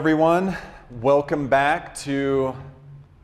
Everyone. 0.00 0.56
Welcome 1.02 1.46
back 1.48 1.94
to 1.96 2.54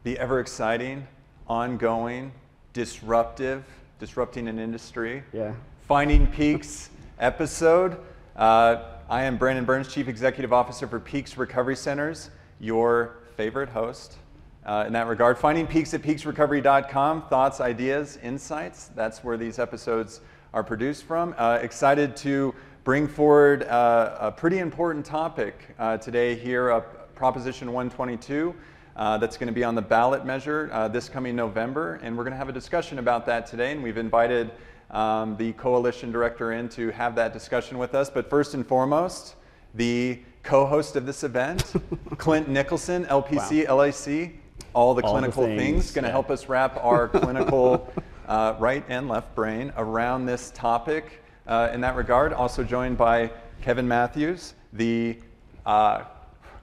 the 0.05 0.19
ever 0.19 0.41
exciting, 0.41 1.09
ongoing, 1.49 2.33
disruptive, 2.75 3.65
disrupting 3.99 4.47
an 4.47 4.59
industry, 4.59 5.23
Yeah. 5.33 5.55
Finding 5.89 6.27
Peaks 6.27 6.91
episode. 7.19 7.97
Uh, 8.37 8.83
I 9.09 9.23
am 9.23 9.39
Brandon 9.39 9.65
Burns, 9.65 9.89
Chief 9.91 10.07
Executive 10.07 10.53
Officer 10.53 10.87
for 10.87 11.01
Peaks 11.01 11.39
Recovery 11.39 11.77
Centers, 11.77 12.29
your 12.61 13.21
favorite 13.39 13.71
host. 13.71 14.19
Uh, 14.67 14.85
in 14.87 14.93
that 14.93 15.07
regard, 15.07 15.39
finding 15.39 15.67
peaks 15.67 15.95
at 15.95 16.03
peaksrecovery.com, 16.03 17.29
thoughts, 17.29 17.63
ideas, 17.63 18.19
insights. 18.23 18.89
That's 18.95 19.25
where 19.25 19.39
these 19.39 19.59
episodes 19.59 20.21
are 20.53 20.63
produced 20.63 21.05
from. 21.05 21.35
Uh, 21.39 21.59
excited 21.63 22.15
to 22.19 22.55
bring 22.87 23.09
forward 23.09 23.65
uh, 23.65 24.17
a 24.21 24.31
pretty 24.31 24.61
important 24.61 25.05
topic 25.05 25.59
uh, 25.77 25.97
today 25.97 26.37
here, 26.37 26.71
uh, 26.71 26.79
Proposition 27.17 27.73
122. 27.73 28.55
Uh, 28.95 29.19
that's 29.19 29.37
going 29.37 29.49
to 29.49 29.53
be 29.53 29.65
on 29.65 29.75
the 29.75 29.83
ballot 29.83 30.25
measure 30.25 30.71
uh, 30.73 30.87
this 30.87 31.09
coming 31.09 31.35
November, 31.35 31.99
and 32.05 32.17
we're 32.17 32.23
going 32.23 32.31
to 32.31 32.37
have 32.37 32.49
a 32.49 32.53
discussion 32.53 33.01
about 33.01 33.27
that 33.27 33.45
today. 33.45 33.73
And 33.73 33.83
we've 33.83 33.97
invited 33.97 34.53
um, 34.93 35.37
the 35.37 35.53
coalition 35.55 36.13
director 36.13 36.53
in 36.53 36.69
to 36.71 36.91
have 36.91 37.17
that 37.17 37.33
discussion 37.33 37.77
with 37.77 37.93
us. 37.97 38.09
But 38.09 38.31
first 38.31 38.55
and 38.55 38.65
foremost, 38.65 39.35
the 39.75 40.21
co-host 40.45 40.95
of 40.95 41.07
this 41.07 41.25
event, 41.25 41.73
Clint 42.19 42.49
Nicholson, 42.49 43.05
LPC, 43.07 43.67
LAC, 43.67 44.31
all 44.75 44.95
the 44.95 45.03
All 45.03 45.15
the 45.15 45.21
clinical 45.23 45.45
things, 45.47 45.61
things, 45.61 45.91
going 45.91 46.05
to 46.05 46.09
yeah. 46.09 46.13
help 46.13 46.31
us 46.31 46.49
wrap 46.49 46.77
our 46.85 47.09
clinical 47.09 47.93
uh, 48.29 48.55
right 48.61 48.85
and 48.89 49.09
left 49.09 49.35
brain 49.35 49.73
around 49.77 50.27
this 50.27 50.53
topic 50.53 51.25
uh, 51.47 51.71
in 51.73 51.81
that 51.81 51.97
regard. 51.97 52.33
Also 52.33 52.63
joined 52.63 52.99
by 52.99 53.31
Kevin 53.63 53.87
Matthews, 53.87 54.55
the 54.73 55.19
uh, 55.65 56.05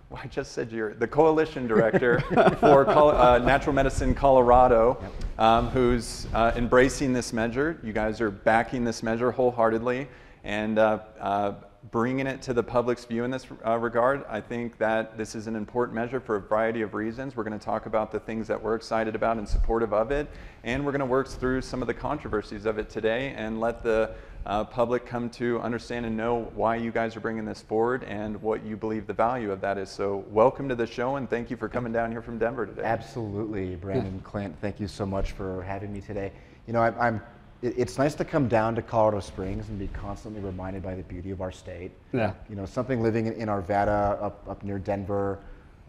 well, 0.10 0.22
I 0.24 0.28
just 0.28 0.52
said 0.52 0.72
you're 0.72 0.94
the 0.94 1.08
coalition 1.08 1.68
director 1.68 2.20
for 2.60 2.86
Col- 2.86 3.12
uh, 3.12 3.40
Natural 3.40 3.74
Medicine 3.74 4.14
Colorado, 4.14 5.02
um, 5.38 5.70
who's 5.70 6.28
uh, 6.34 6.54
embracing 6.56 7.14
this 7.14 7.34
measure. 7.34 7.80
You 7.84 7.94
guys 7.94 8.22
are 8.22 8.32
backing 8.32 8.84
this 8.84 9.04
measure 9.04 9.32
wholeheartedly 9.32 10.08
and 10.44 10.78
uh, 10.78 11.00
uh, 11.20 11.54
bringing 11.92 12.28
it 12.28 12.42
to 12.44 12.54
the 12.54 12.64
public's 12.64 13.06
view 13.06 13.24
in 13.24 13.32
this 13.32 13.48
uh, 13.66 13.78
regard. 13.78 14.24
I 14.30 14.40
think 14.40 14.78
that 14.78 15.18
this 15.18 15.36
is 15.36 15.48
an 15.48 15.56
important 15.56 15.96
measure 15.96 16.20
for 16.20 16.38
a 16.38 16.42
variety 16.42 16.82
of 16.82 16.94
reasons. 16.94 17.36
We're 17.36 17.44
going 17.44 17.58
to 17.58 17.66
talk 17.66 17.86
about 17.86 18.12
the 18.12 18.20
things 18.20 18.48
that 18.48 18.62
we're 18.62 18.76
excited 18.76 19.16
about 19.16 19.38
and 19.38 19.48
supportive 19.48 19.94
of 19.94 20.12
it, 20.12 20.30
and 20.64 20.86
we're 20.86 20.92
going 20.92 21.00
to 21.00 21.06
work 21.06 21.28
through 21.28 21.62
some 21.62 21.82
of 21.82 21.88
the 21.88 21.94
controversies 21.94 22.66
of 22.66 22.78
it 22.78 22.90
today 22.90 23.34
and 23.36 23.60
let 23.60 23.84
the 23.84 24.12
uh, 24.46 24.64
public 24.66 25.06
come 25.06 25.30
to 25.30 25.60
understand 25.62 26.06
and 26.06 26.18
know 26.18 26.52
why 26.56 26.76
you 26.76 26.92
guys 26.92 27.16
are 27.16 27.20
bringing 27.22 27.46
this 27.46 27.62
forward 27.62 28.04
and 28.04 28.42
what 28.42 28.64
you 28.66 28.76
believe 28.76 29.08
the 29.08 29.14
value 29.14 29.52
of 29.52 29.62
that 29.62 29.78
is. 29.78 29.90
So, 29.90 30.26
welcome 30.30 30.68
to 30.70 30.76
the 30.76 30.86
show 30.86 31.16
and 31.16 31.30
thank 31.30 31.50
you 31.50 31.56
for 31.58 31.70
coming 31.70 31.94
down 31.94 32.12
here 32.12 32.22
from 32.22 32.38
Denver 32.38 32.66
today. 32.66 32.84
Absolutely, 32.84 33.76
Brandon, 33.76 34.20
Clint. 34.24 34.56
Thank 34.60 34.80
you 34.80 34.88
so 34.88 35.06
much 35.06 35.32
for 35.32 35.64
having 35.64 35.94
me 35.94 36.02
today. 36.02 36.32
You 36.68 36.74
know, 36.74 36.82
I, 36.82 37.08
I'm. 37.08 37.22
it- 37.62 37.76
It's 37.78 37.98
nice 37.98 38.16
to 38.16 38.26
come 38.26 38.50
down 38.50 38.76
to 38.76 38.82
Colorado 38.82 39.22
Springs 39.22 39.70
and 39.70 39.80
be 39.80 39.88
constantly 39.88 40.42
reminded 40.42 40.84
by 40.84 40.96
the 40.96 41.04
beauty 41.04 41.32
of 41.32 41.42
our 41.42 41.52
state. 41.52 41.92
Yeah. 42.12 42.34
You 42.50 42.56
know, 42.58 42.66
something 42.66 43.02
living 43.02 43.28
in, 43.28 43.34
in 43.34 43.48
Arvada, 43.48 44.22
up 44.22 44.46
up 44.50 44.64
near 44.64 44.78
Denver. 44.80 45.40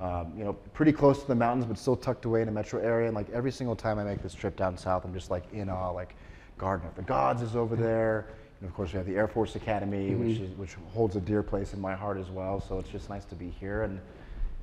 Um, 0.00 0.32
you 0.36 0.44
know, 0.44 0.52
pretty 0.74 0.92
close 0.92 1.20
to 1.22 1.26
the 1.28 1.34
mountains, 1.36 1.64
but 1.66 1.78
still 1.78 1.96
tucked 1.96 2.24
away 2.24 2.42
in 2.42 2.48
a 2.48 2.52
metro 2.52 2.80
area. 2.80 3.06
And 3.06 3.14
like 3.16 3.30
every 3.30 3.52
single 3.52 3.76
time 3.76 3.98
I 3.98 4.04
make 4.04 4.22
this 4.22 4.34
trip 4.34 4.56
down 4.56 4.76
south, 4.76 5.04
I'm 5.04 5.14
just 5.14 5.30
like 5.30 5.44
in 5.52 5.68
awe. 5.68 5.90
Like, 5.90 6.14
Garden 6.58 6.86
of 6.86 6.94
the 6.94 7.02
Gods 7.02 7.42
is 7.42 7.56
over 7.56 7.74
there. 7.76 8.26
And 8.64 8.70
of 8.70 8.74
course, 8.74 8.94
we 8.94 8.96
have 8.96 9.06
the 9.06 9.14
Air 9.14 9.28
Force 9.28 9.56
Academy, 9.56 10.14
which 10.14 10.36
mm-hmm. 10.38 10.44
is 10.44 10.50
which 10.56 10.74
holds 10.94 11.16
a 11.16 11.20
dear 11.20 11.42
place 11.42 11.74
in 11.74 11.80
my 11.82 11.94
heart 11.94 12.16
as 12.16 12.30
well. 12.30 12.62
So 12.62 12.78
it's 12.78 12.88
just 12.88 13.10
nice 13.10 13.26
to 13.26 13.34
be 13.34 13.50
here 13.50 13.82
and 13.82 14.00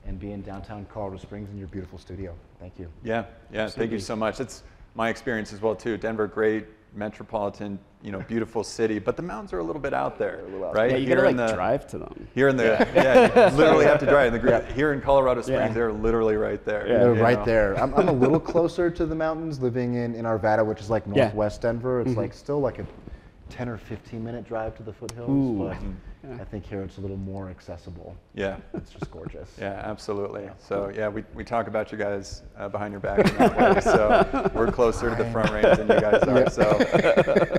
and 0.07 0.19
be 0.19 0.31
in 0.31 0.41
downtown 0.41 0.88
Colorado 0.91 1.22
Springs 1.22 1.51
in 1.51 1.59
your 1.59 1.67
beautiful 1.67 2.00
studio. 2.00 2.34
Thank 2.59 2.79
you. 2.79 2.91
Yeah, 3.03 3.25
yeah, 3.53 3.67
thank 3.67 3.91
you 3.91 4.00
so 4.00 4.16
much. 4.16 4.39
It's 4.39 4.63
my 4.95 5.09
experience 5.09 5.53
as 5.53 5.62
well 5.62 5.75
too. 5.75 5.97
Denver, 5.97 6.25
great 6.25 6.66
metropolitan, 6.95 7.78
you 8.01 8.12
know, 8.12 8.22
beautiful 8.22 8.63
city, 8.63 8.97
but 8.97 9.16
the 9.16 9.22
mountains 9.22 9.53
are 9.53 9.59
a 9.59 9.63
little 9.63 9.81
bit 9.81 9.94
out 9.94 10.18
there, 10.18 10.41
right? 10.73 10.91
Yeah, 10.91 10.97
you 10.97 11.06
Here 11.06 11.18
gotta 11.18 11.29
in 11.29 11.38
like 11.38 11.47
the- 11.47 11.53
drive 11.53 11.88
to 11.88 12.00
them. 12.00 12.28
Here 12.33 12.47
in 12.47 12.57
the, 12.57 12.88
yeah, 12.95 13.50
you 13.51 13.56
literally 13.56 13.85
have 13.85 14.00
to 14.00 14.06
drive. 14.07 14.33
In 14.33 14.33
the, 14.33 14.39
gr- 14.39 14.73
Here 14.73 14.94
in 14.94 15.00
Colorado 15.00 15.41
Springs, 15.41 15.62
Yeah. 15.62 15.73
they're 15.73 15.94
literally 15.94 16.35
right 16.35 16.66
there. 16.66 16.88
Yeah. 16.88 16.97
They're 16.97 17.13
right 17.13 17.39
know? 17.39 17.45
there. 17.45 17.79
I'm, 17.79 17.94
I'm 17.94 18.09
a 18.09 18.12
little 18.12 18.39
closer 18.51 18.89
to 18.89 19.06
the 19.06 19.16
mountains, 19.16 19.62
living 19.62 19.94
in, 19.94 20.16
in 20.16 20.25
Arvada, 20.25 20.66
which 20.66 20.81
is 20.81 20.89
like 20.89 21.03
Yeah. 21.06 21.25
northwest 21.25 21.62
Denver. 21.62 22.01
It's 22.01 22.09
mm-hmm. 22.09 22.19
like 22.19 22.33
still 22.33 22.59
like 22.59 22.79
a 22.79 22.85
10 23.51 23.67
or 23.69 23.78
15 23.78 24.23
minute 24.23 24.47
drive 24.47 24.75
to 24.78 24.84
the 24.84 24.94
foothills, 24.94 25.29
Ooh. 25.29 25.57
but 25.57 25.78
I 26.39 26.44
think 26.45 26.66
here 26.66 26.81
it's 26.81 26.97
a 26.97 27.01
little 27.01 27.17
more 27.17 27.50
accessible. 27.50 28.16
Yeah. 28.34 28.57
It's 28.73 28.91
just 28.91 29.12
gorgeous. 29.12 29.50
Yeah, 29.62 29.81
absolutely. 29.84 30.50
So 30.57 30.91
yeah, 30.95 31.07
we, 31.07 31.23
we 31.35 31.44
talk 31.44 31.67
about 31.67 31.91
you 31.91 31.97
guys 31.97 32.41
uh, 32.57 32.69
behind 32.69 32.94
your 32.94 33.00
back 33.00 33.19
in 33.19 33.38
that 33.38 33.75
way. 33.75 33.81
So 33.81 34.51
we're 34.56 34.72
closer 34.72 35.09
to 35.09 35.16
the 35.22 35.29
front 35.31 35.51
range 35.51 35.78
than 35.78 35.88
you 35.88 36.00
guys 36.00 36.23
are. 36.23 36.50
So 36.50 36.63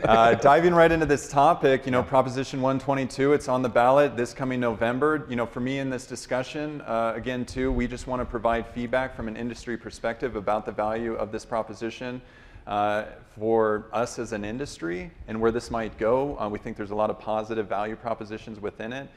uh, 0.08 0.34
diving 0.34 0.74
right 0.74 0.90
into 0.90 1.06
this 1.06 1.28
topic, 1.28 1.84
you 1.84 1.92
know, 1.92 2.02
Proposition 2.02 2.60
122, 2.60 3.34
it's 3.34 3.48
on 3.48 3.62
the 3.62 3.68
ballot 3.68 4.16
this 4.16 4.32
coming 4.32 4.58
November. 4.58 5.26
You 5.28 5.36
know, 5.36 5.46
for 5.46 5.60
me 5.60 5.78
in 5.78 5.90
this 5.90 6.06
discussion, 6.06 6.80
uh, 6.82 7.12
again, 7.14 7.44
too, 7.44 7.70
we 7.70 7.86
just 7.86 8.06
want 8.06 8.20
to 8.20 8.26
provide 8.26 8.66
feedback 8.66 9.14
from 9.14 9.28
an 9.28 9.36
industry 9.36 9.76
perspective 9.76 10.34
about 10.36 10.64
the 10.66 10.72
value 10.72 11.14
of 11.14 11.30
this 11.30 11.44
proposition. 11.44 12.22
Uh, 12.66 13.04
for 13.38 13.86
us 13.92 14.18
as 14.18 14.32
an 14.32 14.44
industry 14.44 15.10
and 15.28 15.40
where 15.40 15.50
this 15.50 15.70
might 15.70 15.96
go, 15.98 16.38
uh, 16.38 16.48
we 16.48 16.58
think 16.58 16.76
there's 16.76 16.90
a 16.90 16.94
lot 16.94 17.10
of 17.10 17.18
positive 17.18 17.68
value 17.68 17.96
propositions 17.96 18.60
within 18.60 18.92
it. 18.92 19.08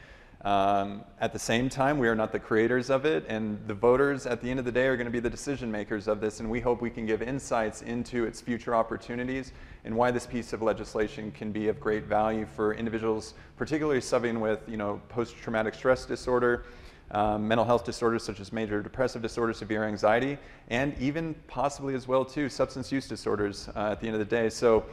Um, 0.46 1.04
at 1.20 1.34
the 1.34 1.40
same 1.40 1.70
time, 1.70 1.98
we 1.98 2.08
are 2.08 2.14
not 2.14 2.32
the 2.32 2.40
creators 2.40 2.92
of 2.92 3.04
it, 3.06 3.26
and 3.28 3.58
the 3.68 3.74
voters 3.74 4.28
at 4.28 4.42
the 4.42 4.50
end 4.52 4.60
of 4.60 4.66
the 4.66 4.72
day 4.72 4.86
are 4.86 4.96
going 4.96 5.08
to 5.08 5.12
be 5.12 5.20
the 5.20 5.30
decision 5.30 5.72
makers 5.72 6.08
of 6.08 6.22
this, 6.22 6.40
and 6.40 6.52
we 6.52 6.60
hope 6.60 6.84
we 6.84 6.92
can 6.92 7.08
give 7.08 7.24
insights 7.24 7.82
into 7.82 8.26
its 8.26 8.42
future 8.42 8.76
opportunities 8.76 9.54
and 9.86 9.96
why 9.96 10.12
this 10.12 10.28
piece 10.28 10.54
of 10.54 10.62
legislation 10.62 11.32
can 11.32 11.52
be 11.52 11.68
of 11.68 11.80
great 11.80 12.04
value 12.04 12.46
for 12.46 12.76
individuals, 12.76 13.34
particularly 13.58 14.00
suffering 14.00 14.40
with 14.40 14.60
you 14.68 14.78
know, 14.78 15.02
post-traumatic 15.10 15.74
stress 15.74 16.06
disorder, 16.06 16.66
um, 17.12 17.48
mental 17.48 17.66
health 17.66 17.86
disorders 17.86 18.24
such 18.24 18.40
as 18.40 18.52
major 18.52 18.82
depressive 18.82 19.22
disorder, 19.22 19.54
severe 19.54 19.84
anxiety, 19.84 20.38
and 20.70 20.98
even 21.00 21.36
possibly 21.48 21.94
as 21.94 22.08
well 22.08 22.26
too 22.26 22.50
substance 22.50 22.92
use 22.92 23.08
disorders 23.08 23.70
uh, 23.76 23.92
at 23.92 24.02
the 24.02 24.08
end 24.08 24.16
of 24.16 24.20
the 24.20 24.26
day. 24.26 24.50
So, 24.50 24.86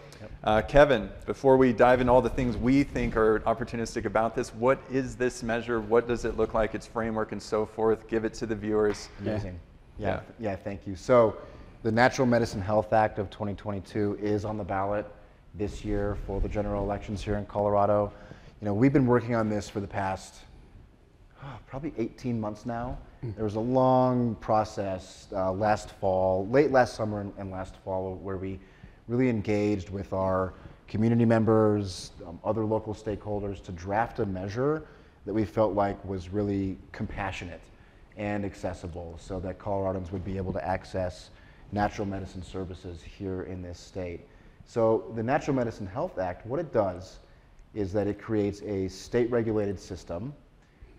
uh, 0.44 0.62
Kevin, 0.62 1.08
before 1.26 1.56
we 1.56 1.72
dive 1.72 2.00
into 2.00 2.12
all 2.12 2.22
the 2.22 2.28
things 2.28 2.56
we 2.56 2.82
think 2.82 3.16
are 3.16 3.40
opportunistic 3.40 4.04
about 4.04 4.34
this, 4.34 4.54
what 4.54 4.78
is 4.90 5.16
this 5.16 5.42
measure? 5.42 5.80
What 5.80 6.06
does 6.06 6.24
it 6.24 6.36
look 6.36 6.54
like? 6.54 6.74
Its 6.74 6.86
framework 6.86 7.32
and 7.32 7.42
so 7.42 7.64
forth. 7.64 8.06
Give 8.08 8.24
it 8.24 8.34
to 8.34 8.46
the 8.46 8.54
viewers. 8.54 9.08
Amazing. 9.20 9.58
Yeah. 9.98 10.08
Yeah. 10.08 10.20
yeah, 10.50 10.56
thank 10.56 10.86
you. 10.86 10.96
So, 10.96 11.36
the 11.82 11.90
Natural 11.90 12.26
Medicine 12.26 12.60
Health 12.60 12.92
Act 12.92 13.18
of 13.18 13.28
2022 13.30 14.18
is 14.20 14.44
on 14.44 14.56
the 14.56 14.64
ballot 14.64 15.06
this 15.54 15.84
year 15.84 16.16
for 16.26 16.40
the 16.40 16.48
general 16.48 16.84
elections 16.84 17.22
here 17.22 17.36
in 17.36 17.46
Colorado. 17.46 18.12
You 18.60 18.66
know, 18.66 18.74
we've 18.74 18.92
been 18.92 19.06
working 19.06 19.34
on 19.34 19.48
this 19.48 19.68
for 19.68 19.80
the 19.80 19.86
past 19.88 20.36
probably 21.66 21.92
18 21.98 22.40
months 22.40 22.66
now. 22.66 22.98
There 23.36 23.44
was 23.44 23.54
a 23.54 23.60
long 23.60 24.34
process 24.36 25.28
uh, 25.32 25.52
last 25.52 25.90
fall, 25.90 26.46
late 26.48 26.72
last 26.72 26.96
summer 26.96 27.20
and, 27.20 27.32
and 27.38 27.50
last 27.52 27.76
fall, 27.84 28.16
where 28.16 28.36
we 28.36 28.58
really 29.06 29.28
engaged 29.28 29.90
with 29.90 30.12
our 30.12 30.54
community 30.88 31.24
members, 31.24 32.10
um, 32.26 32.40
other 32.44 32.64
local 32.64 32.94
stakeholders 32.94 33.62
to 33.62 33.72
draft 33.72 34.18
a 34.18 34.26
measure 34.26 34.82
that 35.24 35.32
we 35.32 35.44
felt 35.44 35.74
like 35.74 36.04
was 36.04 36.30
really 36.30 36.76
compassionate 36.90 37.60
and 38.16 38.44
accessible 38.44 39.16
so 39.20 39.38
that 39.38 39.58
Coloradans 39.58 40.10
would 40.10 40.24
be 40.24 40.36
able 40.36 40.52
to 40.52 40.66
access 40.66 41.30
natural 41.70 42.06
medicine 42.06 42.42
services 42.42 43.02
here 43.02 43.44
in 43.44 43.62
this 43.62 43.78
state. 43.78 44.20
So, 44.64 45.12
the 45.14 45.22
Natural 45.22 45.56
Medicine 45.56 45.86
Health 45.86 46.18
Act, 46.18 46.46
what 46.46 46.60
it 46.60 46.72
does 46.72 47.20
is 47.74 47.92
that 47.92 48.06
it 48.06 48.20
creates 48.20 48.62
a 48.62 48.88
state 48.88 49.30
regulated 49.30 49.78
system 49.78 50.34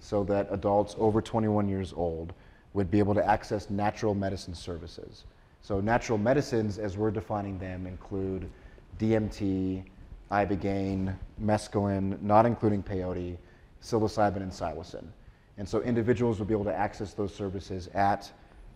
so 0.04 0.22
that 0.26 0.48
adults 0.52 0.96
over 1.00 1.22
21 1.22 1.70
years 1.70 1.94
old 1.96 2.34
would 2.74 2.92
be 2.92 3.00
able 3.00 3.14
to 3.14 3.26
access 3.26 3.70
natural 3.70 4.14
medicine 4.14 4.54
services. 4.54 5.24
So, 5.62 5.80
natural 5.80 6.18
medicines, 6.18 6.78
as 6.78 6.98
we're 6.98 7.10
defining 7.10 7.58
them, 7.58 7.88
include 7.88 8.50
DMT, 9.00 9.86
ibogaine, 10.30 11.16
mescaline, 11.42 12.22
not 12.22 12.46
including 12.46 12.84
peyote, 12.84 13.38
psilocybin, 13.82 14.38
and 14.38 14.52
psilocin. 14.52 15.06
And 15.58 15.68
so, 15.68 15.82
individuals 15.84 16.38
will 16.38 16.48
be 16.48 16.54
able 16.54 16.66
to 16.66 16.76
access 16.76 17.14
those 17.14 17.34
services 17.34 17.88
at 17.94 18.30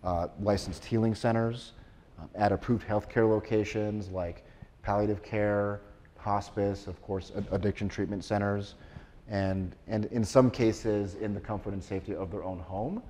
uh, 0.04 0.28
licensed 0.40 0.82
healing 0.82 1.14
centers, 1.14 1.72
uh, 2.18 2.22
at 2.36 2.52
approved 2.52 2.88
healthcare 2.88 3.28
locations 3.28 4.08
like 4.08 4.46
palliative 4.82 5.22
care, 5.22 5.82
hospice, 6.16 6.86
of 6.86 7.02
course, 7.02 7.32
ad- 7.36 7.48
addiction 7.50 7.86
treatment 7.86 8.24
centers, 8.24 8.76
and, 9.30 9.74
and 9.86 10.06
in 10.06 10.24
some 10.24 10.50
cases 10.50 11.14
in 11.16 11.34
the 11.34 11.40
comfort 11.40 11.72
and 11.72 11.82
safety 11.82 12.14
of 12.14 12.30
their 12.30 12.44
own 12.44 12.58
home. 12.58 13.02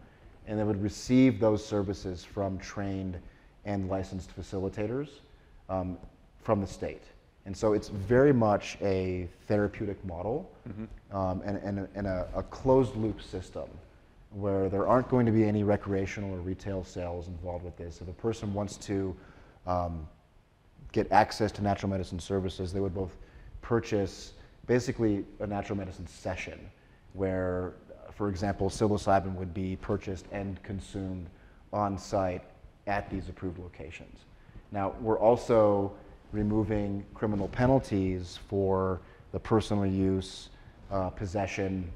And 0.47 0.59
they 0.59 0.65
would 0.65 0.83
receive 0.83 1.41
those 1.41 1.65
services 1.65 2.25
from 2.25 2.59
trained 2.59 3.19
and 3.65 3.89
licensed 3.89 4.35
facilitators 4.35 5.09
um, 5.69 5.99
from 6.43 6.61
the 6.61 6.67
state. 6.67 7.03
And 7.45 7.57
so 7.57 7.73
it's 7.73 7.89
very 7.89 8.33
much 8.33 8.77
a 8.83 9.29
therapeutic 9.47 10.03
model 10.05 10.51
um, 11.13 11.43
and, 11.45 11.59
and, 11.59 11.79
a, 11.81 11.89
and 11.95 12.07
a, 12.07 12.29
a 12.35 12.43
closed 12.45 12.97
loop 12.97 13.23
system 13.23 13.69
where 14.33 14.69
there 14.69 14.87
aren't 14.87 15.09
going 15.09 15.25
to 15.25 15.33
be 15.33 15.45
any 15.45 15.63
recreational 15.63 16.35
or 16.35 16.39
retail 16.39 16.85
sales 16.85 17.29
involved 17.29 17.65
with 17.65 17.77
this. 17.77 18.01
If 18.01 18.09
a 18.09 18.13
person 18.13 18.53
wants 18.53 18.77
to 18.79 19.17
um, 19.67 20.07
get 20.93 21.11
access 21.13 21.51
to 21.53 21.63
natural 21.63 21.91
medicine 21.91 22.21
services, 22.21 22.73
they 22.73 22.81
would 22.81 22.95
both 22.95 23.17
purchase 23.63 24.35
basically 24.69 25.25
a 25.41 25.47
natural 25.47 25.77
medicine 25.77 26.07
session 26.07 26.71
where, 27.15 27.73
for 28.13 28.29
example, 28.29 28.69
psilocybin 28.69 29.35
would 29.35 29.53
be 29.53 29.77
purchased 29.77 30.27
and 30.31 30.63
consumed 30.63 31.27
on 31.73 31.99
site 31.99 32.45
at 32.87 33.11
these 33.11 33.29
approved 33.29 33.59
locations. 33.59 34.21
Now, 34.71 34.95
we're 35.01 35.19
also 35.19 35.93
removing 36.31 37.05
criminal 37.15 37.49
penalties 37.49 38.39
for 38.49 39.01
the 39.33 39.41
personal 39.41 39.87
use, 39.87 40.51
uh, 40.91 41.11
possession, 41.11 41.91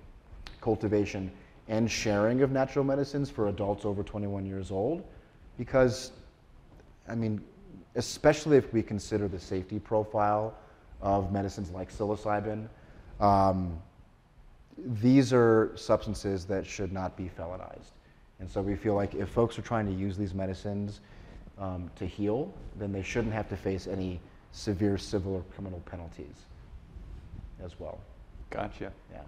cultivation, 0.60 1.30
and 1.68 1.90
sharing 1.90 2.40
of 2.42 2.50
natural 2.50 2.84
medicines 2.84 3.30
for 3.30 3.48
adults 3.48 3.84
over 3.84 4.02
21 4.02 4.46
years 4.46 4.70
old 4.70 5.04
because, 5.58 6.12
I 7.06 7.14
mean, 7.14 7.42
especially 7.94 8.56
if 8.56 8.72
we 8.72 8.82
consider 8.82 9.28
the 9.28 9.38
safety 9.38 9.78
profile 9.78 10.54
of 11.02 11.32
medicines 11.32 11.70
like 11.70 11.92
psilocybin, 11.92 12.68
um, 13.20 13.78
these 14.78 15.32
are 15.32 15.72
substances 15.76 16.44
that 16.46 16.66
should 16.66 16.92
not 16.92 17.16
be 17.16 17.30
felonized. 17.38 17.90
And 18.40 18.50
so 18.50 18.60
we 18.62 18.74
feel 18.74 18.94
like 18.94 19.14
if 19.14 19.28
folks 19.28 19.58
are 19.58 19.62
trying 19.62 19.86
to 19.86 19.92
use 19.92 20.16
these 20.16 20.34
medicines 20.34 21.00
um, 21.58 21.90
to 21.96 22.06
heal, 22.06 22.52
then 22.78 22.92
they 22.92 23.02
shouldn't 23.02 23.32
have 23.32 23.48
to 23.50 23.56
face 23.56 23.86
any 23.86 24.20
severe 24.52 24.98
civil 24.98 25.34
or 25.34 25.42
criminal 25.54 25.80
penalties 25.86 26.46
as 27.62 27.78
well. 27.78 28.00
Gotcha. 28.50 28.92
Yeah. 29.12 29.20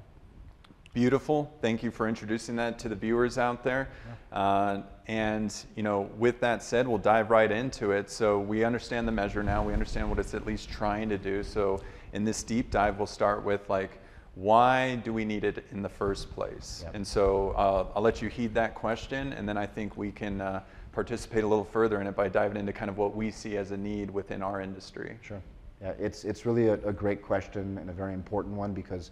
Beautiful. 0.94 1.52
Thank 1.60 1.82
you 1.82 1.90
for 1.90 2.08
introducing 2.08 2.54
that 2.54 2.78
to 2.78 2.88
the 2.88 2.94
viewers 2.94 3.36
out 3.36 3.64
there. 3.64 3.88
Uh, 4.30 4.82
and 5.08 5.52
you 5.74 5.82
know, 5.82 6.02
with 6.16 6.38
that 6.38 6.62
said, 6.62 6.86
we'll 6.86 6.98
dive 6.98 7.30
right 7.30 7.50
into 7.50 7.90
it. 7.90 8.08
So 8.08 8.38
we 8.38 8.62
understand 8.62 9.08
the 9.08 9.12
measure 9.12 9.42
now. 9.42 9.64
We 9.64 9.72
understand 9.72 10.08
what 10.08 10.20
it's 10.20 10.34
at 10.34 10.46
least 10.46 10.70
trying 10.70 11.08
to 11.08 11.18
do. 11.18 11.42
So 11.42 11.82
in 12.12 12.22
this 12.22 12.44
deep 12.44 12.70
dive, 12.70 12.98
we'll 12.98 13.08
start 13.08 13.42
with 13.44 13.68
like, 13.68 13.98
why 14.36 14.94
do 14.96 15.12
we 15.12 15.24
need 15.24 15.42
it 15.42 15.64
in 15.72 15.82
the 15.82 15.88
first 15.88 16.30
place? 16.30 16.82
Yep. 16.84 16.94
And 16.94 17.04
so 17.04 17.50
uh, 17.50 17.86
I'll 17.96 18.02
let 18.02 18.22
you 18.22 18.28
heed 18.28 18.54
that 18.54 18.76
question, 18.76 19.32
and 19.32 19.48
then 19.48 19.56
I 19.56 19.66
think 19.66 19.96
we 19.96 20.12
can 20.12 20.40
uh, 20.40 20.62
participate 20.92 21.42
a 21.42 21.46
little 21.46 21.64
further 21.64 22.00
in 22.00 22.06
it 22.06 22.14
by 22.14 22.28
diving 22.28 22.56
into 22.56 22.72
kind 22.72 22.88
of 22.88 22.98
what 22.98 23.16
we 23.16 23.32
see 23.32 23.56
as 23.56 23.72
a 23.72 23.76
need 23.76 24.10
within 24.10 24.42
our 24.42 24.60
industry. 24.60 25.18
Sure. 25.22 25.42
Yeah, 25.80 25.92
it's, 25.98 26.24
it's 26.24 26.46
really 26.46 26.68
a, 26.68 26.74
a 26.74 26.92
great 26.92 27.20
question 27.20 27.78
and 27.78 27.90
a 27.90 27.92
very 27.92 28.14
important 28.14 28.54
one 28.54 28.72
because 28.72 29.10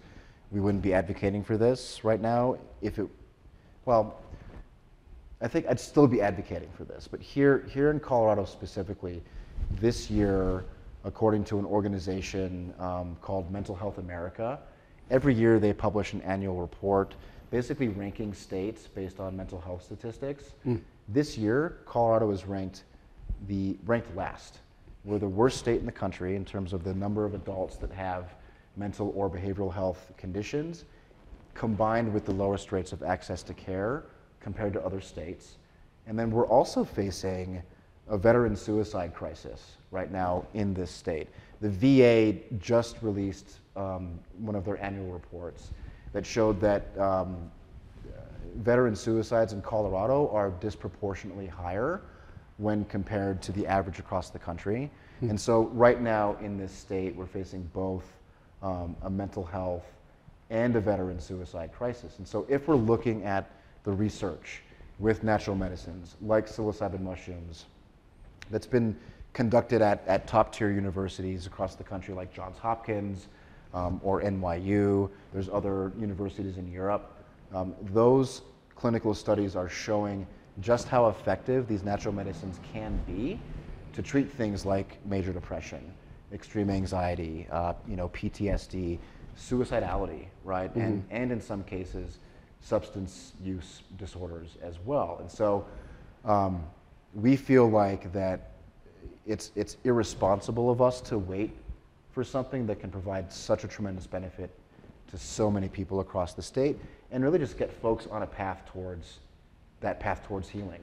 we 0.53 0.61
wouldn't 0.61 0.83
be 0.83 0.95
advocating 0.95 1.43
for 1.43 1.57
this 1.57 2.05
right 2.05 2.21
now 2.21 2.57
if 2.83 2.99
it, 2.99 3.09
well, 3.87 4.19
I 5.41 5.49
think 5.49 5.67
I'd 5.69 5.81
still 5.81 6.07
be 6.07 6.21
advocating 6.21 6.69
for 6.77 6.85
this, 6.85 7.09
but 7.11 7.21
here, 7.21 7.67
here 7.73 7.91
in 7.91 7.99
Colorado 7.99 8.45
specifically, 8.45 9.23
this 9.81 10.11
year, 10.11 10.65
according 11.05 11.45
to 11.47 11.59
an 11.59 11.65
organization 11.65 12.73
um, 12.79 13.17
called 13.21 13.51
Mental 13.51 13.75
Health 13.75 13.99
America, 13.99 14.59
every 15.11 15.35
year 15.35 15.59
they 15.59 15.73
publish 15.73 16.13
an 16.13 16.21
annual 16.23 16.61
report 16.61 17.15
basically 17.51 17.89
ranking 17.89 18.33
states 18.33 18.87
based 18.87 19.21
on 19.21 19.37
mental 19.37 19.61
health 19.61 19.83
statistics. 19.83 20.53
This 21.09 21.37
year, 21.37 21.79
Colorado 21.85 22.31
is 22.31 22.47
ranked 22.47 22.85
the 23.49 23.77
ranked 23.85 24.15
last. 24.17 24.61
We're 25.05 25.19
the 25.19 25.29
worst 25.29 25.59
state 25.59 25.81
in 25.81 25.87
the 25.87 25.93
country 25.93 26.37
in 26.37 26.45
terms 26.45 26.73
of 26.73 26.85
the 26.85 26.95
number 26.95 27.25
of 27.25 27.35
adults 27.35 27.77
that 27.77 27.91
have 27.91 28.35
mental 28.77 29.13
or 29.15 29.29
behavioral 29.29 29.73
health 29.73 30.13
conditions, 30.17 30.85
combined 31.55 32.13
with 32.13 32.25
the 32.25 32.33
lowest 32.33 32.73
rates 32.73 32.93
of 32.93 33.03
access 33.03 33.43
to 33.43 33.55
care 33.55 34.05
compared 34.41 34.73
to 34.73 34.85
other 34.85 35.01
states. 35.01 35.57
And 36.07 36.19
then 36.19 36.31
we're 36.31 36.47
also 36.47 36.85
facing 36.85 37.63
a 38.09 38.19
veteran 38.19 38.57
suicide 38.57 39.15
crisis 39.15 39.77
right 39.91 40.11
now 40.11 40.45
in 40.55 40.75
this 40.75 40.91
state. 40.91 41.29
The 41.61 41.71
VA 41.71 42.39
just 42.59 42.97
released 43.03 43.61
um, 43.77 44.19
one 44.39 44.57
of 44.57 44.65
their 44.65 44.83
annual 44.83 45.13
reports 45.13 45.71
that 46.13 46.27
showed 46.27 46.61
that 46.61 46.99
um, 46.99 47.51
veteran 48.57 48.97
suicides 48.97 49.53
in 49.53 49.63
Colorado 49.63 50.29
are 50.29 50.51
disproportionately 50.51 51.47
higher 51.47 52.03
when 52.59 52.85
compared 52.87 53.41
to 53.43 53.53
the 53.53 53.67
average 53.67 53.99
across 53.99 54.31
the 54.31 54.39
country. 54.39 54.91
And 55.23 55.41
so, 55.41 55.67
right 55.69 56.01
now 56.01 56.37
in 56.41 56.59
this 56.59 56.73
state, 56.73 57.15
we're 57.15 57.27
facing 57.27 57.63
both 57.73 58.05
um, 58.63 58.97
a 59.03 59.11
mental 59.11 59.45
health 59.45 59.85
and 60.51 60.77
a 60.77 60.81
veteran 60.81 61.19
suicide 61.19 61.73
crisis. 61.73 62.19
And 62.19 62.27
so, 62.27 62.47
if 62.49 62.69
we're 62.69 62.77
looking 62.77 63.25
at 63.25 63.51
the 63.85 63.93
research 63.93 64.63
with 64.99 65.25
natural 65.25 65.57
medicines 65.57 66.17
like 66.23 66.47
psilocybin 66.47 67.01
mushrooms 67.01 67.67
that's 68.51 68.67
been 68.67 68.97
conducted 69.33 69.81
at, 69.83 70.07
at 70.07 70.27
top 70.27 70.55
tier 70.55 70.71
universities 70.71 71.47
across 71.47 71.75
the 71.75 71.85
country, 71.85 72.15
like 72.15 72.33
Johns 72.33 72.59
Hopkins 72.59 73.29
um, 73.75 74.01
or 74.05 74.21
NYU, 74.23 75.11
there's 75.33 75.49
other 75.49 75.93
universities 75.99 76.59
in 76.59 76.71
Europe. 76.71 77.17
Um, 77.55 77.75
those 77.93 78.43
clinical 78.77 79.15
studies 79.15 79.57
are 79.57 79.69
showing 79.69 80.27
just 80.61 80.89
how 80.89 81.09
effective 81.09 81.67
these 81.67 81.83
natural 81.83 82.15
medicines 82.15 82.61
can 82.73 83.01
be 83.07 83.41
to 83.95 84.03
treat 84.03 84.31
things 84.31 84.67
like 84.67 84.99
major 85.07 85.33
depression, 85.33 85.93
extreme 86.33 86.71
anxiety, 86.71 87.47
uh, 87.51 87.75
you 87.87 87.97
know, 87.97 88.09
PTSD, 88.11 88.99
suicidality, 89.39 90.27
right? 90.45 90.75
And, 90.75 91.05
and 91.11 91.33
in 91.33 91.41
some 91.41 91.65
cases, 91.65 92.19
substance 92.61 93.33
use 93.43 93.83
disorders 93.99 94.57
as 94.63 94.79
well. 94.85 95.19
And 95.21 95.31
so 95.31 95.67
um, 96.25 96.63
we 97.15 97.37
feel 97.37 97.69
like 97.69 98.13
that 98.13 98.53
it's, 99.27 99.51
it's 99.57 99.77
irresponsible 99.85 100.71
of 100.71 100.81
us 100.81 101.01
to 101.03 101.19
wait 101.19 101.53
for 102.11 102.25
something 102.25 102.67
that 102.67 102.81
can 102.81 102.91
provide 102.91 103.33
such 103.33 103.65
a 103.65 103.69
tremendous 103.69 104.07
benefit 104.07 104.51
to 105.11 105.19
so 105.19 105.51
many 105.51 105.69
people 105.69 106.01
across 106.01 106.35
the 106.35 106.43
state 106.43 106.79
and 107.11 107.23
really 107.23 107.39
just 107.39 107.59
get 107.59 107.71
folks 107.71 108.07
on 108.07 108.23
a 108.23 108.27
path 108.27 108.63
towards 108.67 109.19
that 109.81 110.01
path 110.01 110.25
towards 110.27 110.49
healing. 110.49 110.81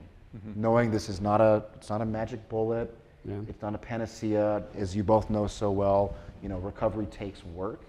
Knowing 0.55 0.91
this 0.91 1.09
is 1.09 1.19
not 1.19 1.41
a, 1.41 1.63
it's 1.75 1.89
not 1.89 2.01
a 2.01 2.05
magic 2.05 2.47
bullet, 2.49 2.95
Yeah. 3.25 3.35
it's 3.47 3.61
not 3.61 3.75
a 3.75 3.77
panacea, 3.77 4.63
as 4.75 4.95
you 4.95 5.03
both 5.03 5.29
know 5.29 5.47
so 5.47 5.71
well, 5.71 6.15
you 6.41 6.49
know, 6.49 6.57
recovery 6.57 7.05
takes 7.07 7.43
work. 7.43 7.81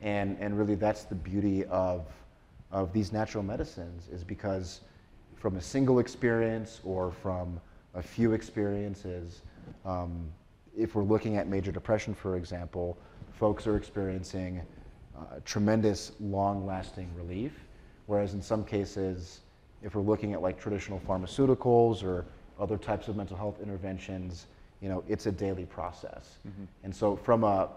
And, 0.00 0.36
and 0.40 0.58
really 0.58 0.74
that's 0.74 1.04
the 1.04 1.14
beauty 1.14 1.64
of, 1.66 2.06
of 2.70 2.92
these 2.92 3.12
natural 3.12 3.42
medicines 3.42 4.08
is 4.12 4.22
because 4.22 4.82
from 5.34 5.56
a 5.56 5.60
single 5.60 5.98
experience 5.98 6.80
or 6.84 7.10
from 7.10 7.60
a 7.94 8.02
few 8.02 8.32
experiences, 8.32 9.42
um, 9.84 10.28
if 10.76 10.94
we're 10.94 11.04
looking 11.04 11.36
at 11.36 11.48
major 11.48 11.72
depression, 11.72 12.14
for 12.14 12.36
example, 12.36 12.98
folks 13.32 13.66
are 13.66 13.76
experiencing 13.76 14.60
uh, 15.16 15.40
tremendous 15.44 16.12
long-lasting 16.20 17.08
relief, 17.16 17.52
whereas 18.06 18.34
in 18.34 18.42
some 18.42 18.62
cases, 18.64 19.40
if 19.82 19.94
we're 19.94 20.02
looking 20.02 20.34
at 20.34 20.42
like 20.42 20.60
traditional 20.60 21.00
pharmaceuticals 21.00 22.02
or 22.02 22.26
other 22.60 22.76
types 22.76 23.08
of 23.08 23.16
mental 23.16 23.36
health 23.36 23.60
interventions, 23.62 24.46
you 24.80 24.88
know, 24.88 25.02
it's 25.08 25.26
a 25.26 25.32
daily 25.32 25.64
process. 25.66 26.38
And 26.84 26.94
so 26.94 27.16
from 27.16 27.44
a, 27.44 27.70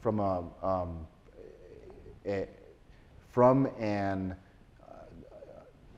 from 0.00 0.20
a, 0.20 0.44
um, 0.62 1.06
a 2.26 2.46
from 3.30 3.66
an, 3.78 4.34
uh, 4.82 4.94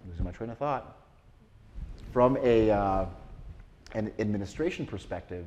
losing 0.09 0.25
my 0.25 0.31
train 0.31 0.51
of 0.51 0.59
thought, 0.59 0.97
from 2.13 2.37
a, 2.43 2.71
uh, 2.71 3.07
an 3.95 4.13
administration 4.19 4.87
perspective, 4.87 5.47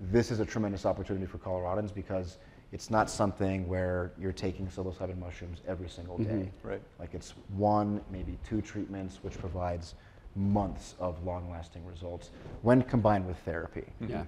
this 0.00 0.30
is 0.30 0.40
a 0.40 0.44
tremendous 0.44 0.84
opportunity 0.84 1.26
for 1.26 1.38
Coloradans 1.38 1.94
because 1.94 2.38
it's 2.72 2.90
not 2.90 3.10
something 3.10 3.68
where 3.68 4.12
you're 4.18 4.32
taking 4.32 4.66
psilocybin 4.66 5.18
mushrooms 5.18 5.60
every 5.68 5.88
single 5.88 6.18
day. 6.18 6.50
Right. 6.62 6.80
Like 6.98 7.14
it's 7.14 7.34
one, 7.56 8.00
maybe 8.10 8.38
two 8.48 8.60
treatments, 8.62 9.18
which 9.22 9.38
provides 9.38 9.94
months 10.34 10.94
of 10.98 11.22
long-lasting 11.24 11.84
results 11.86 12.30
when 12.62 12.82
combined 12.82 13.26
with 13.26 13.36
therapy. 13.38 13.84
Yeah. 14.06 14.24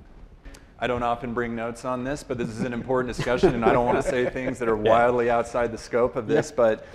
I 0.78 0.86
don't 0.86 1.04
often 1.04 1.32
bring 1.32 1.54
notes 1.54 1.84
on 1.84 2.02
this, 2.02 2.24
but 2.24 2.36
this 2.36 2.48
is 2.48 2.60
an 2.60 2.72
important 2.72 3.16
discussion, 3.16 3.54
and 3.54 3.64
I 3.64 3.72
don't 3.72 3.86
want 3.86 4.02
to 4.02 4.10
say 4.10 4.28
things 4.28 4.58
that 4.58 4.68
are 4.68 4.76
wildly 4.76 5.30
outside 5.30 5.72
the 5.72 5.78
scope 5.78 6.16
of 6.16 6.26
this. 6.26 6.50
But 6.50 6.86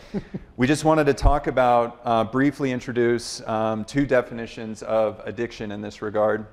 we 0.57 0.67
just 0.67 0.83
wanted 0.83 1.05
to 1.05 1.13
talk 1.13 1.47
about, 1.47 2.01
uh, 2.03 2.25
briefly 2.25 2.71
introduce 2.71 3.41
um, 3.47 3.85
two 3.85 4.05
definitions 4.05 4.83
of 4.83 5.21
addiction 5.25 5.71
in 5.71 5.81
this 5.81 6.01
regard. 6.01 6.45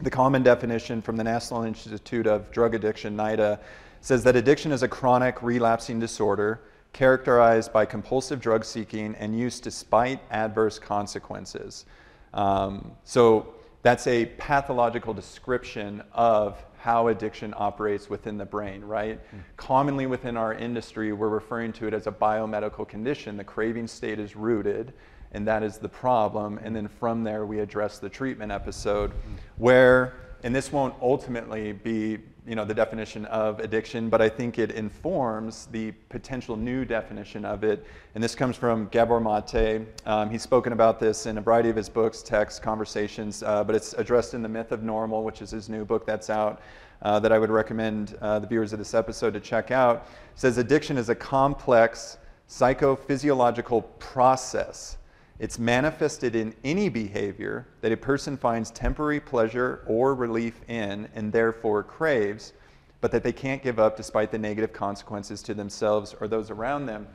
The 0.00 0.10
common 0.10 0.42
definition 0.42 1.02
from 1.02 1.16
the 1.16 1.24
National 1.24 1.64
Institute 1.64 2.26
of 2.26 2.50
Drug 2.52 2.74
Addiction, 2.74 3.16
NIDA, 3.16 3.58
says 4.00 4.24
that 4.24 4.36
addiction 4.36 4.72
is 4.72 4.82
a 4.82 4.88
chronic 4.88 5.42
relapsing 5.42 5.98
disorder 5.98 6.62
characterized 6.92 7.72
by 7.72 7.84
compulsive 7.84 8.40
drug 8.40 8.64
seeking 8.64 9.14
and 9.16 9.38
use 9.38 9.60
despite 9.60 10.20
adverse 10.30 10.78
consequences. 10.78 11.86
Um, 12.34 12.92
so 13.04 13.54
that's 13.82 14.06
a 14.06 14.26
pathological 14.26 15.14
description 15.14 16.02
of 16.12 16.62
how 16.78 17.08
addiction 17.08 17.54
operates 17.56 18.10
within 18.10 18.36
the 18.36 18.44
brain, 18.44 18.82
right? 18.82 19.20
Commonly 19.56 20.06
within 20.06 20.36
our 20.36 20.52
industry, 20.52 21.12
we're 21.12 21.28
referring 21.28 21.72
to 21.74 21.86
it 21.86 21.94
as 21.94 22.06
a 22.06 22.12
biomedical 22.12 22.86
condition. 22.88 23.36
The 23.36 23.44
craving 23.44 23.86
state 23.86 24.18
is 24.18 24.34
rooted 24.34 24.92
and 25.32 25.46
that 25.48 25.62
is 25.62 25.78
the 25.78 25.88
problem. 25.88 26.58
And 26.62 26.76
then 26.76 26.88
from 26.88 27.24
there, 27.24 27.46
we 27.46 27.60
address 27.60 27.98
the 27.98 28.08
treatment 28.08 28.52
episode, 28.52 29.12
where, 29.56 30.14
and 30.42 30.54
this 30.54 30.72
won't 30.72 30.94
ultimately 31.00 31.72
be 31.72 32.18
you 32.44 32.56
know, 32.56 32.64
the 32.64 32.74
definition 32.74 33.24
of 33.26 33.60
addiction, 33.60 34.08
but 34.08 34.20
I 34.20 34.28
think 34.28 34.58
it 34.58 34.72
informs 34.72 35.66
the 35.66 35.92
potential 36.08 36.56
new 36.56 36.84
definition 36.84 37.44
of 37.44 37.62
it. 37.62 37.86
And 38.16 38.24
this 38.24 38.34
comes 38.34 38.56
from 38.56 38.88
Gabor 38.88 39.20
Mate. 39.20 39.86
Um, 40.06 40.28
he's 40.28 40.42
spoken 40.42 40.72
about 40.72 40.98
this 40.98 41.26
in 41.26 41.38
a 41.38 41.40
variety 41.40 41.68
of 41.68 41.76
his 41.76 41.88
books, 41.88 42.20
texts, 42.20 42.58
conversations, 42.58 43.44
uh, 43.44 43.62
but 43.62 43.76
it's 43.76 43.92
addressed 43.92 44.34
in 44.34 44.42
The 44.42 44.48
Myth 44.48 44.72
of 44.72 44.82
Normal, 44.82 45.22
which 45.22 45.40
is 45.40 45.52
his 45.52 45.68
new 45.68 45.84
book 45.84 46.04
that's 46.04 46.30
out. 46.30 46.60
Uh, 47.02 47.18
that 47.18 47.32
I 47.32 47.38
would 47.40 47.50
recommend 47.50 48.16
uh, 48.20 48.38
the 48.38 48.46
viewers 48.46 48.72
of 48.72 48.78
this 48.78 48.94
episode 48.94 49.34
to 49.34 49.40
check 49.40 49.72
out. 49.72 50.06
It 50.06 50.38
says 50.38 50.58
addiction 50.58 50.96
is 50.96 51.08
a 51.08 51.16
complex 51.16 52.18
psychophysiological 52.48 53.84
process 53.98 54.98
it's 55.42 55.58
manifested 55.58 56.36
in 56.36 56.54
any 56.62 56.88
behavior 56.88 57.66
that 57.80 57.90
a 57.90 57.96
person 57.96 58.36
finds 58.36 58.70
temporary 58.70 59.18
pleasure 59.18 59.82
or 59.88 60.14
relief 60.14 60.60
in 60.68 61.08
and 61.16 61.32
therefore 61.32 61.82
craves, 61.82 62.52
but 63.00 63.10
that 63.10 63.24
they 63.24 63.32
can't 63.32 63.60
give 63.60 63.80
up 63.80 63.96
despite 63.96 64.30
the 64.30 64.38
negative 64.38 64.72
consequences 64.72 65.42
to 65.42 65.52
themselves 65.52 66.14
or 66.20 66.28
those 66.28 66.52
around 66.52 66.86
them. 66.86 67.08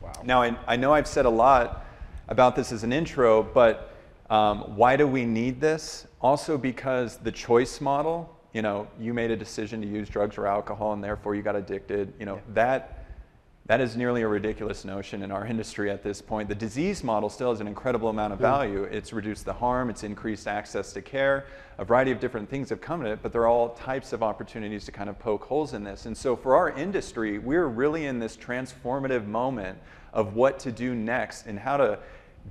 Wow. 0.00 0.12
Now, 0.24 0.42
I, 0.42 0.56
I 0.66 0.76
know 0.76 0.94
I've 0.94 1.06
said 1.06 1.26
a 1.26 1.30
lot 1.30 1.84
about 2.28 2.56
this 2.56 2.72
as 2.72 2.82
an 2.82 2.94
intro, 2.94 3.42
but 3.42 3.92
um, 4.30 4.74
why 4.74 4.96
do 4.96 5.06
we 5.06 5.26
need 5.26 5.60
this? 5.60 6.06
Also, 6.22 6.56
because 6.56 7.18
the 7.18 7.30
choice 7.30 7.82
model, 7.82 8.34
you 8.54 8.62
know, 8.62 8.88
you 8.98 9.12
made 9.12 9.30
a 9.30 9.36
decision 9.36 9.82
to 9.82 9.86
use 9.86 10.08
drugs 10.08 10.38
or 10.38 10.46
alcohol 10.46 10.94
and 10.94 11.04
therefore 11.04 11.34
you 11.34 11.42
got 11.42 11.56
addicted, 11.56 12.14
you 12.18 12.24
know, 12.24 12.36
yeah. 12.36 12.54
that 12.54 12.95
that 13.66 13.80
is 13.80 13.96
nearly 13.96 14.22
a 14.22 14.28
ridiculous 14.28 14.84
notion 14.84 15.22
in 15.22 15.32
our 15.32 15.44
industry 15.44 15.90
at 15.90 16.02
this 16.02 16.22
point. 16.22 16.48
The 16.48 16.54
disease 16.54 17.02
model 17.02 17.28
still 17.28 17.50
has 17.50 17.60
an 17.60 17.66
incredible 17.66 18.08
amount 18.08 18.32
of 18.32 18.38
value. 18.38 18.84
It's 18.84 19.12
reduced 19.12 19.44
the 19.44 19.52
harm, 19.52 19.90
it's 19.90 20.04
increased 20.04 20.46
access 20.46 20.92
to 20.92 21.02
care. 21.02 21.46
A 21.78 21.84
variety 21.84 22.12
of 22.12 22.20
different 22.20 22.48
things 22.48 22.68
have 22.70 22.80
come 22.80 23.00
in 23.00 23.08
it, 23.08 23.18
but 23.22 23.32
there 23.32 23.42
are 23.42 23.48
all 23.48 23.70
types 23.70 24.12
of 24.12 24.22
opportunities 24.22 24.84
to 24.84 24.92
kind 24.92 25.10
of 25.10 25.18
poke 25.18 25.42
holes 25.42 25.74
in 25.74 25.82
this. 25.82 26.06
And 26.06 26.16
so 26.16 26.36
for 26.36 26.54
our 26.54 26.70
industry, 26.70 27.38
we're 27.38 27.66
really 27.66 28.06
in 28.06 28.20
this 28.20 28.36
transformative 28.36 29.26
moment 29.26 29.78
of 30.12 30.34
what 30.34 30.60
to 30.60 30.70
do 30.70 30.94
next 30.94 31.46
and 31.46 31.58
how 31.58 31.76
to 31.76 31.98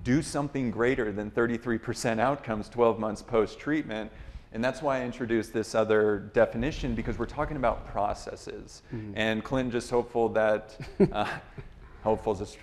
do 0.04 0.22
something 0.22 0.70
greater 0.70 1.14
than 1.14 1.32
33% 1.32 2.20
outcomes 2.20 2.68
12 2.68 3.00
months 3.00 3.22
post 3.22 3.58
treatment 3.58 4.12
and 4.56 4.64
that's 4.64 4.82
why 4.82 5.02
I 5.02 5.04
introduced 5.04 5.52
this 5.52 5.76
other 5.76 6.32
definition 6.34 6.96
because 6.96 7.20
we're 7.20 7.26
talking 7.26 7.58
about 7.58 7.86
processes. 7.88 8.84
Mm-hmm. 8.94 9.12
And 9.18 9.44
Clinton 9.44 9.70
just 9.70 9.90
hopeful 9.90 10.30
that, 10.30 10.78
uh, 11.12 11.28
hopeful 12.04 12.42
is 12.42 12.58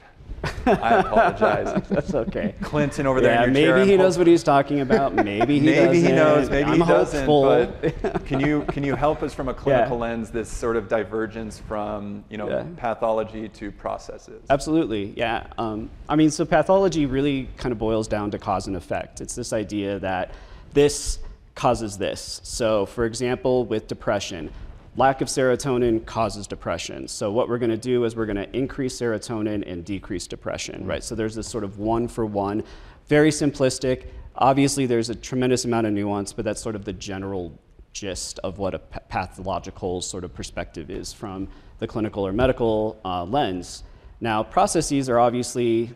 I 0.65 1.01
apologize. 1.01 1.83
That's 1.91 2.15
okay. 2.15 2.55
Clinton 2.63 3.07
over 3.07 3.21
there. 3.21 3.35
yeah, 3.35 3.47
maybe 3.47 3.67
chair, 3.67 3.85
he 3.85 3.97
knows 3.97 4.17
what 4.17 4.27
he's 4.27 4.43
talking 4.43 4.81
about. 4.81 5.15
Maybe 5.15 5.59
he 5.59 5.67
maybe 5.67 6.01
doesn't. 6.01 6.05
he 6.05 6.13
knows. 6.13 6.51
Maybe 6.51 6.71
I'm 6.71 6.81
he 6.81 6.87
doesn't. 6.87 7.27
hopeful. 7.27 8.03
But 8.03 8.25
can 8.27 8.41
you 8.41 8.63
can 8.69 8.83
you 8.83 8.95
help 8.95 9.23
us 9.23 9.35
from 9.35 9.49
a 9.49 9.55
clinical 9.55 9.97
yeah. 9.97 10.03
lens? 10.03 10.31
This 10.31 10.49
sort 10.49 10.77
of 10.77 10.89
divergence 10.89 11.59
from 11.59 12.25
you 12.31 12.39
know 12.39 12.49
yeah. 12.49 12.65
pathology 12.77 13.49
to 13.51 13.71
processes. 13.71 14.45
Absolutely. 14.49 15.13
Yeah. 15.17 15.47
Um, 15.59 15.91
I 16.09 16.17
mean, 16.17 16.31
so 16.31 16.45
pathology 16.45 17.07
really 17.07 17.49
kind 17.57 17.73
of 17.73 17.79
boils 17.79 18.09
down 18.09 18.31
to 18.31 18.39
cause 18.39 18.67
and 18.67 18.77
effect. 18.77 19.21
It's 19.21 19.35
this 19.35 19.53
idea 19.53 19.99
that 19.99 20.33
this 20.73 21.19
causes 21.55 21.99
this. 21.99 22.41
So, 22.43 22.87
for 22.87 23.05
example, 23.05 23.65
with 23.65 23.87
depression, 23.87 24.51
lack 24.97 25.21
of 25.21 25.29
serotonin 25.29 26.05
causes 26.07 26.47
depression. 26.47 27.09
So, 27.09 27.31
what 27.31 27.49
we're 27.49 27.59
going 27.59 27.71
to 27.71 27.77
do 27.77 28.05
is 28.05 28.17
we're 28.17 28.27
going 28.27 28.37
to 28.37 28.57
increase 28.57 28.99
serotonin 28.99 29.71
and 29.71 29.85
decrease 29.85 30.27
depression, 30.27 30.81
mm-hmm. 30.81 30.89
right? 30.89 31.05
So, 31.05 31.15
there's 31.15 31.35
this 31.35 31.49
sort 31.49 31.65
of 31.65 31.79
one 31.79 32.09
for 32.09 32.25
one, 32.27 32.65
very 33.09 33.31
simplistic. 33.31 34.07
Obviously, 34.37 34.87
there's 34.87 35.11
a 35.11 35.15
tremendous 35.15 35.65
amount 35.65 35.87
of 35.87 35.93
nuance, 35.93 36.33
but 36.33 36.45
that's 36.45 36.61
sort 36.61 36.75
of 36.75 36.85
the 36.85 36.93
general 36.93 37.59
gist 37.93 38.39
of 38.43 38.59
what 38.59 38.75
a 38.75 38.79
pathological 38.79 40.01
sort 40.01 40.25
of 40.25 40.33
perspective 40.35 40.91
is 40.91 41.13
from 41.13 41.49
the 41.79 41.87
clinical 41.87 42.27
or 42.27 42.33
medical 42.33 42.99
uh, 43.05 43.25
lens. 43.25 43.85
Now, 44.21 44.43
processes 44.43 45.11
are 45.11 45.19
obviously 45.19 45.91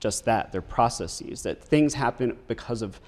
just 0.00 0.24
that 0.26 0.52
they're 0.52 0.60
processes, 0.60 1.42
that 1.42 1.62
things 1.62 1.94
happen 1.94 2.36
because 2.46 2.82
of 2.82 3.00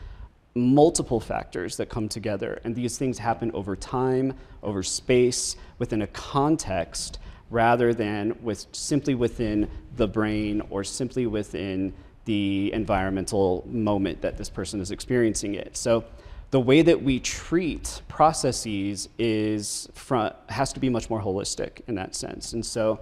multiple 0.54 1.21
factors 1.21 1.76
that 1.76 1.88
come 1.88 2.09
together, 2.09 2.61
and 2.64 2.75
these 2.75 2.99
things 2.99 3.19
happen 3.19 3.50
over 3.52 3.76
time, 3.76 4.35
over 4.62 4.83
space, 4.83 5.57
within 5.78 6.02
a 6.02 6.07
context, 6.09 7.19
rather 7.50 7.92
than 7.95 8.37
with 8.42 8.66
simply 8.73 9.14
within 9.14 9.69
the 9.97 10.07
brain 10.07 10.62
or 10.71 10.85
simply 10.85 11.26
within 11.26 11.92
the 12.25 12.73
environmental 12.73 13.64
moment 13.69 14.21
that 14.23 14.37
this 14.37 14.49
person 14.49 14.80
is 14.80 14.90
experiencing 14.90 15.54
it. 15.54 15.76
So 15.76 16.04
the 16.50 16.61
way 16.61 16.83
that 16.83 17.02
we 17.02 17.21
treat 17.21 18.02
processes 18.09 19.09
is 19.19 19.88
from, 19.95 20.33
has 20.49 20.73
to 20.73 20.80
be 20.80 20.88
much 20.88 21.09
more 21.09 21.21
holistic 21.21 21.80
in 21.87 21.95
that 21.97 22.14
sense. 22.14 22.52
And 22.52 22.64
so 22.64 23.00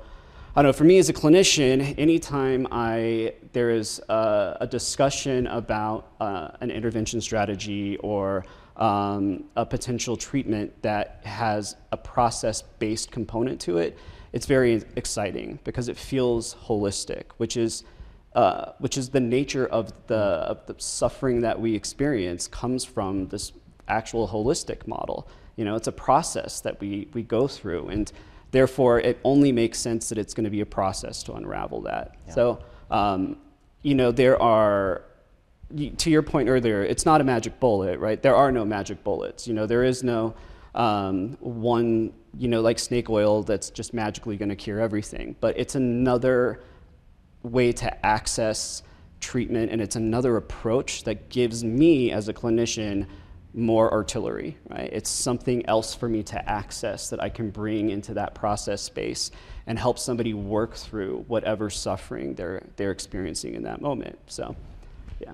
I 0.59 0.63
don't 0.63 0.71
know, 0.71 0.73
for 0.77 0.83
me 0.83 0.99
as 0.99 1.09
a 1.09 1.13
clinician, 1.13 1.97
anytime 2.01 2.67
I, 2.73 3.35
there 3.53 3.71
is 3.71 4.03
a, 4.09 4.57
a 4.63 4.67
discussion 4.67 5.47
about 5.47 6.11
uh, 6.19 6.49
an 6.61 6.73
intervention 6.73 7.21
strategy 7.21 7.97
or 7.99 8.45
um, 8.77 9.45
a 9.55 9.65
potential 9.65 10.17
treatment 10.17 10.73
that 10.83 11.21
has 11.23 11.77
a 11.93 11.97
process 11.97 12.63
based 12.81 13.13
component 13.13 13.61
to 13.61 13.79
it, 13.79 13.97
it's 14.33 14.47
very 14.47 14.83
exciting 14.97 15.61
because 15.63 15.89
it 15.89 15.97
feels 15.97 16.57
holistic, 16.57 17.27
which 17.37 17.57
is, 17.57 17.85
uh, 18.35 18.73
which 18.79 18.99
is 18.99 19.11
the 19.11 19.21
nature 19.21 19.67
of 19.67 19.93
the, 20.09 20.17
of 20.17 20.67
the 20.67 20.75
suffering 20.79 21.41
that 21.43 21.61
we 21.61 21.73
experience 21.73 22.49
comes 22.49 22.85
from 22.85 23.29
this 23.29 23.53
actual 23.87 24.27
holistic 24.27 24.89
model. 24.89 25.29
You 25.55 25.65
know, 25.65 25.77
it's 25.77 25.87
a 25.87 25.93
process 25.93 26.61
that 26.63 26.81
we, 26.81 27.07
we 27.13 27.23
go 27.23 27.47
through. 27.47 27.91
And 27.91 28.11
Therefore, 28.51 29.01
it 29.01 29.19
only 29.25 29.53
makes 29.53 29.79
sense 29.79 30.09
that 30.09 30.19
it's 30.19 30.35
going 30.35 30.45
to 30.45 30.51
be 30.51 30.61
a 30.61 30.67
process 30.67 31.23
to 31.25 31.35
unravel 31.35 31.83
that. 31.83 32.17
Yeah. 32.27 32.35
So, 32.35 32.59
um, 32.91 33.37
you 33.83 33.95
know, 33.95 34.11
there 34.11 34.41
are, 34.41 35.03
to 35.99 36.11
your 36.11 36.23
point 36.23 36.49
earlier, 36.49 36.83
it's 36.83 37.05
not 37.05 37.21
a 37.21 37.25
magic 37.25 37.61
bullet, 37.61 37.99
right? 38.01 38.23
There 38.23 38.35
are 38.35 38.51
no 38.51 38.65
magic 38.65 39.05
bullets. 39.05 39.47
You 39.47 39.55
know, 39.55 39.67
there 39.67 39.85
is 39.85 40.03
no 40.03 40.35
um, 40.75 41.37
one, 41.41 42.13
you 42.39 42.49
know, 42.49 42.61
like 42.63 42.79
snake 42.79 43.11
oil 43.11 43.43
that's 43.43 43.69
just 43.71 43.93
magically 43.93 44.37
going 44.37 44.49
to 44.49 44.57
cure 44.57 44.81
everything. 44.81 45.37
But 45.41 45.59
it's 45.59 45.75
another 45.75 46.63
way 47.43 47.73
to 47.73 48.07
access 48.07 48.83
treatment, 49.21 49.71
and 49.71 49.81
it's 49.81 49.97
another 49.97 50.37
approach 50.37 51.05
that 51.05 51.29
gives 51.29 51.65
me 51.65 52.13
as 52.13 52.29
a 52.29 52.33
clinician 52.33 53.07
more 53.55 53.93
artillery, 53.93 54.57
right? 54.69 54.91
It's 54.93 55.11
something 55.11 55.67
else 55.67 55.95
for 55.95 56.09
me 56.09 56.23
to 56.25 56.49
access 56.49 57.11
that 57.11 57.23
I 57.23 57.29
can 57.29 57.51
bring 57.51 57.91
into 57.91 58.15
that 58.15 58.35
process 58.35 58.83
space 58.83 59.31
and 59.67 59.79
help 59.79 59.99
somebody 59.99 60.35
work 60.35 60.75
through 60.75 61.25
whatever 61.29 61.71
suffering 61.71 62.35
they're, 62.35 62.63
they're 62.77 62.91
experiencing 62.91 63.55
in 63.55 63.63
that 63.63 63.81
moment. 63.81 64.19
So, 64.27 64.55
yeah. 65.21 65.33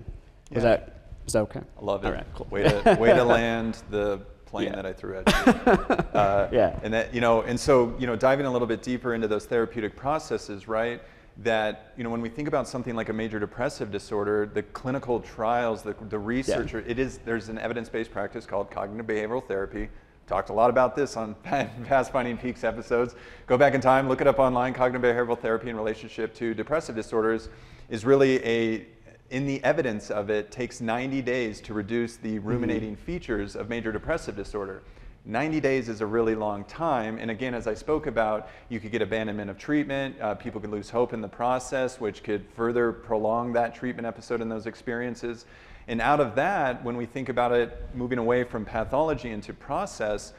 yeah. 0.51 0.61
that, 0.61 1.09
is 1.27 1.33
that 1.33 1.41
okay? 1.41 1.61
I 1.61 1.85
love 1.85 2.05
it. 2.05 2.09
All 2.09 2.13
right, 2.13 2.27
cool. 2.35 2.47
Way 2.51 2.63
to, 2.63 2.97
way 2.99 3.13
to 3.13 3.25
land 3.25 3.83
the 3.91 4.21
plane 4.47 4.69
yeah. 4.69 4.77
that 4.77 4.87
I 4.87 4.93
threw 4.93 5.19
at 5.19 5.47
you. 5.47 5.95
Uh, 6.15 6.49
yeah. 6.53 6.79
And 6.85 6.95
that, 6.95 7.13
you 7.13 7.21
know, 7.21 7.43
and 7.43 7.59
so, 7.59 7.93
you 7.99 8.07
know, 8.07 8.15
diving 8.15 8.47
a 8.47 8.51
little 8.51 8.69
bit 8.69 8.83
deeper 8.83 9.15
into 9.15 9.27
those 9.27 9.47
therapeutic 9.47 9.97
processes, 9.97 10.69
right? 10.69 11.03
That 11.39 11.93
you 11.97 12.05
know 12.05 12.11
when 12.11 12.21
we 12.21 12.29
think 12.29 12.47
about 12.47 12.69
something 12.69 12.95
like 12.95 13.09
a 13.09 13.13
major 13.13 13.41
depressive 13.41 13.91
disorder 13.91 14.47
the 14.47 14.63
clinical 14.63 15.19
trials 15.21 15.83
the, 15.83 15.95
the 16.09 16.19
research 16.19 16.73
yeah. 16.75 16.81
it 16.87 16.99
is 16.99 17.19
there's 17.25 17.49
an 17.49 17.59
evidence-based 17.59 18.13
practice 18.13 18.47
called 18.47 18.71
cognitive 18.71 19.07
behavioral 19.07 19.45
therapy 19.45 19.89
talked 20.29 20.49
a 20.49 20.53
lot 20.53 20.71
about 20.71 20.95
this 20.95 21.17
on 21.17 21.35
past 21.43 22.13
finding 22.13 22.37
peaks 22.39 22.63
episodes 22.63 23.17
go 23.49 23.59
back 23.59 23.75
in 23.75 23.81
time 23.81 24.09
look 24.09 24.21
it 24.21 24.29
up 24.29 24.39
online 24.39 24.73
cognitive 24.73 25.03
behavioral 25.03 25.39
therapy 25.39 25.71
in 25.71 25.77
relationship 25.77 26.33
to 26.33 26.55
depressive 26.55 26.95
disorders 26.95 27.49
is 27.89 28.05
really 28.05 28.45
a 28.47 28.87
in 29.31 29.45
the 29.47 29.63
evidence 29.65 30.11
of 30.11 30.31
it 30.31 30.53
takes 30.53 30.81
90 30.81 31.21
days 31.23 31.61
to 31.63 31.75
reduce 31.75 32.17
the 32.17 32.37
mm-hmm. 32.37 32.47
ruminating 32.49 32.95
mm-hmm. 32.95 33.05
features 33.05 33.57
of 33.57 33.69
major 33.69 33.91
depressive 33.91 34.37
disorder 34.37 34.85
90 35.27 35.61
days 35.61 35.89
is 35.89 36.03
a 36.03 36.07
really 36.07 36.35
long 36.35 36.65
time. 36.65 37.17
And 37.19 37.31
again, 37.31 37.55
as 37.55 37.67
I 37.67 37.73
spoke 37.73 38.07
about, 38.07 38.51
you 38.69 38.79
could 38.79 38.93
get 38.93 39.01
abandonment 39.01 39.49
of 39.49 39.57
treatment. 39.57 40.21
Uh, 40.21 40.35
people 40.35 40.61
could 40.61 40.71
lose 40.71 40.91
hope 40.91 41.15
in 41.15 41.23
the 41.23 41.29
process, 41.29 41.99
which 41.99 42.23
could 42.23 42.45
further 42.55 42.93
prolong 42.93 43.55
that 43.55 43.75
treatment 43.75 44.07
episode 44.07 44.43
and 44.43 44.53
those 44.53 44.67
experiences. 44.67 45.47
And 45.89 46.03
out 46.03 46.21
of 46.21 46.35
that, 46.35 46.85
when 46.85 46.97
we 46.97 47.07
think 47.07 47.31
about 47.31 47.53
it 47.53 47.89
moving 47.95 48.19
away 48.19 48.45
from 48.45 48.67
pathology 48.67 49.31
into 49.31 49.55
process, 49.55 50.35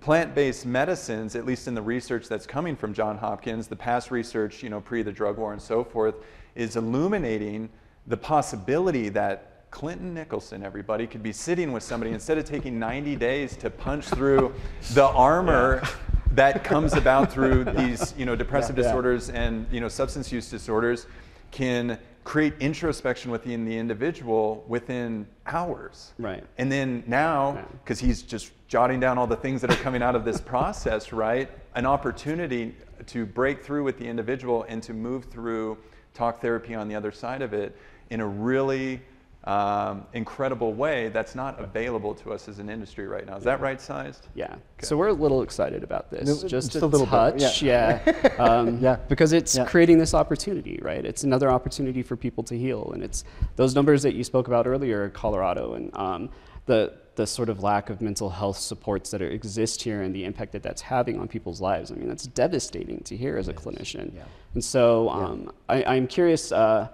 plant-based 0.00 0.66
medicines, 0.66 1.34
at 1.34 1.46
least 1.46 1.66
in 1.66 1.74
the 1.74 1.82
research 1.82 2.28
that's 2.28 2.46
coming 2.46 2.76
from 2.76 2.92
John 2.92 3.16
Hopkins, 3.16 3.66
the 3.66 3.76
past 3.76 4.10
research, 4.10 4.62
you 4.62 4.68
know, 4.68 4.80
pre 4.80 5.02
the 5.02 5.12
drug 5.12 5.38
war 5.38 5.54
and 5.54 5.62
so 5.62 5.84
forth, 5.84 6.16
is 6.54 6.76
illuminating 6.76 7.70
the 8.06 8.16
possibility 8.16 9.08
that 9.10 9.51
Clinton 9.72 10.12
Nicholson, 10.12 10.62
everybody, 10.62 11.06
could 11.06 11.22
be 11.22 11.32
sitting 11.32 11.72
with 11.72 11.82
somebody 11.82 12.12
instead 12.12 12.36
of 12.36 12.44
taking 12.44 12.78
90 12.78 13.16
days 13.16 13.56
to 13.56 13.70
punch 13.70 14.04
through 14.04 14.54
the 14.92 15.04
armor 15.08 15.80
yeah. 15.82 15.90
that 16.32 16.62
comes 16.62 16.92
about 16.92 17.32
through 17.32 17.64
these, 17.76 18.14
you 18.16 18.26
know, 18.26 18.36
depressive 18.36 18.76
yeah, 18.76 18.84
disorders 18.84 19.30
yeah. 19.30 19.42
and, 19.42 19.66
you 19.72 19.80
know, 19.80 19.88
substance 19.88 20.30
use 20.30 20.50
disorders 20.50 21.06
can 21.50 21.98
create 22.22 22.52
introspection 22.60 23.30
within 23.30 23.64
the 23.64 23.76
individual 23.76 24.62
within 24.68 25.26
hours. 25.46 26.12
Right. 26.18 26.44
And 26.58 26.70
then 26.70 27.02
now, 27.06 27.66
because 27.82 27.98
he's 27.98 28.22
just 28.22 28.52
jotting 28.68 29.00
down 29.00 29.16
all 29.16 29.26
the 29.26 29.36
things 29.36 29.62
that 29.62 29.70
are 29.70 29.82
coming 29.82 30.02
out 30.02 30.14
of 30.14 30.24
this 30.26 30.40
process, 30.40 31.14
right? 31.14 31.50
An 31.74 31.86
opportunity 31.86 32.76
to 33.06 33.24
break 33.24 33.64
through 33.64 33.84
with 33.84 33.98
the 33.98 34.06
individual 34.06 34.66
and 34.68 34.82
to 34.82 34.92
move 34.92 35.24
through 35.24 35.78
talk 36.12 36.42
therapy 36.42 36.74
on 36.74 36.88
the 36.88 36.94
other 36.94 37.10
side 37.10 37.40
of 37.40 37.54
it 37.54 37.74
in 38.10 38.20
a 38.20 38.26
really 38.26 39.00
um, 39.44 40.06
incredible 40.12 40.72
way 40.72 41.08
that's 41.08 41.34
not 41.34 41.58
available 41.60 42.14
to 42.14 42.32
us 42.32 42.48
as 42.48 42.58
an 42.60 42.68
industry 42.68 43.08
right 43.08 43.26
now. 43.26 43.36
Is 43.36 43.44
that 43.44 43.60
right 43.60 43.80
sized? 43.80 44.28
Yeah. 44.34 44.54
So 44.80 44.96
we're 44.96 45.08
a 45.08 45.12
little 45.12 45.42
excited 45.42 45.82
about 45.82 46.10
this, 46.10 46.26
No, 46.28 46.48
just 46.48 46.70
just 46.72 46.76
a, 46.76 46.84
a 46.84 46.86
little 46.86 47.06
bit, 47.06 47.40
touch, 47.40 47.60
yeah, 47.62 48.00
um, 48.38 48.78
Yeah. 48.78 48.96
because 49.08 49.32
it's 49.32 49.56
Yeah. 49.56 49.64
creating 49.64 49.98
this 49.98 50.14
opportunity, 50.14 50.78
right? 50.80 51.04
It's 51.04 51.24
another 51.24 51.50
opportunity 51.50 52.02
for 52.02 52.14
people 52.16 52.44
to 52.44 52.56
heal, 52.56 52.92
and 52.94 53.02
it's 53.02 53.24
those 53.56 53.74
numbers 53.74 54.02
that 54.04 54.14
you 54.14 54.22
spoke 54.22 54.46
about 54.46 54.66
earlier, 54.68 55.08
Colorado, 55.10 55.74
and 55.74 55.96
um, 55.96 56.30
the 56.66 56.94
the 57.14 57.26
sort 57.26 57.50
of 57.50 57.62
lack 57.62 57.90
of 57.90 58.00
mental 58.00 58.30
health 58.30 58.56
supports 58.56 59.10
that 59.10 59.20
are, 59.20 59.28
exist 59.28 59.82
here, 59.82 60.00
and 60.00 60.14
the 60.14 60.24
impact 60.24 60.50
that 60.52 60.62
that's 60.62 60.80
having 60.80 61.20
on 61.20 61.28
people's 61.28 61.60
lives. 61.60 61.90
I 61.92 61.94
mean, 61.96 62.08
that's 62.08 62.26
devastating 62.26 63.00
to 63.00 63.14
hear 63.16 63.36
as 63.36 63.48
a 63.48 63.52
clinician. 63.52 64.14
yeah. 64.14 64.22
And 64.54 64.64
so 64.64 65.10
um, 65.10 65.52
I, 65.68 65.84
I'm 65.84 66.06
curious. 66.06 66.52
Uh, 66.52 66.88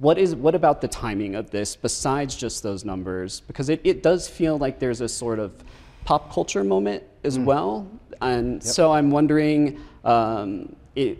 what 0.00 0.18
is 0.18 0.34
what 0.34 0.54
about 0.54 0.80
the 0.80 0.88
timing 0.88 1.34
of 1.34 1.50
this 1.50 1.76
besides 1.76 2.34
just 2.34 2.62
those 2.62 2.84
numbers? 2.84 3.40
Because 3.40 3.68
it, 3.68 3.80
it 3.84 4.02
does 4.02 4.28
feel 4.28 4.58
like 4.58 4.78
there's 4.78 5.00
a 5.00 5.08
sort 5.08 5.38
of 5.38 5.52
pop 6.04 6.32
culture 6.32 6.64
moment 6.64 7.02
as 7.22 7.38
well. 7.38 7.88
And 8.20 8.62
so 8.62 8.92
i'm 8.92 9.10
wondering 9.10 9.80
um, 10.04 10.76
it, 10.94 11.18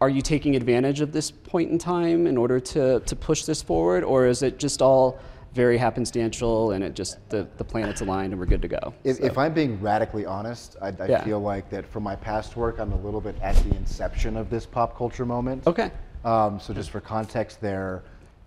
are 0.00 0.08
you 0.08 0.22
taking 0.22 0.54
advantage 0.54 1.00
of 1.00 1.12
this 1.12 1.30
point 1.30 1.70
in 1.70 1.78
time 1.78 2.26
in 2.26 2.36
order 2.36 2.60
to, 2.60 3.00
to 3.00 3.16
push 3.16 3.44
this 3.44 3.62
forward? 3.62 4.04
Or 4.04 4.26
is 4.26 4.42
it 4.42 4.58
just 4.58 4.80
all 4.82 5.18
very 5.54 5.78
happenstantial 5.78 6.74
and 6.74 6.84
it 6.84 6.94
just 6.94 7.16
the, 7.30 7.48
the 7.56 7.64
planets 7.64 8.00
aligned 8.02 8.32
and 8.32 8.38
we're 8.38 8.46
good 8.46 8.62
to 8.62 8.68
go? 8.68 8.94
If, 9.02 9.16
So- 9.16 9.24
if 9.24 9.38
I'm 9.38 9.54
being 9.54 9.80
radically 9.80 10.24
honest, 10.26 10.76
I, 10.80 10.88
I 10.88 11.06
Yeah. 11.08 11.24
feel 11.24 11.40
like 11.40 11.68
that 11.70 11.86
from 11.86 12.02
my 12.02 12.14
past 12.16 12.56
work, 12.56 12.78
I'm 12.78 12.92
a 12.92 13.00
little 13.00 13.20
bit 13.20 13.34
at 13.42 13.56
the 13.56 13.74
inception 13.76 14.36
of 14.36 14.50
this 14.50 14.66
pop 14.66 14.96
culture 14.96 15.24
moment. 15.26 15.66
okay 15.66 15.90
Um, 16.28 16.60
so 16.60 16.74
just 16.74 16.90
for 16.90 17.00
context, 17.00 17.58
there, 17.62 18.02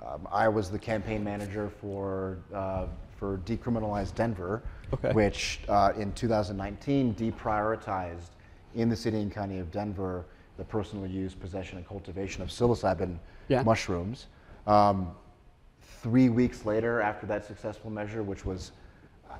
um, 0.05 0.27
I 0.31 0.47
was 0.47 0.69
the 0.69 0.77
campaign 0.77 1.23
manager 1.23 1.71
for 1.81 2.37
uh, 2.53 2.85
for 3.17 3.39
decriminalize 3.39 4.13
Denver, 4.13 4.61
Okay. 4.93 5.11
which 5.13 5.61
uh, 5.69 5.93
in 5.97 6.11
2019 6.13 7.15
deprioritized 7.15 8.29
in 8.75 8.87
the 8.89 8.95
city 8.95 9.21
and 9.21 9.31
county 9.31 9.57
of 9.59 9.71
Denver 9.71 10.25
the 10.57 10.63
personal 10.65 11.07
use, 11.07 11.33
possession, 11.33 11.77
and 11.77 11.87
cultivation 11.87 12.43
of 12.43 12.49
psilocybin 12.49 13.17
Yeah. 13.47 13.63
mushrooms. 13.63 14.27
Um, 14.67 15.11
three 16.03 16.29
weeks 16.29 16.65
later, 16.65 17.01
after 17.01 17.25
that 17.27 17.45
successful 17.45 17.89
measure, 17.89 18.21
which 18.21 18.45
was, 18.45 18.73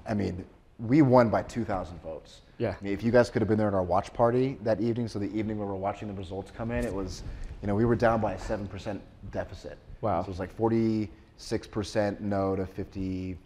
I 0.07 0.13
mean, 0.15 0.45
we 0.79 1.01
won 1.03 1.29
by 1.29 1.43
2,000 1.43 2.01
votes. 2.01 2.41
Yeah. 2.57 2.75
I 2.79 2.83
mean, 2.83 2.93
if 2.93 3.03
you 3.03 3.12
guys 3.12 3.29
could 3.29 3.41
have 3.41 3.50
been 3.50 3.57
there 3.57 3.67
at 3.67 3.74
our 3.74 3.83
watch 3.83 4.13
party 4.13 4.57
that 4.63 4.79
evening, 4.81 5.07
so 5.07 5.19
the 5.19 5.31
evening 5.38 5.57
where 5.60 5.67
we 5.67 5.74
were 5.74 5.77
watching 5.79 6.07
the 6.07 6.13
results 6.15 6.50
come 6.50 6.71
in, 6.71 6.86
it 6.86 6.93
was, 6.93 7.24
you 7.62 7.68
know, 7.68 7.75
we 7.75 7.86
were 7.86 7.96
down 7.96 8.22
by 8.22 8.34
a 8.34 8.38
7% 8.38 9.00
deficit. 9.32 9.77
Wow. 10.01 10.22
So 10.22 10.25
it 10.25 10.30
was 10.30 10.39
like 10.39 10.58
46% 10.58 12.20
no 12.20 12.56
to 12.56 12.63
54% 12.63 13.38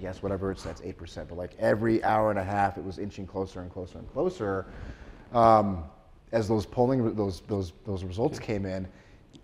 yes, 0.00 0.22
whatever 0.22 0.50
it's, 0.50 0.62
that's 0.62 0.80
8%. 0.80 1.28
But 1.28 1.36
like 1.36 1.52
every 1.58 2.02
hour 2.04 2.30
and 2.30 2.38
a 2.38 2.44
half, 2.44 2.78
it 2.78 2.84
was 2.84 2.98
inching 2.98 3.26
closer 3.26 3.60
and 3.60 3.70
closer 3.70 3.98
and 3.98 4.10
closer. 4.12 4.66
Um, 5.32 5.84
as 6.32 6.48
those 6.48 6.64
polling, 6.64 7.14
those, 7.14 7.40
those, 7.42 7.72
those 7.84 8.04
results 8.04 8.38
came 8.38 8.64
in, 8.64 8.88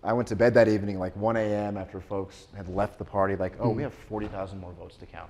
I 0.03 0.13
went 0.13 0.27
to 0.29 0.35
bed 0.35 0.53
that 0.55 0.67
evening 0.67 0.97
like 0.97 1.15
1 1.15 1.35
a.m. 1.37 1.77
after 1.77 1.99
folks 1.99 2.47
had 2.55 2.69
left 2.69 2.97
the 2.97 3.05
party, 3.05 3.35
like, 3.35 3.53
oh, 3.59 3.69
we 3.69 3.83
have 3.83 3.93
40,000 3.93 4.59
more 4.59 4.71
votes 4.71 4.95
to 4.97 5.05
count. 5.05 5.29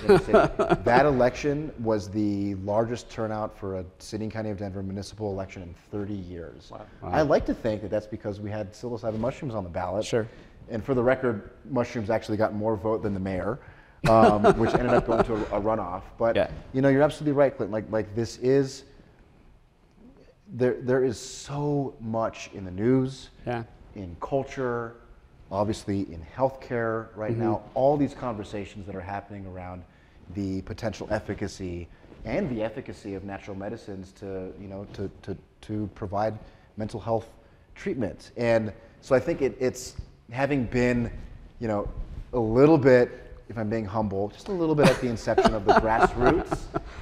In 0.00 0.06
the 0.06 0.18
city. 0.18 0.82
that 0.84 1.06
election 1.06 1.72
was 1.78 2.08
the 2.10 2.54
largest 2.56 3.10
turnout 3.10 3.56
for 3.58 3.78
a 3.80 3.84
city 3.98 4.24
and 4.24 4.32
county 4.32 4.50
of 4.50 4.58
Denver 4.58 4.82
municipal 4.82 5.30
election 5.32 5.62
in 5.62 5.74
30 5.90 6.14
years. 6.14 6.72
I 7.02 7.22
like 7.22 7.46
to 7.46 7.54
think 7.54 7.82
that 7.82 7.90
that's 7.90 8.06
because 8.06 8.40
we 8.40 8.50
had 8.50 8.72
psilocybin 8.72 9.18
mushrooms 9.18 9.54
on 9.54 9.64
the 9.64 9.70
ballot. 9.70 10.04
Sure. 10.04 10.26
And 10.68 10.84
for 10.84 10.94
the 10.94 11.02
record, 11.02 11.50
mushrooms 11.70 12.10
actually 12.10 12.36
got 12.36 12.54
more 12.54 12.76
vote 12.76 13.02
than 13.02 13.14
the 13.14 13.20
mayor, 13.20 13.58
um, 14.08 14.42
which 14.58 14.72
ended 14.74 14.90
up 14.94 15.06
going 15.06 15.24
to 15.24 15.34
a, 15.34 15.58
a 15.58 15.60
runoff. 15.60 16.02
But 16.18 16.36
Yeah. 16.36 16.50
you 16.72 16.80
know, 16.80 16.88
you're 16.88 17.02
absolutely 17.02 17.32
right, 17.32 17.54
Clint. 17.56 17.72
Like, 17.72 17.90
like 17.90 18.14
this 18.14 18.36
is 18.38 18.84
there. 20.52 20.76
There 20.80 21.04
is 21.04 21.18
so 21.18 21.94
much 22.00 22.50
in 22.54 22.64
the 22.64 22.70
news 22.70 23.30
yeah 23.46 23.64
in 23.96 24.16
culture, 24.20 24.94
obviously 25.50 26.00
in 26.12 26.24
healthcare 26.36 27.08
right 27.16 27.32
mm-hmm. 27.32 27.42
now, 27.42 27.62
all 27.74 27.96
these 27.96 28.14
conversations 28.14 28.86
that 28.86 28.94
are 28.94 29.00
happening 29.00 29.46
around 29.46 29.82
the 30.34 30.62
potential 30.62 31.08
efficacy 31.10 31.88
and 32.24 32.48
the 32.50 32.62
efficacy 32.62 33.14
of 33.14 33.24
natural 33.24 33.56
medicines 33.56 34.12
to, 34.12 34.52
you 34.60 34.68
know, 34.68 34.86
to, 34.92 35.10
to, 35.22 35.36
to 35.62 35.88
provide 35.94 36.38
mental 36.76 37.00
health 37.00 37.28
treatment. 37.74 38.30
And 38.36 38.72
so 39.00 39.14
I 39.14 39.20
think 39.20 39.42
it, 39.42 39.56
it's 39.58 39.96
having 40.30 40.64
been, 40.64 41.10
you 41.58 41.66
know, 41.66 41.88
a 42.32 42.38
little 42.38 42.78
bit, 42.78 43.10
if 43.48 43.58
I'm 43.58 43.68
being 43.68 43.84
humble, 43.84 44.28
just 44.28 44.48
a 44.48 44.52
little 44.52 44.74
bit 44.74 44.86
at 44.86 45.00
the 45.00 45.08
inception 45.08 45.54
of 45.54 45.64
the 45.64 45.72
grassroots 45.80 46.58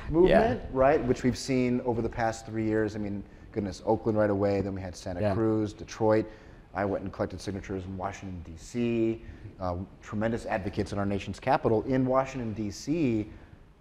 movement, 0.09 0.63
right? 0.73 1.05
Which 1.05 1.23
we've 1.23 1.37
seen 1.37 1.83
over 1.83 2.01
the 2.01 2.09
past 2.09 2.47
three 2.47 2.65
years. 2.65 2.97
I 2.97 2.99
mean, 2.99 3.23
goodness, 3.53 3.83
Oakland 3.85 4.17
right 4.17 4.31
away, 4.31 4.61
then 4.63 4.75
we 4.75 4.81
had 4.81 4.97
Santa 4.97 5.21
Yeah. 5.21 5.35
Cruz, 5.35 5.73
Detroit. 5.73 6.27
I 6.75 6.85
went 6.85 7.05
and 7.05 7.13
collected 7.13 7.41
signatures 7.41 7.85
in 7.85 7.97
Washington, 7.97 8.43
D.C. 8.45 9.23
Uh, 9.61 9.77
tremendous 10.03 10.47
advocates 10.47 10.93
in 10.93 10.99
our 10.99 11.07
nation's 11.07 11.41
capital. 11.41 11.83
In 11.85 12.07
Washington, 12.07 12.53
D.C., 12.53 13.29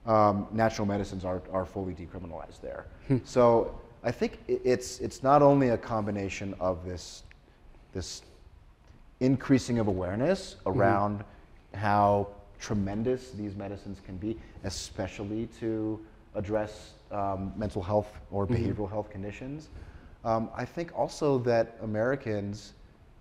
um, 0.05 0.47
natural 0.51 0.87
medicines 0.87 1.25
are, 1.25 1.41
are 1.51 1.65
fully 1.65 1.93
decriminalized 1.93 2.61
there. 2.61 2.85
so 3.25 3.79
I 4.03 4.11
think 4.11 4.39
it's, 4.47 4.99
it's 4.99 5.21
not 5.21 5.41
only 5.41 5.69
a 5.69 5.77
combination 5.77 6.55
of 6.59 6.85
this, 6.85 7.23
this 7.93 8.21
increasing 9.19 9.79
of 9.79 9.87
awareness 9.87 10.55
around 10.65 11.23
how 11.73 12.27
tremendous 12.59 13.31
these 13.31 13.55
medicines 13.55 13.99
can 14.05 14.17
be, 14.17 14.37
especially 14.63 15.47
to 15.59 15.99
address 16.35 16.93
um, 17.11 17.53
mental 17.55 17.81
health 17.81 18.11
or 18.31 18.47
behavioral 18.47 18.89
health 18.89 19.09
conditions. 19.09 19.69
Um, 20.27 20.49
I 20.53 20.65
think 20.65 20.91
also 20.93 21.37
that 21.39 21.77
Americans, 21.81 22.73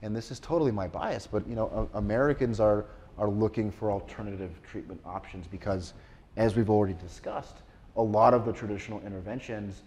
and 0.03 0.15
this 0.15 0.33
is 0.33 0.41
totally 0.41 0.73
my 0.73 0.89
bias, 0.89 1.25
but 1.25 1.47
you 1.49 1.55
know, 1.55 1.89
a- 1.95 1.99
Americans 1.99 2.59
are 2.59 2.87
are 3.17 3.29
looking 3.29 3.71
for 3.71 3.93
alternative 3.93 4.51
treatment 4.69 5.01
options 5.07 5.47
because, 5.47 5.95
as 6.37 6.57
we've 6.57 6.69
already 6.69 6.95
discussed, 6.95 7.59
a 7.97 8.03
lot 8.03 8.35
of 8.35 8.45
the 8.45 8.53
traditional 8.53 9.01
interventions 9.07 9.83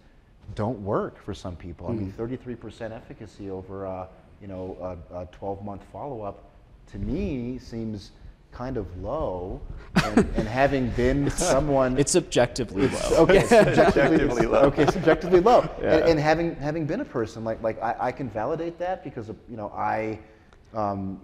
don't 0.54 0.82
work 0.82 1.22
for 1.22 1.34
some 1.34 1.54
people. 1.54 1.88
I 1.88 1.92
mean, 1.92 2.12
33% 2.18 2.90
efficacy 2.90 3.50
over 3.50 3.84
a, 3.84 4.08
you 4.40 4.48
know 4.48 4.98
a, 5.12 5.20
a 5.20 5.26
12-month 5.26 5.84
follow-up 5.92 6.42
to 6.92 6.98
me 6.98 7.58
seems 7.58 8.12
kind 8.52 8.76
of 8.76 8.86
low. 9.02 9.60
And, 10.04 10.18
and 10.36 10.48
having 10.48 10.90
been 10.90 11.30
someone, 11.52 11.98
it's 11.98 12.14
objectively 12.14 12.88
low 12.88 13.16
okay, 13.18 13.40
subjectively, 13.46 13.74
Subjectively 13.74 14.46
low. 14.46 14.60
Okay, 14.62 14.86
subjectively 14.86 15.40
low. 15.40 15.68
Yeah. 15.82 15.96
And, 15.96 16.10
and 16.10 16.20
having 16.20 16.54
having 16.56 16.86
been 16.86 17.00
a 17.00 17.04
person 17.04 17.42
like 17.44 17.60
like 17.62 17.82
I, 17.82 17.96
I 17.98 18.12
can 18.12 18.30
validate 18.30 18.78
that 18.78 19.02
because 19.02 19.28
of, 19.28 19.36
you 19.48 19.56
know 19.56 19.68
I. 19.74 20.18
Um, 20.74 21.20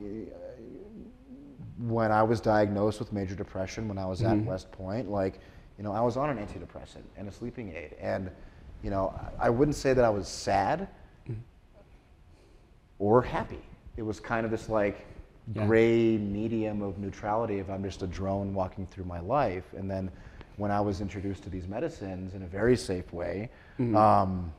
when 1.78 2.10
I 2.10 2.22
was 2.22 2.40
diagnosed 2.40 2.98
with 2.98 3.12
major 3.12 3.34
depression 3.34 3.86
when 3.86 3.98
I 3.98 4.06
was 4.06 4.22
at 4.22 4.38
West 4.38 4.72
Point, 4.72 5.10
like, 5.10 5.40
you 5.76 5.84
know, 5.84 5.92
I 5.92 6.00
was 6.00 6.16
on 6.16 6.30
an 6.30 6.38
antidepressant 6.38 7.02
and 7.18 7.28
a 7.28 7.30
sleeping 7.30 7.74
aid. 7.76 7.94
And, 8.00 8.30
you 8.82 8.88
know, 8.88 9.14
I 9.38 9.46
I 9.46 9.50
wouldn't 9.50 9.76
say 9.76 9.92
that 9.92 10.04
I 10.04 10.08
was 10.08 10.26
sad 10.26 10.88
or 12.98 13.22
happy. 13.22 13.60
It 13.96 14.02
was 14.02 14.20
kind 14.20 14.44
of 14.44 14.50
this 14.50 14.68
like 14.68 15.06
Yeah. 15.54 15.64
gray 15.66 16.18
medium 16.18 16.82
of 16.82 16.98
neutrality 16.98 17.58
if 17.58 17.70
I'm 17.70 17.84
just 17.84 18.02
a 18.02 18.06
drone 18.06 18.52
walking 18.52 18.86
through 18.86 19.04
my 19.04 19.20
life. 19.20 19.64
And 19.76 19.88
then 19.88 20.10
when 20.56 20.70
I 20.72 20.80
was 20.80 21.00
introduced 21.00 21.44
to 21.44 21.50
these 21.50 21.68
medicines 21.68 22.34
in 22.34 22.42
a 22.42 22.46
very 22.46 22.76
safe 22.76 23.12
way, 23.12 23.50
um, 23.78 24.52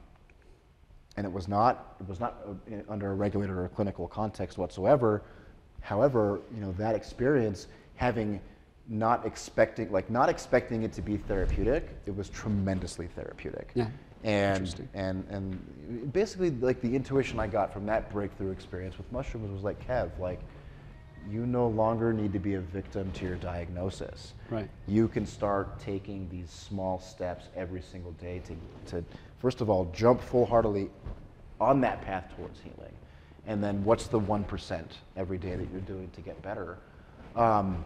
and 1.18 1.26
it 1.26 1.32
was 1.32 1.48
not 1.48 1.96
it 2.00 2.08
was 2.08 2.20
not 2.20 2.38
uh, 2.48 2.76
under 2.88 3.12
a 3.12 3.16
regulated 3.16 3.56
or 3.56 3.68
clinical 3.70 4.08
context 4.08 4.58
whatsoever. 4.58 5.24
However, 5.82 6.40
you 6.54 6.62
know 6.62 6.72
that 6.78 6.96
experience, 6.96 7.68
having 7.96 8.40
not 8.88 9.26
expecting 9.26 9.92
like 9.92 10.10
not 10.10 10.30
expecting 10.30 10.84
it 10.84 10.94
to 10.94 11.02
be 11.02 11.18
therapeutic, 11.18 11.90
it 12.06 12.16
was 12.16 12.30
tremendously 12.30 13.08
therapeutic. 13.08 13.72
Yeah. 13.74 13.88
And 14.24 14.88
and 14.94 15.26
and 15.30 16.14
basically 16.14 16.52
like 16.52 16.82
the 16.82 16.96
intuition 16.96 17.40
I 17.40 17.48
got 17.48 17.74
from 17.74 17.86
that 17.88 18.12
breakthrough 18.12 18.52
experience 18.52 18.98
with 18.98 19.12
mushrooms 19.12 19.52
was 19.52 19.64
like 19.64 19.86
Kev, 19.86 20.18
like 20.20 20.40
you 21.30 21.46
no 21.46 21.68
longer 21.68 22.14
need 22.14 22.34
to 22.34 22.40
be 22.40 22.54
a 22.56 22.62
victim 22.62 23.12
to 23.12 23.26
your 23.26 23.36
diagnosis. 23.36 24.34
Right. 24.50 24.70
You 24.88 25.08
can 25.08 25.26
start 25.26 25.80
taking 25.80 26.30
these 26.30 26.50
small 26.50 27.00
steps 27.00 27.46
every 27.56 27.82
single 27.82 28.12
day 28.14 28.42
to, 28.46 28.92
to 28.92 29.04
first 29.40 29.62
of 29.62 29.70
all, 29.70 29.86
jump 29.94 30.22
full 30.22 30.46
heartedly 30.46 30.90
on 31.60 31.82
that 31.82 32.02
path 32.02 32.32
towards 32.36 32.60
healing. 32.60 32.94
and 33.48 33.64
then 33.64 33.84
what's 33.84 34.08
the 34.08 34.20
one 34.20 34.44
percent 34.44 34.98
every 35.16 35.38
day 35.38 35.56
that 35.56 35.68
you're 35.72 35.82
doing 35.82 36.10
to 36.12 36.22
get 36.22 36.40
better. 36.42 36.78
Um, 37.36 37.84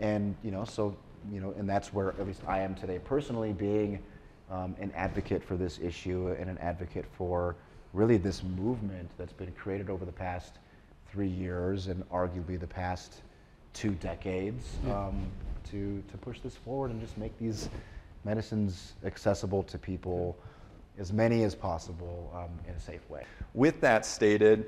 and 0.00 0.34
you 0.42 0.50
know, 0.50 0.64
so 0.64 0.96
you 1.30 1.40
know, 1.40 1.54
and 1.58 1.68
that's 1.68 1.92
where 1.92 2.10
at 2.10 2.26
least 2.26 2.42
I 2.46 2.60
am 2.60 2.74
today 2.74 2.98
personally, 2.98 3.52
being 3.52 4.00
um, 4.50 4.74
an 4.80 4.92
advocate 4.94 5.42
for 5.44 5.56
this 5.56 5.78
issue 5.82 6.34
and 6.38 6.48
an 6.48 6.58
advocate 6.58 7.04
for 7.16 7.56
really 7.92 8.16
this 8.16 8.42
movement 8.42 9.10
that's 9.18 9.32
been 9.32 9.52
created 9.52 9.90
over 9.90 10.04
the 10.04 10.12
past 10.12 10.58
three 11.16 11.26
years 11.26 11.86
and 11.86 12.06
arguably 12.10 12.60
the 12.60 12.66
past 12.66 13.22
two 13.72 13.92
decades 13.92 14.66
um, 14.90 15.26
to, 15.64 16.04
to 16.10 16.18
push 16.18 16.40
this 16.40 16.54
forward 16.54 16.90
and 16.90 17.00
just 17.00 17.16
make 17.16 17.36
these 17.38 17.70
medicines 18.24 18.92
accessible 19.02 19.62
to 19.62 19.78
people, 19.78 20.36
as 20.98 21.14
many 21.14 21.42
as 21.42 21.54
possible, 21.54 22.30
um, 22.36 22.50
in 22.68 22.74
a 22.74 22.78
safe 22.78 23.08
way. 23.08 23.24
With 23.54 23.80
that 23.80 24.04
stated, 24.04 24.66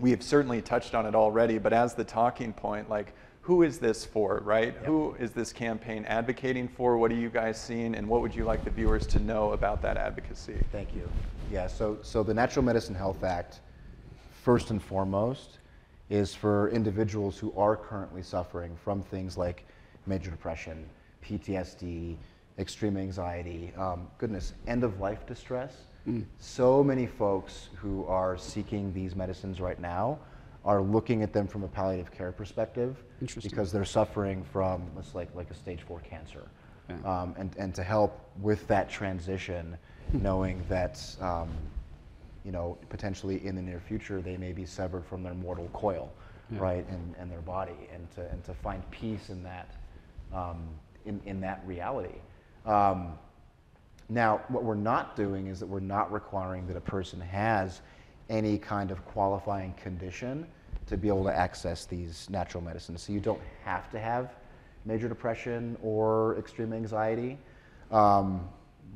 we 0.00 0.08
have 0.12 0.22
certainly 0.22 0.62
touched 0.62 0.94
on 0.94 1.04
it 1.04 1.14
already, 1.14 1.58
but 1.58 1.74
as 1.74 1.94
the 1.94 2.04
talking 2.04 2.54
point, 2.54 2.88
like 2.88 3.12
who 3.42 3.62
is 3.62 3.78
this 3.78 4.06
for, 4.06 4.40
right? 4.46 4.72
Yep. 4.72 4.86
Who 4.86 5.14
is 5.18 5.32
this 5.32 5.52
campaign 5.52 6.06
advocating 6.06 6.68
for? 6.68 6.96
What 6.96 7.10
are 7.10 7.16
you 7.16 7.28
guys 7.28 7.60
seeing, 7.60 7.94
and 7.94 8.08
what 8.08 8.22
would 8.22 8.34
you 8.34 8.44
like 8.44 8.64
the 8.64 8.70
viewers 8.70 9.06
to 9.08 9.18
know 9.18 9.52
about 9.52 9.82
that 9.82 9.98
advocacy? 9.98 10.56
Thank 10.72 10.94
you. 10.96 11.06
Yeah, 11.52 11.66
so, 11.66 11.98
so 12.02 12.22
the 12.22 12.32
Natural 12.32 12.64
Medicine 12.64 12.94
Health 12.94 13.22
Act, 13.22 13.60
first 14.42 14.70
and 14.70 14.82
foremost, 14.82 15.58
is 16.10 16.34
for 16.34 16.70
individuals 16.70 17.38
who 17.38 17.52
are 17.56 17.76
currently 17.76 18.22
suffering 18.22 18.76
from 18.76 19.02
things 19.02 19.36
like 19.36 19.66
major 20.06 20.30
depression, 20.30 20.88
PTSD, 21.24 22.16
extreme 22.58 22.96
anxiety, 22.96 23.72
um, 23.76 24.08
goodness, 24.18 24.54
end 24.66 24.84
of 24.84 25.00
life 25.00 25.26
distress. 25.26 25.74
Mm. 26.08 26.24
So 26.38 26.82
many 26.82 27.06
folks 27.06 27.68
who 27.74 28.06
are 28.06 28.38
seeking 28.38 28.92
these 28.92 29.16
medicines 29.16 29.60
right 29.60 29.80
now 29.80 30.18
are 30.64 30.80
looking 30.80 31.22
at 31.22 31.32
them 31.32 31.46
from 31.46 31.64
a 31.64 31.68
palliative 31.68 32.10
care 32.10 32.32
perspective 32.32 32.96
because 33.42 33.72
they're 33.72 33.84
suffering 33.84 34.42
from 34.44 34.82
let's 34.96 35.14
like 35.14 35.28
like 35.34 35.50
a 35.50 35.54
stage 35.54 35.82
four 35.82 36.00
cancer, 36.00 36.48
yeah. 36.88 36.96
um, 37.04 37.34
and 37.38 37.54
and 37.56 37.74
to 37.74 37.82
help 37.82 38.20
with 38.40 38.66
that 38.66 38.88
transition, 38.88 39.76
hmm. 40.10 40.22
knowing 40.22 40.62
that. 40.68 41.00
Um, 41.20 41.48
you 42.46 42.52
know, 42.52 42.78
potentially 42.88 43.44
in 43.44 43.56
the 43.56 43.60
near 43.60 43.80
future, 43.80 44.22
they 44.22 44.36
may 44.36 44.52
be 44.52 44.64
severed 44.64 45.04
from 45.04 45.24
their 45.24 45.34
mortal 45.34 45.68
coil, 45.72 46.12
yeah. 46.52 46.60
right, 46.60 46.88
and, 46.88 47.14
and 47.18 47.28
their 47.28 47.40
body, 47.40 47.88
and 47.92 48.08
to, 48.12 48.30
and 48.30 48.44
to 48.44 48.54
find 48.54 48.88
peace 48.92 49.30
in 49.30 49.42
that, 49.42 49.72
um, 50.32 50.68
in, 51.06 51.20
in 51.26 51.40
that 51.40 51.60
reality. 51.66 52.14
Um, 52.64 53.18
now, 54.08 54.42
what 54.46 54.62
we're 54.62 54.76
not 54.76 55.16
doing 55.16 55.48
is 55.48 55.58
that 55.58 55.66
we're 55.66 55.80
not 55.80 56.12
requiring 56.12 56.68
that 56.68 56.76
a 56.76 56.80
person 56.80 57.20
has 57.20 57.80
any 58.30 58.58
kind 58.58 58.92
of 58.92 59.04
qualifying 59.04 59.72
condition 59.74 60.46
to 60.86 60.96
be 60.96 61.08
able 61.08 61.24
to 61.24 61.36
access 61.36 61.84
these 61.84 62.30
natural 62.30 62.62
medicines. 62.62 63.02
So 63.02 63.12
you 63.12 63.18
don't 63.18 63.40
have 63.64 63.90
to 63.90 63.98
have 63.98 64.36
major 64.84 65.08
depression 65.08 65.76
or 65.82 66.38
extreme 66.38 66.72
anxiety. 66.72 67.38
Um, 67.90 68.48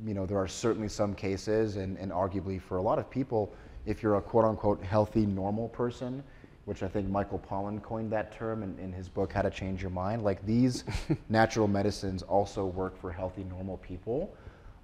you 0.05 0.15
know, 0.15 0.27
there 0.27 0.39
are 0.39 0.49
certainly 0.49 0.89
some 0.89 1.15
cases, 1.15 1.77
and, 1.77 1.99
and 1.99 2.13
arguably 2.13 2.61
for 2.61 2.79
a 2.79 2.83
lot 2.83 2.99
of 2.99 3.11
people, 3.11 3.53
if 3.87 4.03
you're 4.03 4.17
a 4.17 4.23
quote 4.23 4.45
unquote 4.45 4.83
healthy, 4.83 5.27
normal 5.27 5.69
person, 5.69 6.23
which 6.65 6.83
I 6.83 6.89
think 6.89 7.09
Michael 7.09 7.39
Pollan 7.39 7.83
coined 7.83 8.13
that 8.13 8.33
term 8.33 8.63
in, 8.63 8.79
in 8.79 8.93
his 8.93 9.09
book, 9.09 9.33
How 9.33 9.43
to 9.43 9.51
Change 9.51 9.83
Your 9.83 9.91
Mind, 9.91 10.23
like 10.23 10.45
these 10.47 10.85
natural 11.29 11.67
medicines 11.67 12.23
also 12.23 12.67
work 12.67 13.01
for 13.01 13.11
healthy, 13.11 13.45
normal 13.45 13.79
people. 13.79 14.35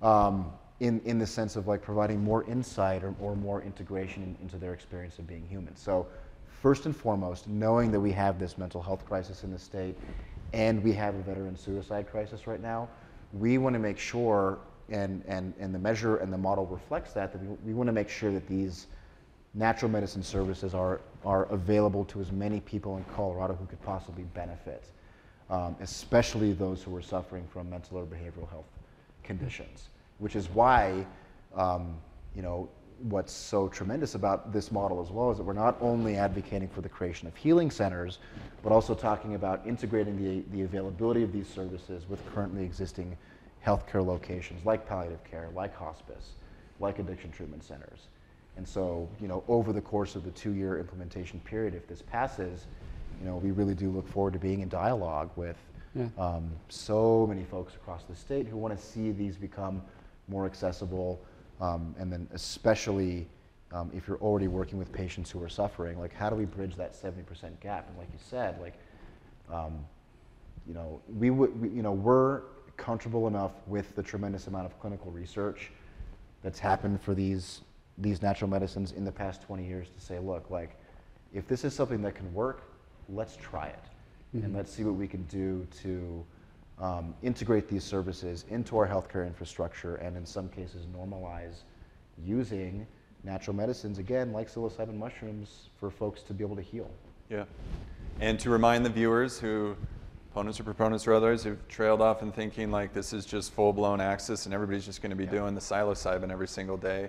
Um, 0.02 0.52
in, 0.80 1.00
in 1.04 1.18
the 1.18 1.26
sense 1.26 1.56
of 1.56 1.66
like 1.66 1.82
providing 1.82 2.22
more 2.22 2.44
insight 2.44 3.02
or, 3.02 3.14
or 3.20 3.34
more 3.34 3.62
integration 3.62 4.22
in, 4.22 4.36
into 4.42 4.58
their 4.58 4.74
experience 4.74 5.18
of 5.18 5.26
being 5.26 5.46
human. 5.48 5.74
So 5.74 6.06
first 6.60 6.86
and 6.86 6.94
foremost, 6.94 7.48
knowing 7.48 7.90
that 7.92 8.00
we 8.00 8.12
have 8.12 8.38
this 8.38 8.58
mental 8.58 8.82
health 8.82 9.04
crisis 9.06 9.42
in 9.42 9.50
the 9.50 9.58
state 9.58 9.96
and 10.52 10.82
we 10.82 10.92
have 10.92 11.14
a 11.14 11.22
veteran 11.22 11.56
suicide 11.56 12.10
crisis 12.10 12.46
right 12.46 12.60
now, 12.60 12.88
we 13.32 13.58
want 13.58 13.74
to 13.74 13.78
make 13.78 13.98
sure, 13.98 14.58
and, 14.90 15.22
and, 15.26 15.52
and 15.58 15.74
the 15.74 15.78
measure 15.78 16.16
and 16.16 16.32
the 16.32 16.38
model 16.38 16.66
reflects 16.66 17.12
that, 17.12 17.32
that 17.32 17.42
we, 17.42 17.48
we 17.66 17.74
want 17.74 17.88
to 17.88 17.92
make 17.92 18.08
sure 18.08 18.32
that 18.32 18.46
these 18.48 18.86
natural 19.54 19.90
medicine 19.90 20.22
services 20.22 20.74
are, 20.74 21.00
are 21.24 21.44
available 21.46 22.04
to 22.04 22.20
as 22.20 22.30
many 22.30 22.60
people 22.60 22.96
in 22.96 23.04
Colorado 23.04 23.54
who 23.54 23.66
could 23.66 23.82
possibly 23.82 24.24
benefit, 24.34 24.84
um, 25.50 25.74
especially 25.80 26.52
those 26.52 26.82
who 26.82 26.94
are 26.94 27.02
suffering 27.02 27.46
from 27.48 27.70
mental 27.70 27.98
or 27.98 28.04
behavioral 28.04 28.48
health 28.50 28.66
conditions 29.22 29.88
which 30.18 30.36
is 30.36 30.48
why, 30.50 31.06
um, 31.54 31.96
you 32.34 32.42
know, 32.42 32.68
what's 33.10 33.32
so 33.32 33.68
tremendous 33.68 34.14
about 34.14 34.52
this 34.52 34.72
model 34.72 35.02
as 35.02 35.10
well 35.10 35.30
is 35.30 35.36
that 35.36 35.44
we're 35.44 35.52
not 35.52 35.76
only 35.82 36.16
advocating 36.16 36.68
for 36.68 36.80
the 36.80 36.88
creation 36.88 37.28
of 37.28 37.36
healing 37.36 37.70
centers, 37.70 38.18
but 38.62 38.72
also 38.72 38.94
talking 38.94 39.34
about 39.34 39.60
integrating 39.66 40.16
the, 40.16 40.42
the 40.56 40.62
availability 40.62 41.22
of 41.22 41.30
these 41.30 41.46
services 41.46 42.08
with 42.08 42.24
currently 42.34 42.64
existing 42.64 43.16
healthcare 43.66 44.06
locations 44.06 44.64
like 44.64 44.86
palliative 44.86 45.22
care, 45.24 45.48
like 45.54 45.76
hospice, 45.76 46.34
like 46.78 46.98
addiction 47.00 47.32
treatment 47.32 47.64
centers. 47.64 48.06
And 48.56 48.66
so, 48.66 49.08
you 49.20 49.28
know, 49.28 49.42
over 49.48 49.72
the 49.72 49.80
course 49.80 50.14
of 50.14 50.24
the 50.24 50.30
two-year 50.30 50.78
implementation 50.78 51.40
period, 51.40 51.74
if 51.74 51.86
this 51.88 52.00
passes, 52.00 52.66
you 53.20 53.26
know, 53.26 53.36
we 53.36 53.50
really 53.50 53.74
do 53.74 53.90
look 53.90 54.08
forward 54.08 54.32
to 54.34 54.38
being 54.38 54.60
in 54.60 54.68
dialogue 54.68 55.30
with 55.36 55.56
yeah. 55.94 56.06
um, 56.16 56.50
so 56.68 57.26
many 57.26 57.44
folks 57.44 57.74
across 57.74 58.04
the 58.04 58.14
state 58.14 58.46
who 58.46 58.56
want 58.56 58.78
to 58.78 58.82
see 58.82 59.10
these 59.10 59.36
become 59.36 59.82
more 60.28 60.46
accessible, 60.46 61.20
um, 61.60 61.94
and 61.98 62.12
then 62.12 62.28
especially 62.32 63.26
um, 63.72 63.90
if 63.94 64.06
you're 64.06 64.18
already 64.18 64.48
working 64.48 64.78
with 64.78 64.92
patients 64.92 65.30
who 65.30 65.42
are 65.42 65.48
suffering, 65.48 65.98
like 65.98 66.14
how 66.14 66.30
do 66.30 66.36
we 66.36 66.44
bridge 66.44 66.76
that 66.76 66.94
70% 66.94 67.58
gap? 67.60 67.88
And 67.88 67.98
like 67.98 68.08
you 68.12 68.18
said, 68.22 68.60
like, 68.60 68.74
um, 69.52 69.84
you 70.68 70.74
know, 70.74 71.00
we 71.18 71.30
would, 71.30 71.60
we, 71.60 71.68
you 71.68 71.82
know, 71.82 71.92
we're 71.92 72.42
comfortable 72.76 73.26
enough 73.26 73.52
with 73.66 73.94
the 73.96 74.02
tremendous 74.02 74.46
amount 74.46 74.66
of 74.66 74.78
clinical 74.80 75.10
research 75.10 75.70
that's 76.42 76.58
happened 76.58 77.00
for 77.00 77.14
these 77.14 77.62
these 77.98 78.22
natural 78.22 78.50
medicines 78.50 78.92
in 78.92 79.04
the 79.04 79.12
past 79.12 79.42
20 79.42 79.66
years 79.66 79.88
to 79.88 80.04
say, 80.04 80.18
look, 80.18 80.50
like, 80.50 80.76
if 81.32 81.48
this 81.48 81.64
is 81.64 81.74
something 81.74 82.02
that 82.02 82.14
can 82.14 82.32
work, 82.34 82.62
let's 83.08 83.36
try 83.36 83.68
it, 83.68 83.78
mm-hmm. 84.34 84.44
and 84.44 84.54
let's 84.54 84.72
see 84.72 84.84
what 84.84 84.94
we 84.94 85.08
can 85.08 85.22
do 85.24 85.66
to 85.82 86.24
um, 86.78 87.14
integrate 87.22 87.68
these 87.68 87.84
services 87.84 88.44
into 88.50 88.76
our 88.76 88.86
healthcare 88.86 89.26
infrastructure 89.26 89.96
and 89.96 90.16
in 90.16 90.26
some 90.26 90.48
cases 90.48 90.86
normalize 90.94 91.62
using 92.22 92.86
natural 93.24 93.56
medicines, 93.56 93.98
again, 93.98 94.32
like 94.32 94.52
psilocybin 94.52 94.96
mushrooms, 94.96 95.70
for 95.78 95.90
folks 95.90 96.22
to 96.22 96.34
be 96.34 96.44
able 96.44 96.56
to 96.56 96.62
heal. 96.62 96.90
Yeah. 97.28 97.44
And 98.20 98.38
to 98.40 98.50
remind 98.50 98.84
the 98.84 98.90
viewers 98.90 99.38
who, 99.38 99.76
opponents 100.36 100.60
or 100.60 100.64
proponents 100.64 101.06
or 101.06 101.14
others, 101.14 101.44
who've 101.44 101.66
trailed 101.66 102.02
off 102.02 102.20
in 102.20 102.30
thinking 102.30 102.70
like 102.70 102.92
this 102.92 103.14
is 103.14 103.24
just 103.24 103.54
full 103.54 103.72
blown 103.72 104.02
access 104.02 104.44
and 104.44 104.54
everybody's 104.54 104.84
just 104.84 105.00
going 105.00 105.08
to 105.08 105.16
be 105.16 105.24
yeah. 105.24 105.30
doing 105.30 105.54
the 105.54 105.60
psilocybin 105.62 106.30
every 106.30 106.46
single 106.46 106.76
day 106.76 107.08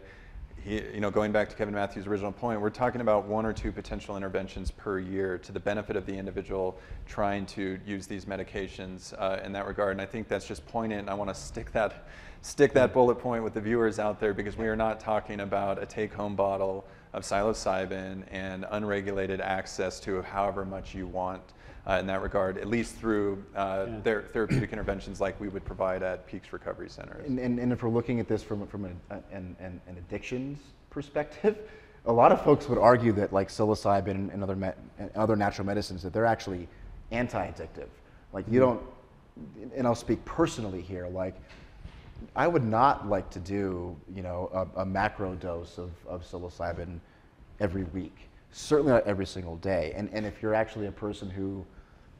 he, 0.67 0.81
you 0.93 0.99
know, 0.99 1.09
going 1.09 1.31
back 1.31 1.49
to 1.49 1.55
Kevin 1.55 1.73
Matthews' 1.73 2.07
original 2.07 2.31
point, 2.31 2.59
we're 2.59 2.69
talking 2.69 2.99
about 2.99 3.25
one 3.25 3.45
or 3.45 3.53
two 3.53 3.71
potential 3.71 4.17
interventions 4.17 4.69
per 4.69 4.99
year 4.99 5.37
to 5.39 5.51
the 5.51 5.59
benefit 5.59 5.95
of 5.95 6.05
the 6.05 6.13
individual 6.13 6.77
trying 7.05 7.45
to 7.47 7.79
use 7.85 8.05
these 8.05 8.25
medications 8.25 9.13
uh, 9.17 9.39
in 9.43 9.53
that 9.53 9.65
regard. 9.65 9.91
And 9.91 10.01
I 10.01 10.05
think 10.05 10.27
that's 10.27 10.47
just 10.47 10.67
poignant. 10.67 11.01
And 11.01 11.09
I 11.09 11.13
want 11.13 11.29
to 11.29 11.35
stick 11.35 11.71
that, 11.71 12.07
stick 12.41 12.73
that 12.73 12.93
bullet 12.93 13.15
point 13.15 13.43
with 13.43 13.53
the 13.53 13.61
viewers 13.61 13.97
out 13.97 14.19
there 14.19 14.33
because 14.33 14.57
we 14.57 14.67
are 14.67 14.75
not 14.75 14.99
talking 14.99 15.39
about 15.39 15.81
a 15.81 15.85
take-home 15.85 16.35
bottle 16.35 16.85
of 17.17 17.23
psilocybin 17.23 18.23
and 18.31 18.65
unregulated 18.71 19.41
access 19.41 19.99
to 19.99 20.21
however 20.21 20.63
much 20.63 20.93
you 20.93 21.07
want 21.07 21.41
uh, 21.87 21.97
in 21.99 22.05
that 22.05 22.21
regard, 22.21 22.57
at 22.57 22.67
least 22.67 22.95
through 22.95 23.43
uh, 23.55 23.85
yeah. 23.87 23.99
their 24.03 24.21
therapeutic 24.21 24.71
interventions 24.71 25.19
like 25.19 25.39
we 25.39 25.47
would 25.47 25.65
provide 25.65 26.03
at 26.03 26.27
Peaks 26.27 26.53
Recovery 26.53 26.89
Centers. 26.89 27.25
And, 27.25 27.39
and, 27.39 27.59
and 27.59 27.71
if 27.71 27.81
we're 27.81 27.89
looking 27.89 28.19
at 28.19 28.27
this 28.27 28.43
from, 28.43 28.67
from 28.67 28.85
an, 28.85 28.99
an, 29.09 29.55
an, 29.59 29.81
an, 29.87 29.97
addictions 29.97 30.59
perspective, 30.89 31.57
a 32.05 32.11
lot 32.11 32.31
of 32.31 32.41
folks 32.43 32.69
would 32.69 32.77
argue 32.77 33.13
that 33.13 33.33
like 33.33 33.49
psilocybin 33.49 34.31
and 34.33 34.43
other, 34.43 34.55
me- 34.55 34.71
and 34.99 35.09
other 35.15 35.35
natural 35.35 35.65
medicines, 35.65 36.03
that 36.03 36.13
they're 36.13 36.25
actually 36.25 36.67
anti-addictive. 37.11 37.87
Like 38.33 38.45
you 38.49 38.59
don't, 38.59 38.81
and 39.75 39.87
I'll 39.87 39.95
speak 39.95 40.23
personally 40.25 40.81
here, 40.81 41.07
like 41.07 41.35
I 42.35 42.47
would 42.47 42.63
not 42.63 43.07
like 43.07 43.29
to 43.31 43.39
do, 43.39 43.95
you 44.13 44.21
know, 44.21 44.67
a, 44.75 44.81
a 44.81 44.85
macro 44.85 45.35
dose 45.35 45.77
of, 45.77 45.91
of 46.07 46.23
psilocybin 46.23 46.99
every 47.59 47.83
week. 47.85 48.15
Certainly 48.51 48.91
not 48.91 49.05
every 49.05 49.25
single 49.25 49.57
day. 49.57 49.93
And, 49.95 50.09
and 50.13 50.25
if 50.25 50.41
you're 50.41 50.53
actually 50.53 50.87
a 50.87 50.91
person 50.91 51.29
who 51.29 51.65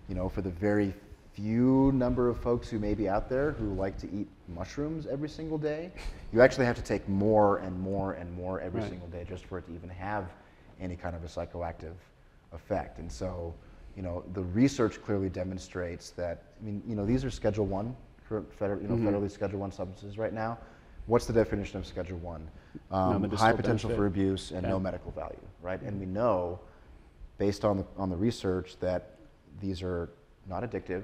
you 0.07 0.15
know, 0.15 0.29
for 0.29 0.41
the 0.41 0.49
very 0.49 0.93
few 1.33 1.91
number 1.93 2.29
of 2.29 2.39
folks 2.39 2.69
who 2.69 2.79
may 2.79 2.93
be 2.93 3.07
out 3.07 3.29
there 3.29 3.51
who 3.51 3.73
like 3.75 3.97
to 3.99 4.07
eat 4.12 4.27
mushrooms 4.47 5.05
every 5.05 5.29
single 5.29 5.57
day, 5.57 5.91
you 6.33 6.41
actually 6.41 6.65
have 6.65 6.75
to 6.75 6.81
take 6.81 7.07
more 7.07 7.57
and 7.60 7.79
more 7.79 8.13
and 8.13 8.33
more 8.33 8.60
every 8.62 8.81
right. 8.81 8.89
single 8.89 9.07
day 9.10 9.25
just 9.27 9.45
for 9.45 9.60
it 9.60 9.65
to 9.67 9.73
even 9.73 9.89
have 9.89 10.31
any 10.79 10.95
kind 10.95 11.15
of 11.15 11.23
a 11.23 11.27
psychoactive 11.27 11.93
effect. 12.53 12.99
And 12.99 13.12
so, 13.12 13.53
you 13.95 14.01
know, 14.01 14.23
the 14.33 14.43
research 14.43 15.01
clearly 15.03 15.29
demonstrates 15.29 16.12
that. 16.12 16.43
I 16.60 16.65
mean, 16.65 16.81
you 16.88 16.95
know, 16.95 17.05
these 17.05 17.25
are 17.25 17.29
Schedule 17.29 17.65
One, 17.65 17.95
federal, 18.27 18.81
you 18.81 18.87
know, 18.87 18.95
mm-hmm. 18.95 19.07
federally 19.07 19.31
Schedule 19.31 19.59
One 19.59 19.71
substances 19.71 20.17
right 20.17 20.33
now. 20.33 20.57
what's 21.05 21.25
the 21.25 21.33
definition 21.33 21.77
of 21.79 21.85
Schedule 21.85 22.17
One? 22.19 22.49
Um, 22.91 23.29
high 23.31 23.53
potential 23.53 23.89
benefit. 23.89 24.01
for 24.01 24.05
abuse 24.07 24.51
and 24.51 24.63
no 24.63 24.79
medical 24.79 25.11
value, 25.11 25.39
right? 25.61 25.81
And 25.81 25.99
we 25.99 26.05
know, 26.05 26.59
based 27.37 27.65
on 27.65 27.77
the 27.77 27.85
on 27.97 28.09
the 28.09 28.15
research, 28.15 28.77
that 28.79 29.17
these 29.61 29.81
are 29.81 30.09
not 30.47 30.63
addictive, 30.63 31.03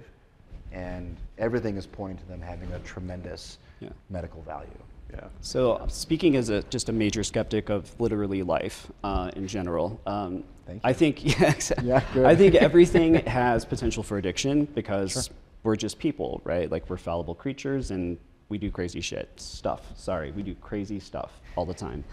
and 0.71 1.17
everything 1.37 1.77
is 1.77 1.85
pointing 1.87 2.17
to 2.17 2.25
them 2.27 2.41
having 2.41 2.71
a 2.73 2.79
tremendous 2.79 3.57
Yeah. 3.79 3.89
medical 4.09 4.41
value. 4.43 4.69
Yeah. 5.11 5.27
So 5.41 5.85
speaking 5.89 6.35
as 6.35 6.49
a 6.49 6.63
just 6.63 6.89
a 6.89 6.91
major 6.91 7.23
skeptic 7.23 7.69
of 7.69 7.93
literally 7.99 8.41
life 8.43 8.91
uh, 9.03 9.31
in 9.35 9.47
general, 9.47 9.99
um, 10.05 10.43
Thank 10.65 10.81
I 10.83 10.93
think 10.93 11.39
yeah. 11.39 11.53
Yeah, 11.83 12.03
good. 12.13 12.25
I 12.25 12.35
think 12.35 12.55
everything 12.55 13.15
has 13.25 13.65
potential 13.65 14.01
for 14.01 14.17
addiction 14.17 14.65
because 14.65 15.29
we're 15.63 15.75
just 15.75 15.97
people, 15.97 16.41
right? 16.43 16.69
Like 16.69 16.89
we're 16.89 16.97
fallible 16.97 17.35
creatures 17.35 17.91
and 17.91 18.17
we 18.49 18.57
do 18.57 18.69
crazy 18.69 19.01
shit 19.01 19.29
stuff. 19.37 19.81
Sorry, 19.95 20.31
we 20.31 20.43
do 20.43 20.53
crazy 20.55 20.99
stuff 20.99 21.31
all 21.55 21.65
the 21.65 21.73
time. 21.73 22.03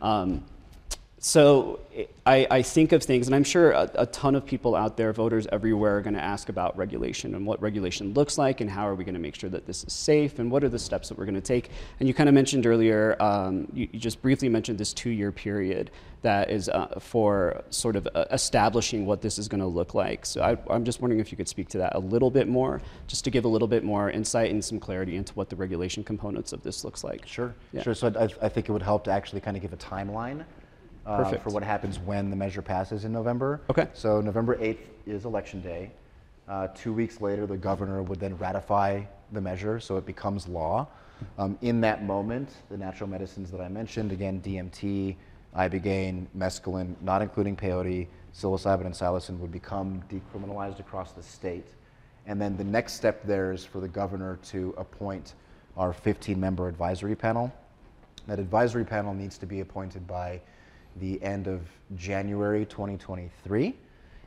Um, 0.00 0.44
so 1.22 1.80
I, 2.24 2.46
I 2.50 2.62
think 2.62 2.92
of 2.92 3.02
things, 3.02 3.28
and 3.28 3.34
I'm 3.34 3.44
sure 3.44 3.72
a, 3.72 3.90
a 3.94 4.06
ton 4.06 4.34
of 4.34 4.46
people 4.46 4.74
out 4.74 4.96
there, 4.96 5.12
voters 5.12 5.46
everywhere, 5.52 5.98
are 5.98 6.00
going 6.00 6.14
to 6.14 6.22
ask 6.22 6.48
about 6.48 6.74
regulation 6.78 7.34
and 7.34 7.44
what 7.44 7.60
regulation 7.60 8.14
looks 8.14 8.38
like, 8.38 8.62
and 8.62 8.70
how 8.70 8.88
are 8.88 8.94
we 8.94 9.04
going 9.04 9.14
to 9.14 9.20
make 9.20 9.34
sure 9.34 9.50
that 9.50 9.66
this 9.66 9.84
is 9.84 9.92
safe, 9.92 10.38
and 10.38 10.50
what 10.50 10.64
are 10.64 10.70
the 10.70 10.78
steps 10.78 11.10
that 11.10 11.18
we're 11.18 11.26
going 11.26 11.34
to 11.34 11.42
take. 11.42 11.72
And 11.98 12.08
you 12.08 12.14
kind 12.14 12.30
of 12.30 12.34
mentioned 12.34 12.64
earlier, 12.64 13.20
um, 13.20 13.68
you, 13.74 13.86
you 13.92 14.00
just 14.00 14.22
briefly 14.22 14.48
mentioned 14.48 14.78
this 14.78 14.94
two-year 14.94 15.30
period 15.30 15.90
that 16.22 16.50
is 16.50 16.68
uh, 16.68 16.98
for 17.00 17.62
sort 17.70 17.96
of 17.96 18.06
uh, 18.14 18.24
establishing 18.30 19.06
what 19.06 19.22
this 19.22 19.38
is 19.38 19.48
going 19.48 19.60
to 19.60 19.66
look 19.66 19.94
like. 19.94 20.26
So 20.26 20.42
I, 20.42 20.56
I'm 20.72 20.84
just 20.84 21.00
wondering 21.00 21.20
if 21.20 21.30
you 21.30 21.36
could 21.36 21.48
speak 21.48 21.68
to 21.70 21.78
that 21.78 21.94
a 21.94 21.98
little 21.98 22.30
bit 22.30 22.48
more, 22.48 22.80
just 23.06 23.24
to 23.24 23.30
give 23.30 23.44
a 23.44 23.48
little 23.48 23.68
bit 23.68 23.84
more 23.84 24.10
insight 24.10 24.50
and 24.50 24.64
some 24.64 24.78
clarity 24.78 25.16
into 25.16 25.32
what 25.34 25.48
the 25.48 25.56
regulation 25.56 26.04
components 26.04 26.52
of 26.52 26.62
this 26.62 26.84
looks 26.84 27.02
like. 27.02 27.26
Sure, 27.26 27.54
Yeah. 27.72 27.82
sure. 27.82 27.94
So 27.94 28.12
I, 28.18 28.46
I 28.46 28.48
think 28.48 28.68
it 28.68 28.72
would 28.72 28.82
help 28.82 29.04
to 29.04 29.10
actually 29.10 29.40
kind 29.40 29.56
of 29.56 29.62
give 29.62 29.72
a 29.72 29.76
timeline 29.76 30.44
uh, 31.06 31.32
for 31.38 31.50
what 31.50 31.62
happens 31.62 31.98
when 31.98 32.30
the 32.30 32.36
measure 32.36 32.62
passes 32.62 33.04
in 33.04 33.12
November. 33.12 33.60
Okay. 33.70 33.88
So 33.94 34.20
November 34.20 34.56
8th 34.56 34.78
is 35.06 35.24
election 35.24 35.60
day. 35.62 35.90
Uh, 36.48 36.68
two 36.74 36.92
weeks 36.92 37.20
later, 37.20 37.46
the 37.46 37.56
governor 37.56 38.02
would 38.02 38.20
then 38.20 38.36
ratify 38.36 39.02
the 39.32 39.40
measure, 39.40 39.78
so 39.80 39.96
it 39.96 40.04
becomes 40.04 40.48
law. 40.48 40.86
Um, 41.38 41.56
in 41.62 41.80
that 41.82 42.04
moment, 42.04 42.50
the 42.70 42.76
natural 42.76 43.08
medicines 43.08 43.50
that 43.52 43.60
I 43.60 43.68
mentioned, 43.68 44.10
again, 44.10 44.40
DMT, 44.40 45.16
ibogaine, 45.56 46.26
mescaline, 46.36 46.94
not 47.02 47.22
including 47.22 47.56
peyote, 47.56 48.06
psilocybin, 48.34 48.86
and 48.86 48.94
psilocin, 48.94 49.38
would 49.38 49.52
become 49.52 50.02
decriminalized 50.08 50.80
across 50.80 51.12
the 51.12 51.22
state. 51.22 51.66
And 52.26 52.40
then 52.40 52.56
the 52.56 52.64
next 52.64 52.94
step 52.94 53.24
there 53.24 53.52
is 53.52 53.64
for 53.64 53.80
the 53.80 53.88
governor 53.88 54.38
to 54.50 54.74
appoint 54.78 55.34
our 55.76 55.92
15-member 55.92 56.68
advisory 56.68 57.16
panel. 57.16 57.52
That 58.26 58.38
advisory 58.38 58.84
panel 58.84 59.14
needs 59.14 59.38
to 59.38 59.46
be 59.46 59.60
appointed 59.60 60.06
by 60.06 60.40
the 60.96 61.22
end 61.22 61.46
of 61.46 61.62
January 61.96 62.64
2023. 62.66 63.74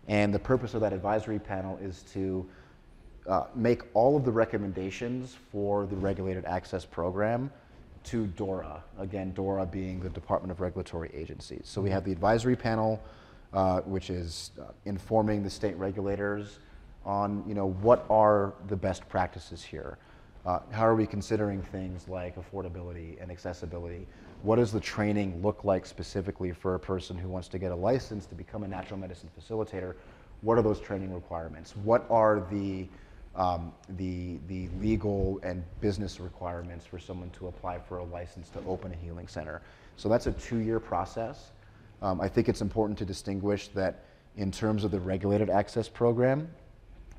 And 0.07 0.33
the 0.33 0.39
purpose 0.39 0.73
of 0.73 0.81
that 0.81 0.91
advisory 0.91 1.39
panel 1.39 1.77
is 1.77 2.03
to 2.13 2.45
uh, 3.27 3.45
make 3.55 3.83
all 3.93 4.17
of 4.17 4.25
the 4.25 4.31
recommendations 4.31 5.37
for 5.51 5.85
the 5.85 5.95
regulated 5.95 6.43
access 6.45 6.83
program 6.83 7.51
to 8.05 8.27
DORA. 8.27 8.83
Again, 8.99 9.33
DORA 9.33 9.65
being 9.65 9.99
the 9.99 10.09
Department 10.09 10.51
of 10.51 10.61
Regulatory 10.61 11.09
Agencies. 11.13 11.63
So 11.65 11.81
we 11.81 11.89
have 11.89 12.03
the 12.03 12.11
advisory 12.11 12.55
panel, 12.55 13.01
uh, 13.53 13.81
which 13.81 14.09
is 14.09 14.51
uh, 14.59 14.65
informing 14.85 15.43
the 15.43 15.49
state 15.49 15.77
regulators 15.77 16.59
on, 17.05 17.43
you 17.47 17.53
know, 17.53 17.69
what 17.81 18.05
are 18.09 18.53
the 18.67 18.75
best 18.75 19.07
practices 19.09 19.63
here. 19.63 19.97
Uh, 20.45 20.59
how 20.71 20.85
are 20.85 20.95
we 20.95 21.05
considering 21.05 21.61
things 21.61 22.07
like 22.09 22.35
affordability 22.35 23.21
and 23.21 23.31
accessibility? 23.31 24.05
What 24.41 24.57
does 24.57 24.73
the 24.73 24.79
training 24.79 25.41
look 25.41 25.63
like 25.63 25.85
specifically 25.85 26.51
for 26.51 26.75
a 26.75 26.79
person 26.79 27.17
who 27.17 27.29
wants 27.29 27.47
to 27.49 27.59
get 27.59 27.71
a 27.71 27.75
license 27.75 28.25
to 28.25 28.35
become 28.35 28.63
a 28.63 28.67
natural 28.67 28.99
medicine 28.99 29.29
facilitator? 29.39 29.95
What 30.41 30.57
are 30.57 30.61
those 30.61 30.81
training 30.81 31.13
requirements? 31.13 31.75
What 31.77 32.05
are 32.09 32.45
the, 32.51 32.87
um, 33.35 33.73
the, 33.89 34.37
the 34.47 34.69
legal 34.79 35.39
and 35.43 35.63
business 35.81 36.19
requirements 36.19 36.85
for 36.85 36.99
someone 36.99 37.29
to 37.31 37.47
apply 37.47 37.79
for 37.79 37.97
a 37.97 38.03
license 38.03 38.49
to 38.49 38.59
open 38.67 38.93
a 38.93 38.95
healing 38.95 39.27
center? 39.27 39.61
So 39.97 40.09
that's 40.09 40.27
a 40.27 40.31
two 40.33 40.57
year 40.57 40.79
process. 40.79 41.51
Um, 42.01 42.19
I 42.19 42.27
think 42.27 42.49
it's 42.49 42.61
important 42.61 42.97
to 42.99 43.05
distinguish 43.05 43.69
that 43.69 44.03
in 44.35 44.51
terms 44.51 44.83
of 44.83 44.91
the 44.91 44.99
regulated 44.99 45.49
access 45.49 45.87
program, 45.87 46.49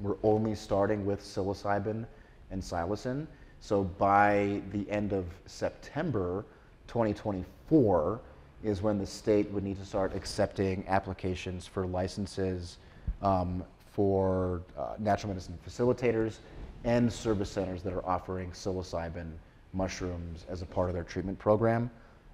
we're 0.01 0.17
only 0.23 0.55
starting 0.55 1.07
with 1.07 1.21
psilocybin 1.21 2.07
and 2.51 2.63
psilocin. 2.63 3.27
So 3.61 3.85
by 3.85 4.61
the 4.73 4.89
end 4.91 5.13
of 5.13 5.27
September 5.47 6.45
2024 6.89 8.21
is 8.63 8.83
when 8.83 8.99
the 8.99 9.07
state 9.07 9.51
would 9.51 9.65
need 9.65 9.79
to 9.79 9.85
start 9.85 10.15
accepting 10.15 10.85
applications 10.89 11.67
for 11.67 11.87
licenses 11.87 12.79
um, 13.23 13.65
for 13.95 14.61
uh, 14.77 14.95
natural 14.99 15.29
medicine 15.29 15.57
facilitators 15.67 16.39
and 16.83 17.11
service 17.11 17.49
centers 17.49 17.83
that 17.83 17.93
are 17.93 18.05
offering 18.05 18.51
psilocybin 18.51 19.31
mushrooms 19.73 20.45
as 20.49 20.63
a 20.63 20.67
part 20.67 20.91
of 20.91 20.95
their 20.95 21.05
treatment 21.05 21.39
program. 21.39 21.89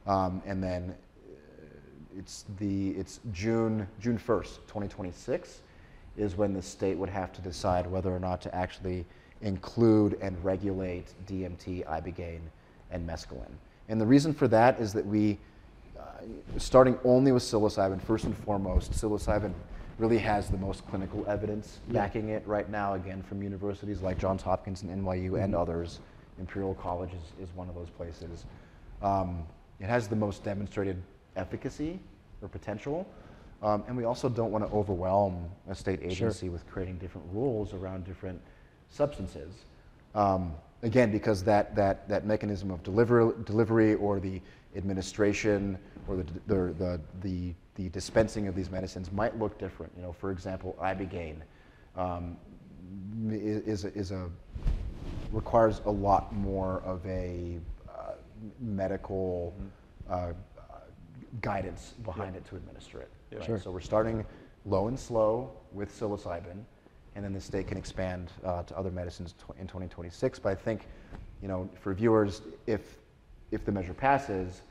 Um, 0.07 0.43
and 0.47 0.63
then 0.63 0.95
it's 2.17 2.47
the 2.59 2.91
it's 2.91 3.21
June 3.33 3.87
June 4.01 4.19
1st, 4.19 4.57
2026 4.67 5.61
is 6.17 6.37
when 6.37 6.53
the 6.53 6.63
state 6.63 6.97
would 6.97 7.09
have 7.09 7.33
to 7.33 7.41
decide 7.43 7.87
whether 7.87 8.15
or 8.15 8.19
not 8.19 8.41
to 8.41 8.55
actually 8.55 9.05
include 9.43 10.19
and 10.21 10.43
regulate 10.45 11.07
DMT, 11.27 11.87
ibogaine, 11.87 12.41
and 12.91 13.09
mescaline. 13.09 13.53
And 13.89 14.01
the 14.01 14.07
reason 14.07 14.35
for 14.35 14.49
that 14.49 14.81
is 14.81 14.93
that 14.93 15.07
we, 15.07 15.39
uh, 15.99 16.03
starting 16.59 16.99
only 17.05 17.33
with 17.33 17.43
psilocybin, 17.43 18.03
first 18.03 18.25
and 18.25 18.37
foremost, 18.37 18.93
psilocybin 18.93 19.53
really 20.01 20.19
has 20.19 20.49
the 20.49 20.57
most 20.57 20.87
clinical 20.89 21.25
evidence 21.29 21.81
backing 21.89 22.31
it 22.31 22.43
right 22.47 22.71
now, 22.71 22.95
again, 22.95 23.23
from 23.23 23.43
universities 23.43 24.01
like 24.01 24.19
Johns 24.19 24.43
Hopkins 24.43 24.83
and 24.83 24.91
NYU 24.91 25.43
and 25.43 25.55
others. 25.55 26.01
Imperial 26.39 26.75
College 26.75 27.11
is, 27.11 27.49
is 27.49 27.55
one 27.55 27.69
of 27.69 27.75
those 27.75 27.91
places. 27.91 28.47
Um, 29.03 29.45
it 29.79 29.87
has 29.87 30.09
the 30.09 30.17
most 30.17 30.43
demonstrated 30.43 31.03
efficacy 31.37 32.01
or 32.41 32.49
potential. 32.49 33.07
Um, 33.63 33.85
and 33.89 33.97
we 33.97 34.05
also 34.05 34.31
don't 34.31 34.51
want 34.51 34.67
to 34.67 34.73
overwhelm 34.73 35.51
a 35.69 35.75
state 35.75 36.01
agency 36.03 36.49
with 36.49 36.67
creating 36.71 36.97
different 36.97 37.27
rules 37.31 37.75
around 37.75 38.07
different 38.07 38.41
substances. 38.89 39.53
Um, 40.15 40.55
again, 40.83 41.13
because 41.13 41.45
that, 41.45 41.77
that, 41.77 42.09
that 42.09 42.25
mechanism 42.25 42.71
of 42.71 42.83
deliver, 42.83 43.35
delivery 43.45 43.97
or 43.97 44.19
the 44.19 44.41
administration 44.77 45.79
or 46.09 46.17
the, 46.17 46.25
the, 46.47 46.55
the, 46.79 47.01
the, 47.21 47.55
the 47.81 47.89
dispensing 47.89 48.47
of 48.47 48.55
these 48.55 48.71
medicines 48.71 49.11
might 49.11 49.39
look 49.39 49.59
different. 49.59 49.93
You 49.97 50.03
know, 50.03 50.13
for 50.13 50.31
example, 50.31 50.77
ibogaine 50.83 51.41
um, 51.97 52.37
is, 53.31 53.85
is 53.85 54.11
a, 54.11 54.29
requires 55.33 55.81
a 55.87 55.91
lot 55.91 56.35
more 56.35 56.83
of 56.85 57.05
a 57.07 57.59
uh, 57.89 58.13
medical 58.61 59.55
uh, 60.11 60.13
uh, 60.13 60.33
guidance 61.41 61.95
behind 62.05 62.37
it 62.37 62.45
to 62.47 62.57
administer 62.57 63.01
it. 63.01 63.11
Right? 63.33 63.45
Sure. 63.45 63.59
So 63.59 63.71
we're 63.71 63.81
starting 63.81 64.27
low 64.67 64.89
and 64.89 64.99
slow 64.99 65.51
with 65.73 65.91
psilocybin, 65.91 66.63
and 67.15 67.25
then 67.25 67.33
the 67.33 67.41
state 67.41 67.67
can 67.67 67.79
expand 67.79 68.31
uh, 68.45 68.63
to 68.65 68.77
other 68.77 68.91
medicines 68.91 69.35
in 69.59 69.67
2026. 69.67 70.39
But 70.39 70.51
I 70.51 70.55
think, 70.55 70.87
you 71.41 71.49
know, 71.49 71.69
for 71.81 71.95
viewers, 71.95 72.43
if 72.67 72.99
if 73.51 73.65
the 73.65 73.73
measure 73.73 73.95
passes, 73.95 74.63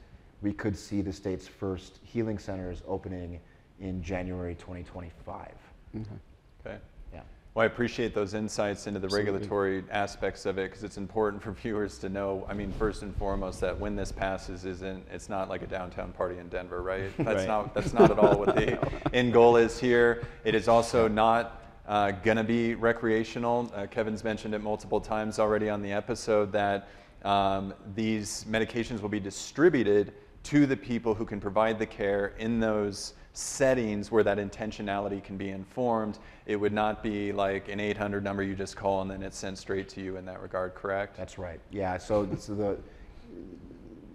we 0.41 0.53
could 0.53 0.77
see 0.77 1.01
the 1.01 1.13
state's 1.13 1.47
first 1.47 1.99
healing 2.03 2.37
centers 2.39 2.81
opening 2.87 3.39
in 3.79 4.01
January 4.01 4.55
2025. 4.55 5.49
Okay. 5.95 6.77
Yeah. 7.13 7.21
Well, 7.53 7.63
I 7.63 7.65
appreciate 7.65 8.13
those 8.13 8.33
insights 8.33 8.87
into 8.87 8.99
the 8.99 9.05
Absolutely. 9.07 9.31
regulatory 9.33 9.83
aspects 9.91 10.45
of 10.45 10.57
it 10.57 10.69
because 10.69 10.83
it's 10.83 10.97
important 10.97 11.41
for 11.41 11.51
viewers 11.63 11.97
to 11.99 12.09
know. 12.09 12.45
I 12.49 12.53
mean, 12.53 12.71
first 12.73 13.01
and 13.01 13.15
foremost, 13.17 13.59
that 13.61 13.77
when 13.77 13.95
this 13.95 14.11
passes, 14.11 14.65
isn't 14.65 15.05
it's 15.11 15.29
not 15.29 15.49
like 15.49 15.61
a 15.61 15.67
downtown 15.67 16.11
party 16.13 16.37
in 16.37 16.47
Denver, 16.49 16.81
right? 16.81 17.11
That's 17.17 17.39
Right. 17.39 17.47
not 17.47 17.73
that's 17.73 17.93
not 17.93 18.11
at 18.11 18.19
all 18.19 18.37
what 18.39 18.55
the 18.55 18.77
end 19.13 19.33
goal 19.33 19.57
is 19.57 19.79
here. 19.79 20.23
It 20.45 20.55
is 20.55 20.67
also 20.67 21.07
not 21.07 21.63
uh, 21.87 22.11
gonna 22.11 22.43
be 22.43 22.75
recreational. 22.75 23.71
Uh, 23.75 23.87
Kevin's 23.87 24.23
mentioned 24.23 24.53
it 24.53 24.59
multiple 24.61 25.01
times 25.01 25.39
already 25.39 25.69
on 25.69 25.81
the 25.81 25.91
episode 25.91 26.51
that 26.51 26.87
um, 27.25 27.73
these 27.95 28.45
medications 28.49 29.01
will 29.01 29.09
be 29.09 29.19
distributed 29.19 30.13
to 30.43 30.65
the 30.65 30.77
people 30.77 31.13
who 31.13 31.25
can 31.25 31.39
provide 31.39 31.77
the 31.79 31.85
care 31.85 32.33
in 32.37 32.59
those 32.59 33.13
settings 33.33 34.11
where 34.11 34.23
that 34.23 34.37
intentionality 34.37 35.23
can 35.23 35.37
be 35.37 35.49
informed. 35.49 36.17
It 36.45 36.55
would 36.55 36.73
not 36.73 37.03
be 37.03 37.31
like 37.31 37.69
an 37.69 37.79
800 37.79 38.23
number 38.23 38.43
you 38.43 38.55
just 38.55 38.75
call 38.75 39.01
and 39.01 39.11
then 39.11 39.21
it's 39.21 39.37
sent 39.37 39.57
straight 39.57 39.87
to 39.89 40.01
you 40.01 40.17
in 40.17 40.25
that 40.25 40.41
regard, 40.41 40.75
correct? 40.75 41.15
That's 41.15 41.37
right. 41.37 41.59
Yeah. 41.71 41.97
So, 41.97 42.27
so 42.39 42.55
the 42.55 42.77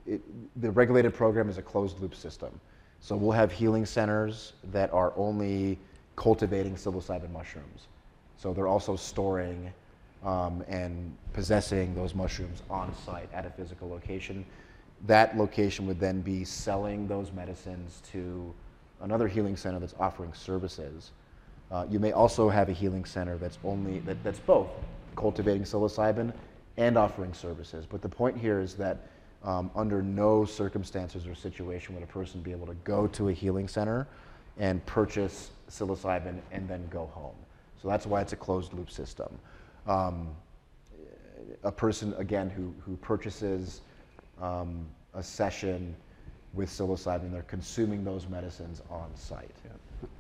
it, 0.07 0.21
the 0.61 0.71
regulated 0.71 1.15
program 1.15 1.49
is 1.49 1.59
a 1.59 1.63
closed 1.63 2.01
loop 2.01 2.15
system. 2.15 2.61
So 3.01 3.17
we'll 3.17 3.33
have 3.33 3.53
healing 3.53 3.87
centers 3.87 4.55
that 4.73 4.93
are 4.93 5.13
only 5.17 5.79
cultivating 6.17 6.75
psilocybin 6.75 7.31
mushrooms. 7.31 7.89
So 8.37 8.53
they're 8.53 8.69
also 8.69 8.97
storing 8.97 9.73
um, 10.25 10.65
and 10.69 11.17
possessing 11.33 11.95
those 11.95 12.15
mushrooms 12.15 12.63
on 12.71 12.95
site 13.05 13.29
at 13.33 13.47
a 13.47 13.51
physical 13.51 13.89
location. 13.89 14.45
That 15.07 15.37
location 15.37 15.87
would 15.87 16.01
then 16.01 16.21
be 16.21 16.45
selling 16.45 17.07
those 17.07 17.33
medicines 17.33 18.01
to 18.13 18.53
another 19.03 19.29
healing 19.29 19.57
center 19.57 19.79
that's 19.79 19.95
offering 19.99 20.33
services. 20.33 21.11
Uh, 21.71 21.87
you 21.91 21.99
may 21.99 22.13
also 22.13 22.49
have 22.49 22.69
a 22.69 22.73
healing 22.73 23.05
center 23.05 23.37
that's 23.37 23.59
only 23.65 23.99
that, 24.01 24.23
that's 24.25 24.39
both 24.39 24.69
cultivating 25.17 25.63
psilocybin 25.63 26.33
and 26.77 26.97
offering 26.97 27.33
services. 27.33 27.87
But 27.87 28.03
the 28.03 28.09
point 28.09 28.37
here 28.37 28.61
is 28.61 28.75
that 28.75 29.09
um, 29.43 29.71
under 29.77 30.03
no 30.03 30.45
circumstances 30.45 31.27
or 31.27 31.35
situation 31.35 31.95
would 31.95 32.03
a 32.03 32.09
person 32.09 32.41
be 32.41 32.51
able 32.51 32.67
to 32.67 32.75
go 32.85 33.07
to 33.09 33.29
a 33.29 33.33
healing 33.33 33.69
center 33.69 34.07
and 34.59 34.85
purchase 34.87 35.51
psilocybin 35.69 36.41
and 36.51 36.69
then 36.69 36.87
go 36.91 37.07
home. 37.13 37.35
So 37.83 37.89
that's 37.89 38.07
why 38.07 38.23
it's 38.23 38.33
a 38.33 38.37
closed 38.37 38.73
loop 38.73 38.91
system. 38.91 39.39
Um, 39.87 40.29
a 41.63 41.73
person, 41.73 42.15
again, 42.17 42.49
who, 42.49 42.75
who 42.81 42.97
purchases 42.97 43.83
um, 44.41 44.87
a 45.15 45.23
session 45.23 45.95
with 46.53 46.69
psilocybin, 46.69 47.33
they're 47.33 47.43
consuming 47.43 48.05
those 48.05 48.29
medicines 48.29 48.83
on 48.91 49.11
site. 49.15 49.51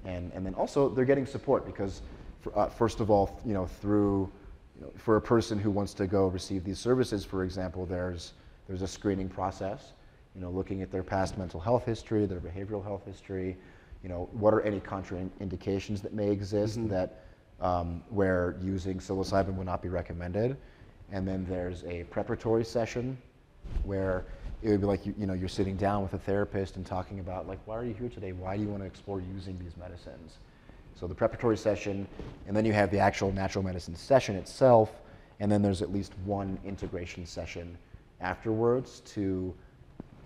And, 0.04 0.32
and 0.32 0.44
then 0.44 0.54
also 0.54 0.88
they're 0.88 1.04
getting 1.04 1.26
support 1.26 1.66
because, 1.66 2.02
for, 2.40 2.56
uh, 2.58 2.68
first 2.68 3.00
of 3.00 3.10
all, 3.10 3.40
you 3.44 3.54
know, 3.54 3.66
through, 3.66 4.30
you 4.76 4.82
know, 4.82 4.92
for 4.96 5.16
a 5.16 5.20
person 5.20 5.58
who 5.58 5.70
wants 5.70 5.94
to 5.94 6.06
go 6.06 6.26
receive 6.26 6.64
these 6.64 6.78
services, 6.78 7.24
for 7.24 7.44
example, 7.44 7.86
there's, 7.86 8.32
there's 8.66 8.82
a 8.82 8.88
screening 8.88 9.28
process, 9.28 9.92
you 10.34 10.40
know, 10.40 10.50
looking 10.50 10.82
at 10.82 10.90
their 10.90 11.02
past 11.02 11.38
mental 11.38 11.60
health 11.60 11.84
history, 11.84 12.26
their 12.26 12.40
behavioral 12.40 12.82
health 12.82 13.04
history, 13.04 13.56
you 14.02 14.08
know, 14.08 14.28
what 14.32 14.52
are 14.52 14.60
any 14.62 14.80
contraindications 14.80 16.02
that 16.02 16.12
may 16.12 16.30
exist 16.30 16.78
mm-hmm. 16.78 16.88
that 16.88 17.24
um, 17.60 18.02
where 18.10 18.56
using 18.60 18.98
psilocybin 18.98 19.54
would 19.54 19.66
not 19.66 19.80
be 19.80 19.88
recommended. 19.88 20.56
And 21.12 21.26
then 21.26 21.46
there's 21.48 21.84
a 21.84 22.04
preparatory 22.04 22.64
session 22.64 23.16
where 23.84 24.24
it 24.62 24.70
would 24.70 24.80
be 24.80 24.86
like 24.86 25.04
you, 25.04 25.14
you 25.18 25.26
know 25.26 25.34
you're 25.34 25.48
sitting 25.48 25.76
down 25.76 26.02
with 26.02 26.14
a 26.14 26.18
therapist 26.18 26.76
and 26.76 26.86
talking 26.86 27.20
about 27.20 27.46
like 27.46 27.58
why 27.66 27.76
are 27.76 27.84
you 27.84 27.94
here 27.94 28.08
today? 28.08 28.32
Why 28.32 28.56
do 28.56 28.62
you 28.62 28.68
want 28.68 28.82
to 28.82 28.86
explore 28.86 29.20
using 29.20 29.58
these 29.58 29.76
medicines? 29.76 30.38
So 30.94 31.06
the 31.06 31.14
preparatory 31.14 31.56
session, 31.56 32.06
and 32.46 32.56
then 32.56 32.64
you 32.64 32.72
have 32.72 32.90
the 32.90 32.98
actual 32.98 33.32
natural 33.32 33.64
medicine 33.64 33.96
session 33.96 34.36
itself, 34.36 34.92
and 35.40 35.50
then 35.50 35.60
there's 35.60 35.82
at 35.82 35.92
least 35.92 36.12
one 36.24 36.58
integration 36.64 37.26
session 37.26 37.76
afterwards 38.20 39.00
to 39.00 39.52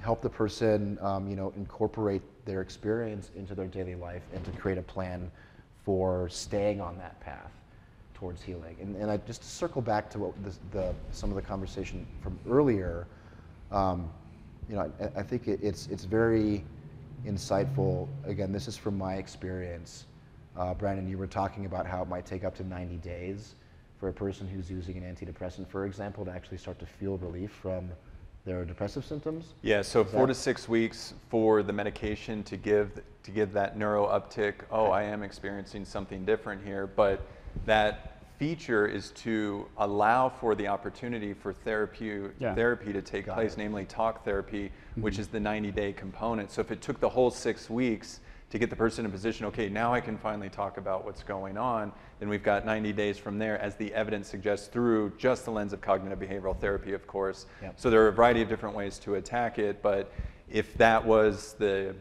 help 0.00 0.22
the 0.22 0.28
person 0.28 0.98
um, 1.00 1.28
you 1.28 1.36
know 1.36 1.52
incorporate 1.56 2.22
their 2.44 2.60
experience 2.60 3.30
into 3.36 3.54
their 3.54 3.66
daily 3.66 3.94
life 3.94 4.22
and 4.34 4.44
to 4.44 4.50
create 4.52 4.78
a 4.78 4.82
plan 4.82 5.30
for 5.84 6.28
staying 6.28 6.80
on 6.80 6.98
that 6.98 7.18
path 7.20 7.50
towards 8.18 8.42
healing. 8.42 8.76
And, 8.80 8.96
and 8.96 9.10
I, 9.10 9.16
just 9.18 9.42
to 9.42 9.48
circle 9.48 9.80
back 9.80 10.10
to 10.10 10.18
what 10.18 10.44
the, 10.44 10.52
the, 10.72 10.94
some 11.12 11.30
of 11.30 11.36
the 11.36 11.42
conversation 11.42 12.06
from 12.20 12.38
earlier, 12.50 13.06
um, 13.70 14.10
you 14.68 14.76
know, 14.76 14.92
I, 15.00 15.20
I 15.20 15.22
think 15.22 15.48
it, 15.48 15.60
it's, 15.62 15.86
it's 15.88 16.04
very 16.04 16.64
insightful. 17.26 18.08
Again, 18.24 18.52
this 18.52 18.68
is 18.68 18.76
from 18.76 18.96
my 18.96 19.14
experience. 19.14 20.06
Uh, 20.56 20.74
Brandon, 20.74 21.08
you 21.08 21.18
were 21.18 21.26
talking 21.26 21.66
about 21.66 21.86
how 21.86 22.02
it 22.02 22.08
might 22.08 22.26
take 22.26 22.44
up 22.44 22.54
to 22.56 22.64
90 22.64 22.96
days 22.96 23.54
for 23.98 24.08
a 24.08 24.12
person 24.12 24.46
who's 24.46 24.70
using 24.70 24.96
an 24.96 25.14
antidepressant, 25.14 25.68
for 25.68 25.86
example, 25.86 26.24
to 26.24 26.30
actually 26.30 26.58
start 26.58 26.78
to 26.78 26.86
feel 26.86 27.16
relief 27.18 27.50
from 27.50 27.90
their 28.44 28.64
depressive 28.64 29.04
symptoms? 29.04 29.54
Yeah, 29.62 29.82
so 29.82 30.02
is 30.02 30.10
four 30.10 30.26
that... 30.26 30.34
to 30.34 30.34
six 30.34 30.68
weeks 30.68 31.14
for 31.28 31.62
the 31.62 31.72
medication 31.72 32.42
to 32.44 32.56
give 32.56 33.00
to 33.24 33.30
give 33.30 33.52
that 33.52 33.76
neuro 33.76 34.06
uptick. 34.06 34.54
Oh, 34.70 34.86
I 34.86 35.02
am 35.02 35.22
experiencing 35.22 35.84
something 35.84 36.24
different 36.24 36.64
here, 36.64 36.86
but 36.86 37.20
that 37.66 38.17
feature 38.38 38.86
is 38.86 39.10
to 39.10 39.66
allow 39.78 40.28
for 40.28 40.54
the 40.54 40.68
opportunity 40.68 41.34
for 41.34 41.52
therapy, 41.52 42.22
yeah. 42.38 42.54
therapy 42.54 42.92
to 42.92 43.02
take 43.02 43.26
Got 43.26 43.34
place, 43.34 43.54
it. 43.54 43.58
namely 43.58 43.84
talk 43.84 44.24
therapy, 44.24 44.68
mm-hmm. 44.68 45.02
which 45.02 45.18
is 45.18 45.28
the 45.28 45.40
90 45.40 45.72
day 45.72 45.92
component. 45.92 46.50
So 46.50 46.60
if 46.60 46.70
it 46.70 46.80
took 46.80 47.00
the 47.00 47.08
whole 47.08 47.30
six 47.30 47.68
weeks 47.68 48.20
to 48.50 48.58
get 48.58 48.70
the 48.70 48.76
person 48.76 49.04
in 49.04 49.10
position, 49.10 49.44
okay, 49.46 49.68
now 49.68 49.92
I 49.92 50.00
can 50.00 50.16
finally 50.16 50.48
talk 50.48 50.78
about 50.78 51.04
what's 51.04 51.22
going 51.22 51.58
on, 51.58 51.92
then 52.20 52.28
we've 52.28 52.42
got 52.42 52.64
90 52.64 52.92
days 52.92 53.18
from 53.18 53.38
there, 53.38 53.60
as 53.60 53.74
the 53.74 53.92
evidence 53.92 54.28
suggests, 54.28 54.68
through 54.68 55.12
just 55.18 55.44
the 55.44 55.50
lens 55.50 55.72
of 55.72 55.80
cognitive 55.80 56.18
behavioral 56.18 56.58
therapy, 56.58 56.92
of 56.92 57.06
course. 57.06 57.46
Yep. 57.60 57.74
So 57.76 57.90
there 57.90 58.02
are 58.04 58.08
a 58.08 58.12
variety 58.12 58.40
of 58.40 58.48
different 58.48 58.74
ways 58.74 58.98
to 59.00 59.16
attack 59.16 59.58
it, 59.58 59.82
but 59.82 60.12
if 60.48 60.74
that 60.78 61.04
was 61.04 61.54
the 61.58 61.94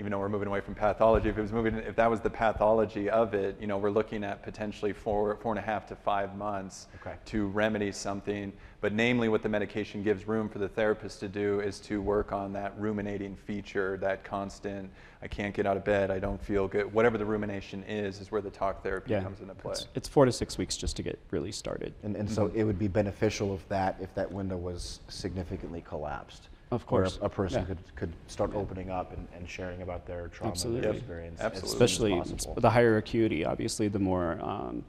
even 0.00 0.10
though 0.10 0.18
we're 0.18 0.28
moving 0.28 0.48
away 0.48 0.60
from 0.60 0.74
pathology, 0.74 1.28
if 1.28 1.38
it 1.38 1.42
was 1.42 1.52
moving, 1.52 1.76
if 1.76 1.94
that 1.94 2.10
was 2.10 2.20
the 2.20 2.30
pathology 2.30 3.08
of 3.08 3.32
it, 3.32 3.56
you 3.60 3.68
know, 3.68 3.78
we're 3.78 3.90
looking 3.90 4.24
at 4.24 4.42
potentially 4.42 4.92
four, 4.92 5.36
four 5.36 5.52
and 5.52 5.58
a 5.58 5.62
half 5.62 5.86
to 5.86 5.94
five 5.94 6.36
months 6.36 6.88
okay. 7.00 7.14
to 7.26 7.46
remedy 7.46 7.92
something. 7.92 8.52
But 8.80 8.92
namely, 8.92 9.28
what 9.28 9.42
the 9.42 9.48
medication 9.48 10.02
gives 10.02 10.26
room 10.26 10.48
for 10.48 10.58
the 10.58 10.68
therapist 10.68 11.20
to 11.20 11.28
do 11.28 11.60
is 11.60 11.78
to 11.80 12.02
work 12.02 12.32
on 12.32 12.52
that 12.54 12.74
ruminating 12.76 13.36
feature, 13.36 13.96
that 13.98 14.24
constant, 14.24 14.90
I 15.22 15.28
can't 15.28 15.54
get 15.54 15.64
out 15.64 15.76
of 15.76 15.84
bed, 15.84 16.10
I 16.10 16.18
don't 16.18 16.42
feel 16.42 16.66
good. 16.66 16.92
Whatever 16.92 17.16
the 17.16 17.24
rumination 17.24 17.84
is, 17.84 18.20
is 18.20 18.32
where 18.32 18.42
the 18.42 18.50
talk 18.50 18.82
therapy 18.82 19.12
yeah. 19.12 19.22
comes 19.22 19.40
into 19.40 19.54
play. 19.54 19.72
It's, 19.72 19.86
it's, 19.94 20.08
four 20.08 20.24
to 20.24 20.32
six 20.32 20.58
weeks 20.58 20.76
just 20.76 20.96
to 20.96 21.04
get 21.04 21.20
really 21.30 21.52
started. 21.52 21.94
And, 22.02 22.16
and 22.16 22.28
so 22.28 22.48
mm-hmm. 22.48 22.58
it 22.58 22.64
would 22.64 22.80
be 22.80 22.88
beneficial 22.88 23.54
if 23.54 23.66
that 23.68 23.96
if 24.00 24.12
that 24.16 24.30
window 24.30 24.56
was 24.56 25.00
significantly 25.08 25.84
collapsed. 25.86 26.48
Of 26.70 26.86
course. 26.86 27.18
a 27.22 27.28
person 27.28 27.60
yeah. 27.60 27.66
could, 27.66 27.96
could 27.96 28.12
start 28.26 28.54
opening 28.54 28.90
up 28.90 29.12
and, 29.12 29.28
and 29.36 29.48
sharing 29.48 29.82
about 29.82 30.06
their 30.06 30.28
trauma 30.28 30.52
Absolutely. 30.52 30.78
and 30.78 30.84
their 30.84 30.98
experience. 30.98 31.40
Absolutely. 31.40 31.84
Especially 32.18 32.54
the 32.56 32.70
higher 32.70 32.96
acuity, 32.96 33.44
obviously, 33.44 33.88
the 33.88 33.98
more, 33.98 34.38
um, 34.42 34.84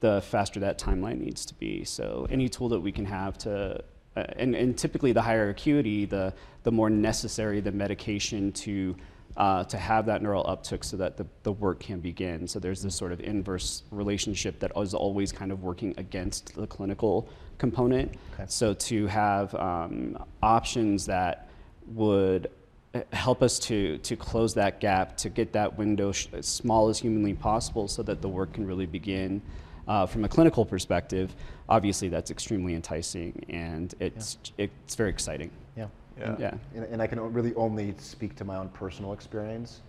the 0.00 0.22
faster 0.22 0.60
that 0.60 0.78
timeline 0.78 1.20
needs 1.20 1.44
to 1.46 1.54
be. 1.54 1.84
So 1.84 2.26
any 2.30 2.48
tool 2.48 2.68
that 2.70 2.80
we 2.80 2.92
can 2.92 3.04
have 3.04 3.38
to, 3.38 3.82
uh, 4.16 4.24
and, 4.36 4.54
and 4.54 4.76
typically 4.76 5.12
the 5.12 5.22
higher 5.22 5.50
acuity, 5.50 6.06
the, 6.06 6.32
the 6.62 6.72
more 6.72 6.90
necessary 6.90 7.60
the 7.60 7.72
medication 7.72 8.52
to 8.52 8.96
uh, 9.36 9.64
to 9.64 9.76
have 9.76 10.06
that 10.06 10.22
neural 10.22 10.44
uptick 10.44 10.84
so 10.84 10.96
that 10.96 11.16
the, 11.16 11.26
the 11.42 11.52
work 11.52 11.80
can 11.80 12.00
begin. 12.00 12.48
So 12.48 12.58
there's 12.58 12.82
this 12.82 12.94
sort 12.94 13.12
of 13.12 13.20
inverse 13.20 13.82
relationship 13.90 14.58
that 14.60 14.72
is 14.76 14.94
always 14.94 15.30
kind 15.30 15.52
of 15.52 15.62
working 15.62 15.94
against 15.98 16.54
the 16.54 16.66
clinical 16.66 17.28
component. 17.58 18.12
Okay. 18.34 18.44
So 18.48 18.74
to 18.74 19.06
have 19.06 19.54
um, 19.54 20.22
options 20.42 21.06
that 21.06 21.48
would 21.88 22.50
uh, 22.94 23.00
help 23.12 23.42
us 23.42 23.58
to, 23.58 23.98
to 23.98 24.16
close 24.16 24.54
that 24.54 24.80
gap, 24.80 25.16
to 25.18 25.28
get 25.28 25.52
that 25.52 25.76
window 25.78 26.12
sh- 26.12 26.28
as 26.32 26.46
small 26.46 26.88
as 26.88 26.98
humanly 26.98 27.34
possible 27.34 27.88
so 27.88 28.02
that 28.02 28.22
the 28.22 28.28
work 28.28 28.52
can 28.52 28.66
really 28.66 28.86
begin. 28.86 29.42
Uh, 29.88 30.04
from 30.04 30.24
a 30.24 30.28
clinical 30.28 30.64
perspective, 30.64 31.34
obviously 31.68 32.08
that's 32.08 32.30
extremely 32.30 32.74
enticing 32.74 33.44
and 33.48 33.94
it's, 34.00 34.38
yeah. 34.56 34.66
it's 34.66 34.94
very 34.94 35.10
exciting. 35.10 35.50
Yeah. 35.76 35.86
Yeah. 36.18 36.36
yeah. 36.38 36.54
And, 36.74 36.84
and, 36.84 37.02
I 37.02 37.06
can 37.06 37.20
really 37.32 37.54
only 37.54 37.94
speak 37.98 38.34
to 38.36 38.44
my 38.44 38.56
own 38.56 38.70
personal 38.70 39.12
experience 39.12 39.82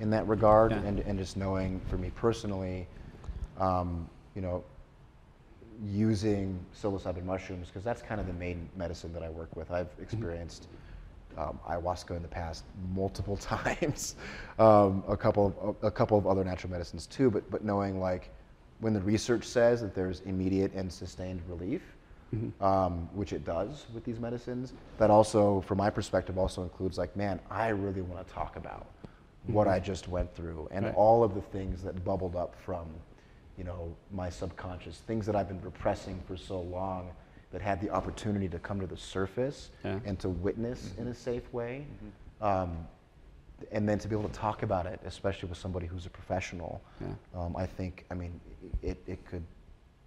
in 0.00 0.10
that 0.10 0.26
regard 0.26 0.72
yeah. 0.72 0.78
and, 0.78 1.00
and 1.00 1.18
just 1.18 1.36
knowing 1.36 1.80
for 1.88 1.98
me 1.98 2.10
personally, 2.16 2.86
um, 3.60 4.08
you 4.34 4.40
know, 4.40 4.64
using 5.84 6.58
psilocybin 6.74 7.24
mushrooms 7.24 7.68
because 7.68 7.84
that's 7.84 8.02
kind 8.02 8.20
of 8.20 8.26
the 8.26 8.32
main 8.32 8.68
medicine 8.76 9.12
that 9.12 9.22
I 9.22 9.30
work 9.30 9.54
with. 9.56 9.70
I've 9.70 9.90
mm-hmm. 9.92 10.02
experienced 10.02 10.68
um, 11.36 11.58
ayahuasca 11.68 12.16
in 12.16 12.22
the 12.22 12.28
past 12.28 12.64
multiple 12.94 13.36
times, 13.38 14.16
um, 14.58 15.02
a 15.08 15.16
couple 15.16 15.54
of 15.60 15.76
a 15.86 15.90
couple 15.90 16.16
of 16.16 16.26
other 16.26 16.44
natural 16.44 16.70
medicines 16.70 17.06
too. 17.06 17.30
But 17.30 17.50
but 17.50 17.64
knowing 17.64 18.00
like 18.00 18.30
when 18.80 18.92
the 18.92 19.00
research 19.00 19.44
says 19.44 19.80
that 19.80 19.94
there's 19.94 20.20
immediate 20.20 20.72
and 20.74 20.92
sustained 20.92 21.40
relief, 21.48 21.82
mm-hmm. 22.34 22.64
um, 22.64 23.08
which 23.14 23.32
it 23.32 23.44
does 23.44 23.86
with 23.94 24.04
these 24.04 24.20
medicines, 24.20 24.72
that 24.98 25.10
also, 25.10 25.60
from 25.62 25.78
my 25.78 25.90
perspective, 25.90 26.38
also 26.38 26.62
includes 26.62 26.98
like, 26.98 27.16
man, 27.16 27.40
I 27.50 27.68
really 27.68 28.02
want 28.02 28.26
to 28.26 28.32
talk 28.32 28.56
about 28.56 28.86
mm-hmm. 28.86 29.52
what 29.52 29.68
I 29.68 29.78
just 29.78 30.08
went 30.08 30.34
through 30.34 30.68
and 30.70 30.84
right. 30.84 30.94
all 30.94 31.24
of 31.24 31.34
the 31.34 31.40
things 31.40 31.82
that 31.82 32.04
bubbled 32.04 32.36
up 32.36 32.54
from 32.64 32.86
you 33.58 33.64
know, 33.64 33.94
my 34.10 34.30
subconscious, 34.30 34.98
things 35.06 35.26
that 35.26 35.36
I've 35.36 35.48
been 35.48 35.60
repressing 35.62 36.20
for 36.26 36.36
so 36.36 36.60
long 36.60 37.10
that 37.52 37.62
had 37.62 37.80
the 37.80 37.90
opportunity 37.90 38.48
to 38.48 38.58
come 38.58 38.80
to 38.80 38.86
the 38.86 38.96
surface 38.96 39.70
yeah. 39.84 40.00
and 40.04 40.18
to 40.18 40.28
witness 40.28 40.86
mm-hmm. 40.86 41.02
in 41.02 41.08
a 41.08 41.14
safe 41.14 41.52
way. 41.52 41.86
Mm-hmm. 41.86 42.44
Um, 42.44 42.88
and 43.70 43.88
then 43.88 43.98
to 44.00 44.08
be 44.08 44.16
able 44.16 44.28
to 44.28 44.34
talk 44.34 44.64
about 44.64 44.86
it, 44.86 45.00
especially 45.04 45.48
with 45.48 45.58
somebody 45.58 45.86
who's 45.86 46.04
a 46.06 46.10
professional, 46.10 46.82
yeah. 47.00 47.40
um, 47.40 47.56
I 47.56 47.66
think, 47.66 48.04
I 48.10 48.14
mean, 48.14 48.40
it, 48.82 49.00
it 49.06 49.24
could, 49.24 49.44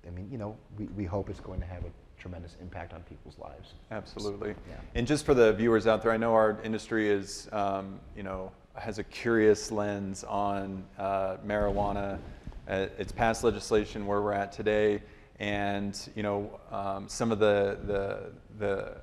I 0.05 0.09
mean, 0.09 0.27
you 0.29 0.37
know, 0.37 0.57
we, 0.77 0.85
we 0.87 1.05
hope 1.05 1.29
it's 1.29 1.39
going 1.39 1.61
to 1.61 1.65
have 1.65 1.83
a 1.85 1.91
tremendous 2.19 2.57
impact 2.61 2.93
on 2.93 3.01
people's 3.03 3.37
lives. 3.39 3.73
Absolutely. 3.91 4.49
Yeah. 4.69 4.75
And 4.95 5.07
just 5.07 5.25
for 5.25 5.33
the 5.33 5.53
viewers 5.53 5.87
out 5.87 6.03
there, 6.03 6.11
I 6.11 6.17
know 6.17 6.33
our 6.33 6.59
industry 6.63 7.09
is, 7.09 7.47
um, 7.53 7.99
you 8.15 8.23
know, 8.23 8.51
has 8.75 8.99
a 8.99 9.03
curious 9.05 9.71
lens 9.71 10.23
on 10.25 10.83
uh, 10.99 11.37
marijuana 11.45 12.19
uh, 12.67 12.87
it's 12.97 13.11
passed 13.11 13.43
legislation 13.43 14.05
where 14.05 14.21
we're 14.21 14.33
at 14.33 14.51
today, 14.51 15.01
and 15.39 16.09
you 16.15 16.23
know 16.23 16.59
um, 16.71 17.07
some 17.07 17.31
of 17.31 17.39
the 17.39 17.77
the 17.85 18.31
the 18.59 18.97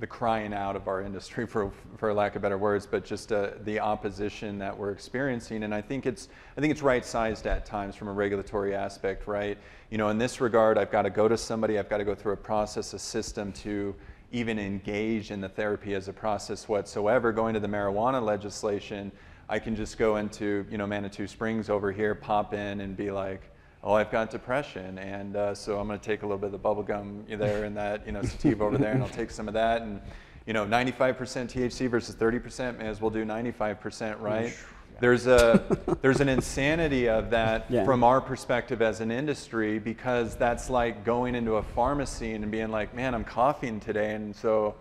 the 0.00 0.06
crying 0.06 0.54
out 0.54 0.76
of 0.76 0.86
our 0.86 1.02
industry, 1.02 1.44
for 1.48 1.72
for 1.96 2.12
lack 2.14 2.36
of 2.36 2.42
better 2.42 2.58
words, 2.58 2.86
but 2.86 3.04
just 3.04 3.32
uh, 3.32 3.50
the 3.64 3.80
opposition 3.80 4.58
that 4.58 4.76
we're 4.76 4.92
experiencing, 4.92 5.64
and 5.64 5.74
I 5.74 5.80
think 5.80 6.06
it's 6.06 6.28
I 6.56 6.60
think 6.60 6.70
it's 6.70 6.82
right 6.82 7.04
sized 7.04 7.46
at 7.46 7.66
times 7.66 7.96
from 7.96 8.08
a 8.08 8.12
regulatory 8.12 8.74
aspect, 8.74 9.26
right? 9.26 9.58
You 9.90 9.98
know, 9.98 10.10
in 10.10 10.18
this 10.18 10.40
regard, 10.40 10.78
I've 10.78 10.92
got 10.92 11.02
to 11.02 11.10
go 11.10 11.26
to 11.26 11.36
somebody, 11.36 11.78
I've 11.78 11.88
got 11.88 11.98
to 11.98 12.04
go 12.04 12.14
through 12.14 12.34
a 12.34 12.36
process, 12.36 12.92
a 12.92 12.98
system 12.98 13.52
to 13.54 13.94
even 14.30 14.58
engage 14.58 15.30
in 15.30 15.40
the 15.40 15.48
therapy 15.48 15.94
as 15.94 16.06
a 16.06 16.12
process 16.12 16.68
whatsoever. 16.68 17.32
Going 17.32 17.54
to 17.54 17.60
the 17.60 17.68
marijuana 17.68 18.22
legislation, 18.22 19.10
I 19.48 19.58
can 19.58 19.74
just 19.74 19.96
go 19.98 20.16
into 20.16 20.66
you 20.70 20.76
know 20.78 20.86
Manitou 20.86 21.26
Springs 21.26 21.70
over 21.70 21.90
here, 21.90 22.14
pop 22.14 22.52
in, 22.52 22.80
and 22.80 22.96
be 22.96 23.10
like, 23.10 23.42
oh, 23.82 23.94
I've 23.94 24.10
got 24.10 24.30
depression, 24.30 24.98
and 24.98 25.36
uh, 25.36 25.54
so 25.54 25.78
I'm 25.78 25.86
going 25.86 25.98
to 25.98 26.04
take 26.04 26.22
a 26.22 26.26
little 26.26 26.38
bit 26.38 26.46
of 26.46 26.52
the 26.52 26.58
bubble 26.58 26.82
gum 26.82 27.24
there 27.28 27.64
and 27.64 27.76
that 27.76 28.04
you 28.06 28.12
know 28.12 28.22
sativa 28.22 28.64
over 28.64 28.76
there, 28.76 28.92
and 28.92 29.02
I'll 29.02 29.08
take 29.08 29.30
some 29.30 29.48
of 29.48 29.54
that, 29.54 29.82
and 29.82 30.00
you 30.46 30.52
know 30.52 30.66
95% 30.66 31.16
THC 31.16 31.88
versus 31.88 32.14
30%, 32.14 32.78
may 32.78 32.86
as 32.88 33.00
well 33.00 33.10
do 33.10 33.24
95%, 33.24 34.20
right? 34.20 34.54
There's 35.00 35.26
a 35.26 35.78
there's 36.02 36.20
an 36.20 36.28
insanity 36.28 37.08
of 37.08 37.30
that 37.30 37.66
Yeah. 37.70 37.84
from 37.84 38.04
our 38.04 38.20
perspective 38.20 38.82
as 38.82 39.00
an 39.00 39.10
industry 39.10 39.78
because 39.78 40.36
that's 40.36 40.68
like 40.68 41.04
going 41.04 41.34
into 41.34 41.54
a 41.54 41.62
pharmacy 41.62 42.32
and 42.32 42.50
being 42.50 42.70
like, 42.70 42.94
man, 42.94 43.14
I'm 43.14 43.24
coughing 43.24 43.80
today, 43.80 44.14
and 44.14 44.36
so 44.36 44.74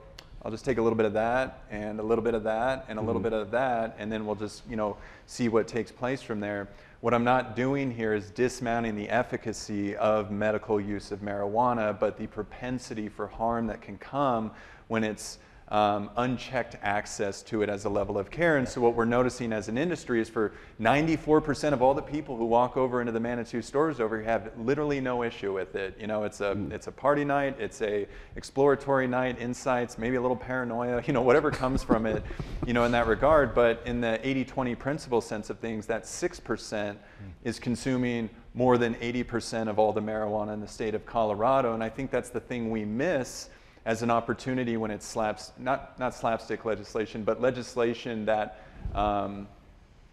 I'll 0.48 0.52
just 0.52 0.64
take 0.64 0.78
a 0.78 0.82
little 0.82 0.96
bit 0.96 1.06
of 1.06 1.12
that 1.12 1.64
and 1.70 2.00
a 2.00 2.04
little 2.04 2.24
bit 2.24 2.34
of 2.34 2.46
that 2.46 2.86
and 2.88 2.98
a 2.98 3.02
little 3.02 3.16
mm-hmm. 3.16 3.32
bit 3.32 3.34
of 3.34 3.52
that, 3.52 3.98
and 4.00 4.10
then 4.10 4.26
we'll 4.26 4.38
just 4.38 4.64
you 4.70 4.78
know 4.78 4.96
see 5.26 5.50
what 5.50 5.68
takes 5.68 5.92
place 5.92 6.22
from 6.22 6.40
there. 6.40 6.70
What 7.02 7.14
I'm 7.14 7.26
not 7.26 7.58
doing 7.58 7.92
here 7.92 8.14
is 8.14 8.32
dismounting 8.32 8.96
the 8.96 9.10
efficacy 9.10 9.98
of 9.98 10.32
medical 10.32 10.80
use 10.80 11.12
of 11.12 11.20
marijuana, 11.20 12.00
but 12.00 12.18
the 12.18 12.28
propensity 12.28 13.10
for 13.10 13.28
harm 13.28 13.68
that 13.68 13.82
can 13.82 13.98
come 13.98 14.52
when 14.88 15.04
it's 15.04 15.38
um, 15.70 16.10
unchecked 16.16 16.78
access 16.82 17.42
to 17.44 17.62
it 17.62 17.70
as 17.70 17.86
a 17.86 17.90
level 17.90 18.18
of 18.18 18.32
care. 18.32 18.58
And 18.58 18.68
so, 18.68 18.80
what 18.80 18.96
we're 18.96 19.06
noticing 19.06 19.52
as 19.52 19.68
an 19.68 19.78
industry 19.78 20.22
is 20.22 20.30
for 20.30 20.54
94% 20.80 21.74
of 21.74 21.82
all 21.82 21.94
the 21.94 22.02
people 22.02 22.38
who 22.38 22.46
walk 22.46 22.78
over 22.78 23.02
into 23.02 23.12
the 23.12 23.20
Manitou 23.20 23.62
stores 23.62 24.00
over 24.00 24.18
here 24.18 24.26
have 24.26 24.52
literally 24.58 25.02
no 25.02 25.24
issue 25.24 25.54
with 25.54 25.76
it. 25.76 25.98
You 26.00 26.08
know, 26.08 26.24
it's 26.24 26.40
a 26.40 26.58
it's 26.72 26.88
a 26.88 26.92
party 26.92 27.26
night, 27.26 27.58
it's 27.60 27.82
a 27.82 28.08
exploratory 28.36 29.08
night, 29.08 29.40
insights, 29.42 29.98
maybe 29.98 30.16
a 30.16 30.22
little 30.22 30.38
paranoia, 30.38 31.04
you 31.08 31.14
know, 31.14 31.22
whatever 31.22 31.52
comes 31.52 31.84
from 31.84 32.06
it, 32.06 32.24
you 32.66 32.74
know, 32.74 32.86
in 32.86 32.92
that 32.94 33.08
regard. 33.08 33.54
But 33.54 33.82
in 33.86 34.00
the 34.00 34.20
80-20 34.24 34.78
principle 34.80 35.22
sense 35.22 35.50
of 35.50 35.60
things, 35.60 35.86
that 35.88 36.04
6% 36.04 36.96
is 37.44 37.60
consuming 37.60 38.30
more 38.54 38.78
than 38.78 38.96
80% 38.96 39.68
of 39.68 39.78
all 39.78 39.94
the 39.94 40.02
marijuana 40.02 40.54
in 40.54 40.62
the 40.62 40.68
state 40.68 40.96
of 40.96 41.06
Colorado. 41.06 41.74
And 41.74 41.84
I 41.84 41.90
think 41.90 42.10
that's 42.10 42.30
the 42.30 42.40
thing 42.40 42.72
we 42.72 42.86
miss 42.86 43.50
as 43.88 44.02
an 44.02 44.12
opportunity 44.12 44.76
when 44.76 44.92
it 44.92 45.02
slaps 45.02 45.54
not 45.58 45.98
not 45.98 46.14
slapstick 46.14 46.66
legislation, 46.66 47.24
but 47.24 47.40
legislation 47.40 48.26
that 48.26 48.62
um, 48.94 49.48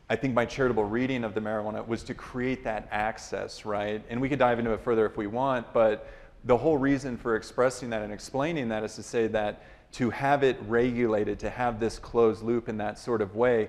I 0.08 0.14
think 0.14 0.32
my 0.32 0.44
charitable 0.44 0.84
reading 0.84 1.24
of 1.24 1.34
the 1.34 1.40
marijuana 1.40 1.84
was 1.84 2.04
to 2.04 2.14
create 2.14 2.62
that 2.64 2.86
access, 2.92 3.64
right? 3.64 4.00
And 4.08 4.20
we 4.20 4.28
could 4.28 4.38
dive 4.38 4.60
into 4.60 4.72
it 4.72 4.80
further 4.80 5.04
if 5.06 5.16
we 5.16 5.26
want, 5.26 5.72
but 5.72 6.08
the 6.44 6.56
whole 6.56 6.78
reason 6.78 7.16
for 7.16 7.34
expressing 7.34 7.90
that 7.90 8.02
and 8.02 8.12
explaining 8.12 8.68
that 8.68 8.84
is 8.84 8.94
to 8.94 9.02
say 9.02 9.26
that 9.28 9.62
to 9.92 10.08
have 10.10 10.44
it 10.44 10.56
regulated, 10.68 11.40
to 11.40 11.50
have 11.50 11.80
this 11.80 11.98
closed 11.98 12.44
loop 12.44 12.68
in 12.68 12.76
that 12.76 12.96
sort 12.96 13.20
of 13.20 13.34
way, 13.34 13.68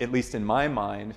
at 0.00 0.10
least 0.10 0.34
in 0.34 0.44
my 0.44 0.66
mind, 0.66 1.14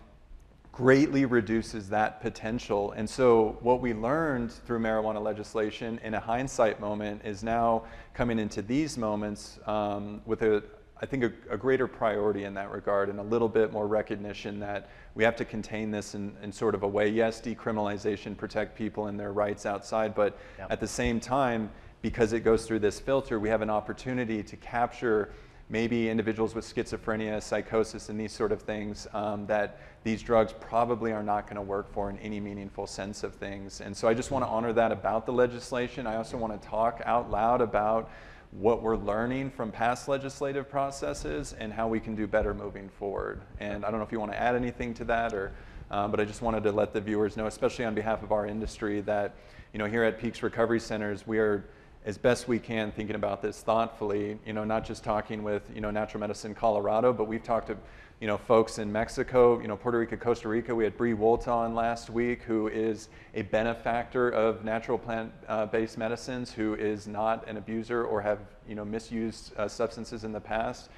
greatly 0.76 1.24
reduces 1.24 1.88
that 1.88 2.20
potential. 2.20 2.92
And 2.92 3.10
so, 3.10 3.58
what 3.62 3.80
we 3.80 3.94
learned 3.94 4.52
through 4.52 4.80
marijuana 4.80 5.24
legislation 5.24 6.02
in 6.04 6.16
a 6.16 6.20
hindsight 6.20 6.82
moment 6.82 7.22
is 7.24 7.44
now 7.44 7.84
coming 8.14 8.38
into 8.40 8.62
these 8.62 8.98
moments 8.98 9.58
um, 9.68 10.22
with 10.26 10.42
a, 10.42 10.62
I 11.02 11.06
think, 11.06 11.24
a, 11.24 11.32
a, 11.50 11.58
greater 11.58 11.88
priority 11.88 12.44
in 12.44 12.54
that 12.56 12.72
regard 12.72 13.08
and 13.08 13.22
a 13.22 13.24
little 13.24 13.48
bit 13.48 13.72
more 13.72 13.88
recognition 13.88 14.60
that 14.60 14.90
we 15.14 15.24
have 15.24 15.38
to 15.38 15.46
contain 15.46 15.92
this 15.92 16.14
in, 16.14 16.36
in 16.44 16.52
sort 16.52 16.76
of 16.76 16.84
a 16.84 16.88
way. 16.88 17.08
Yes, 17.08 17.40
decriminalization, 17.40 18.36
protect 18.36 18.78
people 18.78 19.08
and 19.08 19.18
their 19.18 19.32
rights 19.32 19.66
outside, 19.66 20.14
but 20.14 20.38
Yep. 20.58 20.72
at 20.72 20.80
the 20.82 20.88
same 20.88 21.22
time, 21.22 21.72
because 22.02 22.34
it 22.34 22.42
goes 22.42 22.66
through 22.66 22.80
this 22.80 23.00
filter, 23.00 23.40
we 23.40 23.48
have 23.48 23.62
an 23.62 23.70
opportunity 23.70 24.44
to 24.44 24.58
capture 24.58 25.32
maybe 25.70 26.10
individuals 26.10 26.54
with 26.54 26.66
schizophrenia, 26.66 27.42
psychosis, 27.42 28.10
and 28.10 28.20
these 28.20 28.32
sort 28.32 28.52
of 28.52 28.62
things 28.62 29.08
um, 29.14 29.46
that 29.48 29.80
these 30.06 30.22
drugs 30.22 30.54
probably 30.62 31.12
are 31.12 31.24
not 31.24 31.48
going 31.48 31.56
to 31.56 31.64
work 31.64 31.92
for 31.92 32.12
in 32.12 32.20
any 32.20 32.40
meaningful 32.40 32.86
sense 32.86 33.24
of 33.24 33.34
things. 33.34 33.82
And 33.82 33.98
so 33.98 34.08
I 34.08 34.14
just 34.14 34.30
want 34.30 34.46
to 34.46 34.50
honor 34.50 34.72
that 34.72 34.92
about 34.92 35.26
the 35.26 35.34
legislation. 35.34 36.06
I 36.06 36.18
also 36.18 36.38
want 36.38 36.62
to 36.62 36.68
talk 36.68 37.02
out 37.06 37.32
loud 37.32 37.60
about 37.60 38.12
what 38.52 38.84
we're 38.84 38.98
learning 38.98 39.50
from 39.50 39.72
past 39.72 40.08
legislative 40.08 40.70
processes 40.70 41.56
and 41.60 41.74
how 41.74 41.88
we 41.88 42.00
can 42.00 42.14
do 42.14 42.28
better 42.28 42.54
moving 42.54 42.88
forward. 42.88 43.42
And 43.60 43.84
I 43.84 43.90
don't 43.90 44.00
know 44.00 44.06
if 44.06 44.12
you 44.12 44.20
want 44.20 44.32
to 44.32 44.40
add 44.40 44.56
anything 44.56 44.94
to 44.94 45.06
that 45.06 45.34
or. 45.34 45.52
Um, 45.92 46.10
but 46.10 46.20
I 46.20 46.26
just 46.26 46.42
wanted 46.42 46.64
to 46.64 46.72
let 46.72 46.94
the 46.94 47.02
viewers 47.02 47.38
know, 47.38 47.46
especially 47.46 47.86
on 47.86 47.94
behalf 47.94 48.24
of 48.24 48.32
our 48.32 48.48
industry, 48.48 49.02
that 49.02 49.36
you 49.72 49.78
know 49.78 49.86
here 49.86 50.04
at 50.04 50.20
Peaks 50.20 50.42
Recovery 50.42 50.80
Centers, 50.80 51.28
we 51.28 51.38
are 51.38 51.64
as 52.06 52.18
best 52.18 52.48
we 52.48 52.58
can 52.58 52.92
thinking 52.92 53.16
about 53.16 53.40
this 53.44 53.62
thoughtfully. 53.62 54.40
You 54.48 54.54
know, 54.54 54.64
not 54.64 54.84
just 54.84 55.04
talking 55.04 55.44
with 55.44 55.70
you 55.76 55.82
know 55.82 55.92
Natural 55.92 56.22
Medicine 56.22 56.56
Colorado, 56.56 57.14
but 57.14 57.28
we've 57.28 57.44
talked 57.44 57.68
to 57.68 57.78
you 58.20 58.28
know 58.28 58.38
folks 58.38 58.80
in 58.80 58.92
Mexico, 58.92 59.60
you 59.60 59.68
know 59.68 59.76
Puerto 59.76 60.00
Rico, 60.00 60.16
Costa 60.16 60.48
Rica. 60.48 60.74
We 60.74 60.86
had 60.86 60.96
Bree 60.96 61.14
Wolta 61.14 61.74
last 61.74 62.10
week, 62.10 62.44
who 62.44 62.68
is 62.68 63.10
a 63.34 63.42
benefactor 63.42 64.30
of 64.30 64.64
natural 64.64 64.98
plant-based 64.98 65.98
medicines, 65.98 66.52
who 66.52 66.76
is 66.76 67.08
not 67.08 67.48
an 67.48 67.58
abuser 67.58 68.06
or 68.06 68.22
have 68.22 68.40
you 68.68 68.76
know 68.76 68.86
misused 68.86 69.52
uh, 69.58 69.68
substances 69.68 70.24
in 70.24 70.32
the 70.32 70.40
past, 70.40 70.90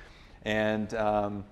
and 0.44 0.94
um, 0.94 1.44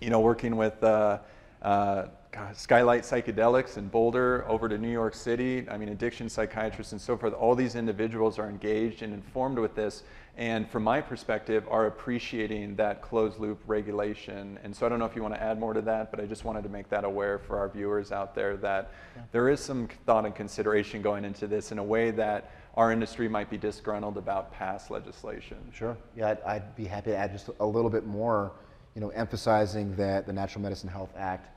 you 0.00 0.10
know 0.10 0.20
working 0.20 0.56
with. 0.56 0.82
Uh, 0.82 1.18
uh, 1.62 2.06
Skylight 2.52 3.02
Psychedelics 3.02 3.78
in 3.78 3.88
Boulder 3.88 4.44
over 4.46 4.68
to 4.68 4.78
New 4.78 4.90
York 4.90 5.14
City. 5.14 5.66
I 5.68 5.76
mean, 5.76 5.88
addiction 5.88 6.28
psychiatrists 6.28 6.92
and 6.92 7.00
so 7.00 7.16
forth. 7.16 7.32
All 7.32 7.54
these 7.54 7.74
individuals 7.74 8.38
are 8.38 8.48
engaged 8.48 9.02
and 9.02 9.12
informed 9.12 9.58
with 9.58 9.74
this, 9.74 10.04
and 10.38 10.70
from 10.70 10.84
my 10.84 11.00
perspective, 11.00 11.66
are 11.68 11.86
appreciating 11.86 12.76
that 12.76 13.02
closed 13.02 13.40
loop 13.40 13.60
regulation. 13.66 14.56
And 14.62 14.74
so 14.74 14.86
I 14.86 14.88
don't 14.88 15.00
know 15.00 15.04
if 15.04 15.16
you 15.16 15.22
want 15.22 15.34
to 15.34 15.42
add 15.42 15.58
more 15.58 15.74
to 15.74 15.80
that, 15.82 16.12
but 16.12 16.20
I 16.20 16.26
just 16.26 16.44
wanted 16.44 16.62
to 16.62 16.68
make 16.68 16.88
that 16.90 17.02
aware 17.02 17.40
for 17.40 17.58
our 17.58 17.68
viewers 17.68 18.12
out 18.12 18.36
there 18.36 18.56
that 18.58 18.92
Yeah. 19.16 19.22
there 19.32 19.48
is 19.48 19.58
some 19.58 19.88
thought 20.06 20.24
and 20.24 20.34
consideration 20.36 21.02
going 21.02 21.24
into 21.24 21.48
this 21.48 21.72
in 21.72 21.80
a 21.80 21.82
way 21.82 22.12
that 22.12 22.52
our 22.76 22.92
industry 22.92 23.28
might 23.28 23.50
be 23.50 23.58
disgruntled 23.58 24.16
about 24.16 24.52
past 24.52 24.92
legislation. 24.92 25.58
Sure. 25.72 25.96
Yeah, 26.14 26.28
I'd, 26.28 26.42
I'd 26.42 26.76
be 26.76 26.84
happy 26.84 27.10
to 27.10 27.16
add 27.16 27.32
just 27.32 27.50
a 27.58 27.66
little 27.66 27.90
bit 27.90 28.06
more, 28.06 28.52
you 28.94 29.00
know, 29.00 29.08
emphasizing 29.08 29.96
that 29.96 30.28
the 30.28 30.32
Natural 30.32 30.62
Medicine 30.62 30.88
Health 30.88 31.12
Act 31.16 31.48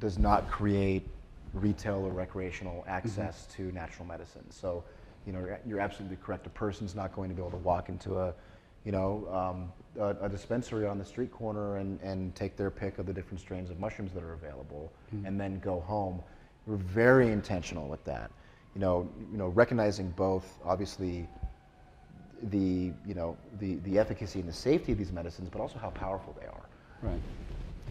does 0.00 0.18
not 0.18 0.50
create 0.50 1.08
retail 1.54 2.04
or 2.04 2.10
recreational 2.10 2.80
mm-hmm. 2.80 2.90
access 2.90 3.46
to 3.54 3.70
natural 3.70 4.04
medicine. 4.04 4.50
So, 4.50 4.82
you 5.26 5.32
know, 5.32 5.56
you're, 5.66 5.80
absolutely 5.80 6.16
correct. 6.22 6.46
A 6.46 6.50
person's 6.50 6.94
not 6.94 7.14
going 7.14 7.28
to 7.28 7.34
be 7.34 7.42
able 7.42 7.50
to 7.50 7.56
walk 7.58 7.88
into 7.88 8.18
a, 8.18 8.32
you 8.84 8.92
know, 8.92 9.26
um, 9.30 9.72
a, 10.00 10.26
a 10.26 10.28
dispensary 10.28 10.86
on 10.86 10.98
the 10.98 11.04
street 11.04 11.32
corner 11.32 11.78
and, 11.78 12.00
and 12.00 12.34
take 12.34 12.56
their 12.56 12.70
pick 12.70 12.98
of 12.98 13.06
the 13.06 13.12
different 13.12 13.40
strains 13.40 13.70
of 13.70 13.80
mushrooms 13.80 14.12
that 14.12 14.22
are 14.22 14.34
available 14.34 14.92
and 15.24 15.40
then 15.40 15.58
go 15.58 15.80
home. 15.80 16.22
We're 16.66 16.76
very 16.76 17.32
intentional 17.32 17.88
with 17.88 18.04
that. 18.04 18.30
You 18.74 18.80
know, 18.80 19.08
you 19.32 19.38
know, 19.38 19.48
recognizing 19.48 20.10
both 20.10 20.58
obviously 20.64 21.26
the 22.50 22.92
you 23.06 23.14
know 23.14 23.36
the, 23.58 23.76
the 23.76 23.98
efficacy 23.98 24.40
and 24.40 24.48
the 24.48 24.52
safety 24.52 24.92
of 24.92 24.98
these 24.98 25.12
medicines, 25.12 25.48
but 25.50 25.60
also 25.60 25.78
how 25.78 25.90
powerful 25.90 26.36
they 26.38 26.46
are. 26.46 26.68
Right. 27.02 27.20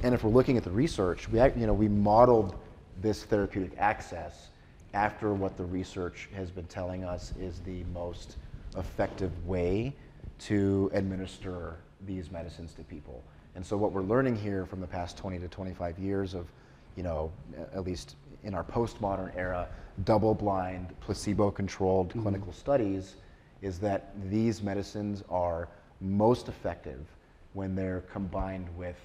And 0.04 0.14
if 0.14 0.24
we're 0.24 0.32
looking 0.32 0.58
at 0.58 0.64
the 0.64 0.72
research, 0.72 1.28
we 1.30 1.40
you 1.40 1.66
know 1.66 1.74
we 1.74 1.88
modeled 1.88 2.56
this 3.02 3.24
therapeutic 3.24 3.72
access 3.78 4.50
after 4.96 5.34
what 5.34 5.58
the 5.58 5.66
research 5.66 6.30
has 6.34 6.50
been 6.50 6.66
telling 6.66 7.04
us 7.04 7.34
is 7.40 7.60
the 7.60 7.84
most 7.94 8.38
effective 8.78 9.46
way 9.46 9.94
to 10.40 10.90
administer 10.94 11.76
these 12.08 12.32
medicines 12.32 12.74
to 12.74 12.84
people. 12.84 13.22
And 13.56 13.66
so 13.66 13.78
what 13.78 13.92
we're 13.92 14.02
learning 14.02 14.38
here 14.38 14.66
from 14.66 14.80
the 14.80 14.88
past 14.88 15.18
20 15.18 15.40
to 15.40 15.48
25 15.50 16.00
years 16.00 16.34
of, 16.34 16.48
you 16.96 17.04
know, 17.04 17.32
at 17.74 17.84
least 17.84 18.16
in 18.44 18.54
our 18.54 18.64
postmodern 18.64 19.36
era, 19.36 19.68
double-blind, 20.06 20.94
placebo-controlled 21.02 22.14
clinical 22.22 22.54
studies 22.54 23.16
is 23.62 23.80
that 23.80 24.14
these 24.30 24.64
medicines 24.64 25.24
are 25.30 25.68
most 26.00 26.48
effective 26.48 27.06
when 27.54 27.76
they're 27.76 28.02
combined 28.12 28.68
with 28.78 28.98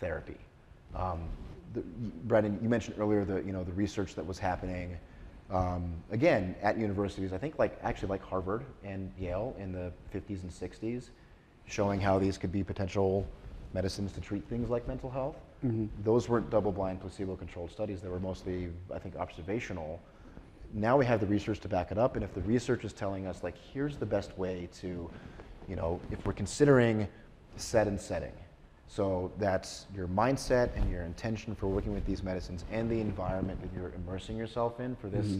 therapy. 0.00 0.36
Um, 0.94 1.28
the, 1.72 1.80
Brendan, 2.24 2.58
you 2.62 2.68
mentioned 2.68 2.96
earlier 2.98 3.24
the 3.24 3.42
you 3.42 3.52
know 3.52 3.64
the 3.64 3.72
research 3.72 4.14
that 4.14 4.26
was 4.26 4.38
happening 4.38 4.96
um, 5.54 5.94
again 6.10 6.54
at 6.62 6.78
universities. 6.78 7.32
I 7.32 7.38
think 7.38 7.58
like 7.58 7.78
actually 7.82 8.08
like 8.08 8.22
Harvard 8.22 8.64
and 8.82 9.12
Yale 9.18 9.54
in 9.58 9.72
the 9.72 9.92
50s 10.12 10.42
and 10.42 10.50
60s, 10.50 11.10
showing 11.66 12.00
how 12.00 12.18
these 12.18 12.36
could 12.36 12.52
be 12.52 12.62
potential 12.62 13.26
medicines 13.72 14.12
to 14.12 14.20
treat 14.20 14.46
things 14.48 14.68
like 14.68 14.86
mental 14.86 15.10
health. 15.10 15.36
Those 16.04 16.28
weren't 16.28 16.50
double-blind, 16.50 17.00
placebo-controlled 17.00 17.70
studies. 17.70 18.02
They 18.02 18.08
were 18.08 18.20
mostly, 18.20 18.68
I 18.94 18.98
think, 18.98 19.16
observational 19.16 20.00
now 20.74 20.96
we 20.96 21.06
have 21.06 21.20
the 21.20 21.26
research 21.26 21.60
to 21.60 21.68
back 21.68 21.92
it 21.92 21.98
up 21.98 22.16
and 22.16 22.24
if 22.24 22.34
the 22.34 22.40
research 22.42 22.84
is 22.84 22.92
telling 22.92 23.26
us 23.26 23.42
like 23.44 23.54
here's 23.72 23.96
the 23.96 24.06
best 24.06 24.36
way 24.36 24.68
to 24.80 25.08
you 25.68 25.76
know 25.76 26.00
if 26.10 26.26
we're 26.26 26.32
considering 26.32 27.06
set 27.56 27.86
and 27.86 28.00
setting 28.00 28.32
so 28.86 29.32
that's 29.38 29.86
your 29.94 30.06
mindset 30.06 30.76
and 30.76 30.90
your 30.90 31.02
intention 31.02 31.54
for 31.54 31.66
working 31.66 31.92
with 31.92 32.04
these 32.06 32.22
medicines 32.22 32.64
and 32.70 32.90
the 32.90 33.00
environment 33.00 33.60
that 33.62 33.70
you're 33.74 33.92
immersing 33.94 34.36
yourself 34.36 34.78
in 34.78 34.94
for 34.96 35.08
this 35.08 35.36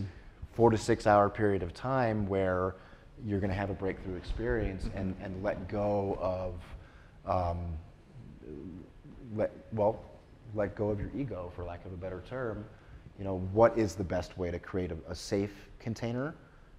four 0.54 0.70
to 0.70 0.78
six 0.78 1.06
hour 1.06 1.28
period 1.28 1.62
of 1.62 1.74
time 1.74 2.26
where 2.26 2.76
you're 3.24 3.40
going 3.40 3.50
to 3.50 3.56
have 3.56 3.70
a 3.70 3.74
breakthrough 3.74 4.16
experience 4.16 4.88
and, 4.94 5.14
and 5.20 5.42
let 5.42 5.68
go 5.68 6.18
of, 6.20 6.54
um, 7.26 7.58
let, 9.34 9.52
well, 9.72 10.00
let 10.54 10.74
go 10.74 10.90
of 10.90 11.00
your 11.00 11.10
ego, 11.16 11.52
for 11.54 11.64
lack 11.64 11.84
of 11.84 11.92
a 11.92 11.96
better 11.96 12.22
term. 12.28 12.64
You 13.18 13.24
know, 13.24 13.38
what 13.52 13.76
is 13.78 13.94
the 13.94 14.04
best 14.04 14.36
way 14.38 14.50
to 14.50 14.58
create 14.58 14.90
a, 14.90 14.96
a 15.08 15.14
safe 15.14 15.68
container 15.78 16.34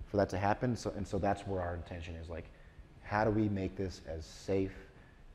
for 0.08 0.18
that 0.18 0.30
to 0.30 0.38
happen? 0.38 0.76
So, 0.76 0.94
and 0.96 1.08
so 1.08 1.18
that's 1.18 1.48
where 1.48 1.62
our 1.62 1.76
intention 1.76 2.16
is 2.16 2.30
like, 2.30 2.46
how 3.02 3.24
do 3.24 3.32
we 3.32 3.50
make 3.50 3.76
this 3.76 4.02
as 4.08 4.26
safe 4.26 4.74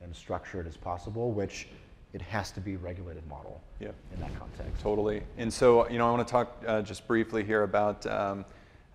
and 0.02 0.14
structured 0.14 0.66
as 0.66 0.76
possible, 0.76 1.32
which 1.32 1.68
it 2.12 2.22
has 2.22 2.50
to 2.52 2.60
be 2.60 2.76
regulated 2.76 3.26
model 3.28 3.60
Yeah. 3.78 3.90
in 4.12 4.20
that 4.20 4.36
context. 4.38 4.82
Totally. 4.82 5.22
And 5.38 5.52
so, 5.52 5.88
you 5.88 5.98
know, 5.98 6.08
I 6.08 6.10
want 6.10 6.26
to 6.26 6.30
talk 6.30 6.56
uh, 6.66 6.82
just 6.82 7.06
briefly 7.06 7.44
here 7.44 7.62
about, 7.62 8.04
um, 8.06 8.44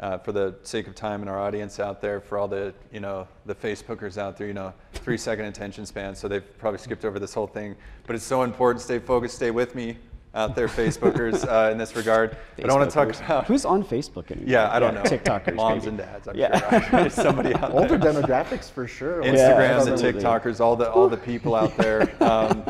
uh, 0.01 0.17
for 0.17 0.33
the 0.33 0.55
sake 0.63 0.87
of 0.87 0.95
time 0.95 1.21
and 1.21 1.29
our 1.29 1.39
audience 1.39 1.79
out 1.79 2.01
there, 2.01 2.19
for 2.19 2.37
all 2.37 2.49
the, 2.49 2.73
you 2.91 2.99
know, 2.99 3.25
the 3.45 3.55
Facebookers 3.55 4.17
out 4.17 4.35
there, 4.35 4.47
you 4.47 4.53
know, 4.53 4.73
three 4.93 5.17
second 5.17 5.45
attention 5.45 5.85
span, 5.85 6.13
so 6.13 6.27
they've 6.27 6.57
probably 6.57 6.79
skipped 6.79 7.05
over 7.05 7.17
this 7.19 7.33
whole 7.33 7.47
thing. 7.47 7.75
But 8.05 8.17
it's 8.17 8.25
so 8.25 8.43
important. 8.43 8.81
Stay 8.81 8.99
focused. 8.99 9.35
Stay 9.35 9.51
with 9.51 9.73
me 9.75 9.97
out 10.35 10.55
there, 10.55 10.67
Facebookers, 10.67 11.47
uh, 11.67 11.71
in 11.71 11.77
this 11.77 11.95
regard. 11.95 12.37
But 12.57 12.69
I 12.69 12.73
want 12.75 12.89
to 12.89 12.93
talk 12.93 13.15
about. 13.15 13.45
Who's 13.45 13.65
on 13.65 13.83
Facebook 13.83 14.29
anymore? 14.29 14.49
Yeah, 14.49 14.69
I 14.71 14.79
don't 14.79 14.93
know. 14.93 15.01
TikTokers. 15.03 15.55
Moms 15.55 15.85
maybe. 15.85 15.87
and 15.89 15.97
dads. 15.97 16.27
I'm 16.27 16.35
Yeah. 16.35 16.89
sure. 16.89 17.09
Somebody 17.09 17.53
out 17.55 17.71
there. 17.71 17.79
Older 17.79 17.97
demographics 17.97 18.69
for 18.69 18.87
sure. 18.87 19.21
like- 19.21 19.31
Instagram, 19.31 19.85
the 19.85 19.91
absolutely. 19.91 20.21
TikTokers, 20.21 20.59
all 20.59 20.75
the 20.75 20.91
all 20.91 21.07
the 21.07 21.17
people 21.17 21.55
out 21.55 21.75
there. 21.77 22.01
Um, 22.23 22.63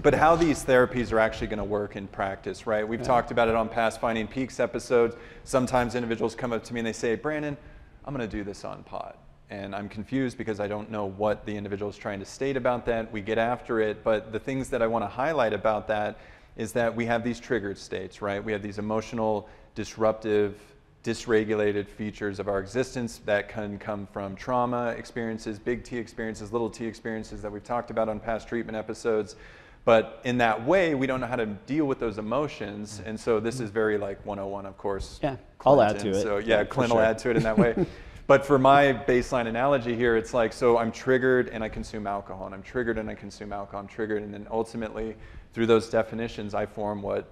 but 0.00 0.14
how 0.14 0.36
these 0.36 0.64
therapies 0.64 1.12
are 1.12 1.18
actually 1.18 1.48
going 1.48 1.58
to 1.58 1.64
work 1.64 1.96
in 1.96 2.06
practice, 2.08 2.66
right? 2.66 2.86
We've 2.86 3.02
talked 3.02 3.30
about 3.30 3.48
it 3.48 3.54
on 3.54 3.68
past 3.68 4.00
Finding 4.00 4.26
Peaks 4.26 4.58
episodes. 4.60 5.16
Sometimes 5.44 5.94
individuals 5.94 6.34
come 6.34 6.52
up 6.52 6.64
to 6.64 6.74
me 6.74 6.80
and 6.80 6.86
they 6.86 6.92
say, 6.92 7.14
"Brandon, 7.16 7.56
I'm 8.04 8.14
going 8.14 8.28
to 8.28 8.36
do 8.36 8.44
this 8.44 8.64
on 8.64 8.82
pod." 8.84 9.14
And 9.50 9.74
I'm 9.76 9.86
confused 9.88 10.38
because 10.38 10.60
I 10.60 10.66
don't 10.66 10.90
know 10.90 11.04
what 11.04 11.44
the 11.44 11.54
individual 11.54 11.90
is 11.90 11.96
trying 11.98 12.20
to 12.20 12.24
state 12.24 12.56
about 12.56 12.86
that. 12.86 13.12
We 13.12 13.20
get 13.20 13.36
after 13.36 13.80
it, 13.80 14.02
but 14.02 14.32
the 14.32 14.38
things 14.38 14.70
that 14.70 14.80
I 14.80 14.86
want 14.86 15.04
to 15.04 15.08
highlight 15.08 15.52
about 15.52 15.86
that 15.88 16.16
is 16.56 16.72
that 16.72 16.94
we 16.94 17.06
have 17.06 17.24
these 17.24 17.40
triggered 17.40 17.78
states, 17.78 18.22
right? 18.22 18.42
We 18.42 18.52
have 18.52 18.62
these 18.62 18.78
emotional, 18.78 19.48
disruptive, 19.74 20.58
dysregulated 21.02 21.88
features 21.88 22.38
of 22.38 22.48
our 22.48 22.60
existence 22.60 23.20
that 23.24 23.48
can 23.48 23.78
come 23.78 24.06
from 24.12 24.36
trauma 24.36 24.88
experiences, 24.96 25.58
big 25.58 25.82
T 25.82 25.96
experiences, 25.96 26.52
little 26.52 26.70
t 26.70 26.86
experiences 26.86 27.42
that 27.42 27.50
we've 27.50 27.64
talked 27.64 27.90
about 27.90 28.08
on 28.08 28.20
past 28.20 28.48
treatment 28.48 28.76
episodes. 28.76 29.36
But 29.84 30.20
in 30.24 30.38
that 30.38 30.64
way, 30.64 30.94
we 30.94 31.08
don't 31.08 31.20
know 31.20 31.26
how 31.26 31.36
to 31.36 31.46
deal 31.46 31.86
with 31.86 31.98
those 31.98 32.18
emotions. 32.18 32.98
Mm-hmm. 32.98 33.08
And 33.08 33.20
so 33.20 33.40
this 33.40 33.58
is 33.58 33.70
very 33.70 33.98
like 33.98 34.24
101, 34.24 34.64
of 34.64 34.78
course. 34.78 35.18
Yeah, 35.22 35.36
I'll 35.66 35.82
add 35.82 35.98
to 36.00 36.10
it. 36.10 36.22
So 36.22 36.38
yeah, 36.38 36.58
Yeah, 36.58 36.64
Clint 36.64 36.92
will 36.92 37.00
add 37.00 37.18
to 37.18 37.30
it 37.30 37.36
in 37.36 37.42
that 37.42 37.58
way. 37.58 37.74
but 38.28 38.46
for 38.46 38.60
my 38.60 38.92
baseline 38.92 39.48
analogy 39.48 39.96
here, 39.96 40.16
it's 40.16 40.32
like, 40.32 40.52
so 40.52 40.78
I'm 40.78 40.92
triggered 40.92 41.48
and 41.48 41.64
I 41.64 41.68
consume 41.68 42.06
alcohol, 42.06 42.46
and 42.46 42.54
I'm 42.54 42.62
triggered 42.62 42.96
and 42.96 43.10
I 43.10 43.14
consume 43.14 43.52
alcohol, 43.52 43.80
I'm 43.80 43.88
triggered, 43.88 44.22
and 44.22 44.32
then 44.32 44.46
ultimately, 44.52 45.16
through 45.52 45.66
those 45.66 45.88
definitions, 45.88 46.54
I 46.54 46.66
form 46.66 47.02
what 47.02 47.28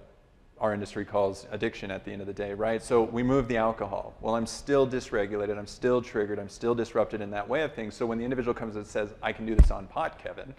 our 0.61 0.75
industry 0.75 1.07
calls 1.07 1.47
addiction 1.51 1.91
at 1.91 2.05
the 2.05 2.13
end 2.13 2.21
of 2.21 2.27
the 2.27 2.35
day, 2.35 2.53
right? 2.53 2.83
So 2.83 3.03
we 3.03 3.23
move 3.23 3.49
the 3.49 3.57
alcohol. 3.57 4.15
Well, 4.21 4.35
I'm 4.35 4.47
still 4.47 4.87
dysregulated, 4.87 5.59
I'm 5.59 5.67
still 5.67 6.03
triggered, 6.03 6.39
I'm 6.39 6.51
still 6.51 6.75
disrupted 6.75 7.23
in 7.23 7.31
that 7.31 7.49
way 7.49 7.63
of 7.63 7.73
things. 7.73 7.95
So 7.95 8.05
when 8.05 8.19
the 8.19 8.25
individual 8.25 8.53
comes 8.53 8.77
and 8.77 8.87
says, 8.87 9.15
I 9.23 9.33
can 9.33 9.47
do 9.47 9.55
this 9.55 9.71
on 9.71 9.87
pot, 9.87 10.23
Kevin, 10.23 10.55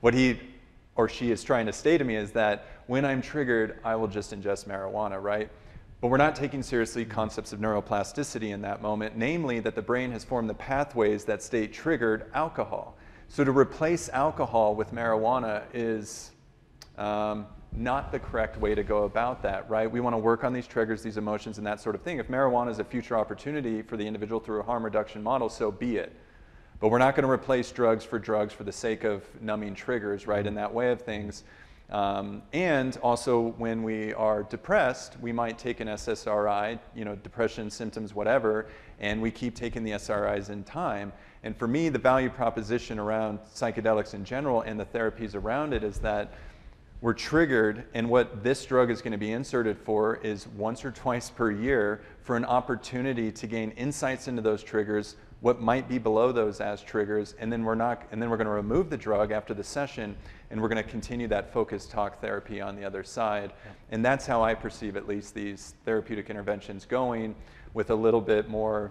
what 0.00 0.14
he 0.14 0.40
or 0.96 1.08
she 1.08 1.30
is 1.30 1.44
trying 1.44 1.66
to 1.66 1.72
say 1.72 1.96
to 1.96 2.02
me 2.02 2.16
is 2.16 2.32
that 2.32 2.66
when 2.86 3.04
I'm 3.04 3.22
triggered, 3.22 3.78
I 3.84 3.94
will 3.94 4.08
just 4.08 4.34
ingest 4.34 4.66
marijuana, 4.66 5.22
right? 5.22 5.48
But 6.00 6.08
we're 6.08 6.16
not 6.16 6.34
taking 6.34 6.62
seriously 6.62 7.04
concepts 7.04 7.52
of 7.52 7.60
neuroplasticity 7.60 8.50
in 8.50 8.62
that 8.62 8.82
moment, 8.82 9.16
namely 9.16 9.60
that 9.60 9.74
the 9.74 9.82
brain 9.82 10.10
has 10.12 10.24
formed 10.24 10.50
the 10.50 10.54
pathways 10.54 11.24
that 11.26 11.42
state 11.42 11.72
triggered 11.72 12.30
alcohol. 12.34 12.96
So 13.28 13.44
to 13.44 13.52
replace 13.52 14.08
alcohol 14.08 14.74
with 14.74 14.92
marijuana 14.92 15.62
is 15.72 16.32
um, 16.98 17.46
not 17.72 18.10
the 18.10 18.18
correct 18.18 18.56
way 18.58 18.74
to 18.74 18.82
go 18.82 19.04
about 19.04 19.42
that, 19.42 19.68
right? 19.68 19.90
We 19.90 20.00
want 20.00 20.14
to 20.14 20.18
work 20.18 20.44
on 20.44 20.52
these 20.52 20.66
triggers, 20.66 21.02
these 21.02 21.18
emotions, 21.18 21.58
and 21.58 21.66
that 21.66 21.80
sort 21.80 21.94
of 21.94 22.02
thing. 22.02 22.18
If 22.18 22.28
marijuana 22.28 22.70
is 22.70 22.78
a 22.78 22.84
future 22.84 23.18
opportunity 23.18 23.82
for 23.82 23.96
the 23.96 24.06
individual 24.06 24.40
through 24.40 24.60
a 24.60 24.62
harm 24.62 24.84
reduction 24.84 25.22
model, 25.22 25.48
so 25.48 25.70
be 25.70 25.96
it. 25.96 26.14
But 26.80 26.88
we're 26.88 26.98
not 26.98 27.14
going 27.14 27.24
to 27.24 27.30
replace 27.30 27.70
drugs 27.70 28.04
for 28.04 28.18
drugs 28.18 28.52
for 28.52 28.64
the 28.64 28.72
sake 28.72 29.04
of 29.04 29.24
numbing 29.42 29.74
triggers, 29.74 30.26
right, 30.26 30.46
in 30.46 30.54
that 30.54 30.72
way 30.72 30.90
of 30.90 31.02
things. 31.02 31.44
Um, 31.90 32.42
and 32.52 32.96
also, 33.02 33.54
when 33.58 33.82
we 33.82 34.12
are 34.14 34.42
depressed, 34.42 35.16
we 35.20 35.32
might 35.32 35.56
take 35.58 35.80
an 35.80 35.88
SSRI, 35.88 36.78
you 36.94 37.04
know, 37.04 37.14
depression 37.16 37.70
symptoms, 37.70 38.14
whatever, 38.14 38.66
and 38.98 39.22
we 39.22 39.30
keep 39.30 39.54
taking 39.54 39.84
the 39.84 39.92
SRIs 39.92 40.50
in 40.50 40.64
time. 40.64 41.12
And 41.44 41.56
for 41.56 41.68
me, 41.68 41.88
the 41.88 41.98
value 41.98 42.28
proposition 42.28 42.98
around 42.98 43.38
psychedelics 43.54 44.14
in 44.14 44.24
general 44.24 44.62
and 44.62 44.80
the 44.80 44.84
therapies 44.84 45.34
around 45.34 45.72
it 45.72 45.84
is 45.84 45.98
that 45.98 46.32
we're 47.02 47.12
triggered, 47.12 47.84
and 47.92 48.08
what 48.08 48.42
this 48.42 48.64
drug 48.64 48.90
is 48.90 49.02
going 49.02 49.12
to 49.12 49.18
be 49.18 49.32
inserted 49.32 49.78
for 49.78 50.16
is 50.22 50.48
once 50.48 50.84
or 50.84 50.90
twice 50.90 51.28
per 51.28 51.50
year 51.50 52.00
for 52.22 52.36
an 52.36 52.44
opportunity 52.44 53.30
to 53.30 53.46
gain 53.46 53.70
insights 53.72 54.28
into 54.28 54.40
those 54.40 54.62
triggers, 54.62 55.16
what 55.40 55.60
might 55.60 55.88
be 55.88 55.98
below 55.98 56.32
those 56.32 56.60
as 56.60 56.82
triggers, 56.82 57.34
and 57.38 57.52
then 57.52 57.64
we're 57.64 57.74
not, 57.74 58.02
and 58.10 58.20
then 58.20 58.30
we're 58.30 58.38
going 58.38 58.46
to 58.46 58.52
remove 58.52 58.88
the 58.88 58.96
drug 58.96 59.30
after 59.30 59.52
the 59.52 59.62
session, 59.62 60.16
and 60.50 60.60
we're 60.60 60.68
going 60.68 60.82
to 60.82 60.90
continue 60.90 61.28
that 61.28 61.52
focused 61.52 61.90
talk 61.90 62.20
therapy 62.22 62.62
on 62.62 62.74
the 62.74 62.84
other 62.84 63.04
side. 63.04 63.52
And 63.90 64.02
that's 64.02 64.26
how 64.26 64.42
I 64.42 64.54
perceive 64.54 64.96
at 64.96 65.06
least 65.06 65.34
these 65.34 65.74
therapeutic 65.84 66.30
interventions 66.30 66.86
going, 66.86 67.34
with 67.74 67.90
a 67.90 67.94
little 67.94 68.22
bit 68.22 68.48
more 68.48 68.90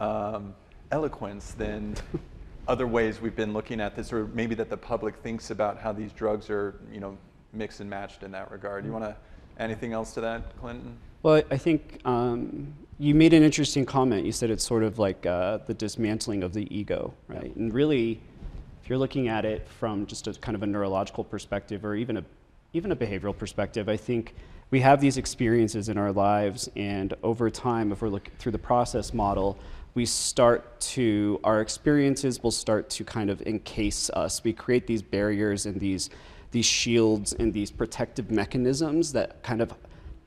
um, 0.00 0.54
eloquence 0.90 1.52
than 1.52 1.94
other 2.68 2.86
ways 2.86 3.20
we've 3.20 3.36
been 3.36 3.52
looking 3.52 3.80
at 3.80 3.96
this, 3.96 4.12
or 4.12 4.26
maybe 4.28 4.54
that 4.54 4.70
the 4.70 4.76
public 4.76 5.16
thinks 5.16 5.50
about 5.50 5.78
how 5.78 5.92
these 5.92 6.12
drugs 6.12 6.48
are, 6.48 6.80
you 6.92 7.00
know, 7.00 7.16
mixed 7.52 7.80
and 7.80 7.90
matched 7.90 8.22
in 8.22 8.30
that 8.32 8.50
regard. 8.50 8.84
You 8.84 8.92
want 8.92 9.04
to 9.04 9.16
anything 9.58 9.92
else 9.92 10.14
to 10.14 10.20
that, 10.20 10.56
Clinton? 10.58 10.96
Well, 11.22 11.42
I 11.50 11.56
think 11.56 12.00
um, 12.04 12.72
you 12.98 13.14
made 13.14 13.32
an 13.32 13.42
interesting 13.42 13.84
comment. 13.84 14.24
You 14.24 14.32
said 14.32 14.50
it's 14.50 14.64
sort 14.64 14.82
of 14.82 14.98
like 14.98 15.26
uh, 15.26 15.58
the 15.66 15.74
dismantling 15.74 16.42
of 16.42 16.52
the 16.52 16.74
ego, 16.76 17.14
right? 17.28 17.54
And 17.56 17.72
really, 17.72 18.20
if 18.82 18.88
you're 18.88 18.98
looking 18.98 19.28
at 19.28 19.44
it 19.44 19.68
from 19.68 20.06
just 20.06 20.26
a 20.26 20.34
kind 20.34 20.54
of 20.54 20.62
a 20.62 20.66
neurological 20.66 21.24
perspective 21.24 21.84
or 21.84 21.94
even 21.94 22.16
a 22.16 22.24
even 22.72 22.90
a 22.90 22.96
behavioral 22.96 23.36
perspective, 23.36 23.88
I 23.88 23.98
think 23.98 24.34
we 24.70 24.80
have 24.80 25.00
these 25.00 25.18
experiences 25.18 25.90
in 25.90 25.98
our 25.98 26.10
lives, 26.10 26.70
and 26.74 27.12
over 27.22 27.50
time, 27.50 27.92
if 27.92 28.00
we're 28.00 28.08
looking 28.08 28.32
through 28.38 28.52
the 28.52 28.58
process 28.58 29.12
model, 29.12 29.58
we 29.94 30.06
start 30.06 30.80
to 30.80 31.40
our 31.44 31.60
experiences 31.60 32.42
will 32.42 32.50
start 32.50 32.88
to 32.90 33.04
kind 33.04 33.30
of 33.30 33.42
encase 33.42 34.08
us. 34.10 34.42
We 34.42 34.52
create 34.52 34.86
these 34.86 35.02
barriers 35.02 35.66
and 35.66 35.78
these 35.78 36.10
these 36.50 36.66
shields 36.66 37.32
and 37.32 37.52
these 37.52 37.70
protective 37.70 38.30
mechanisms 38.30 39.12
that 39.12 39.42
kind 39.42 39.62
of 39.62 39.74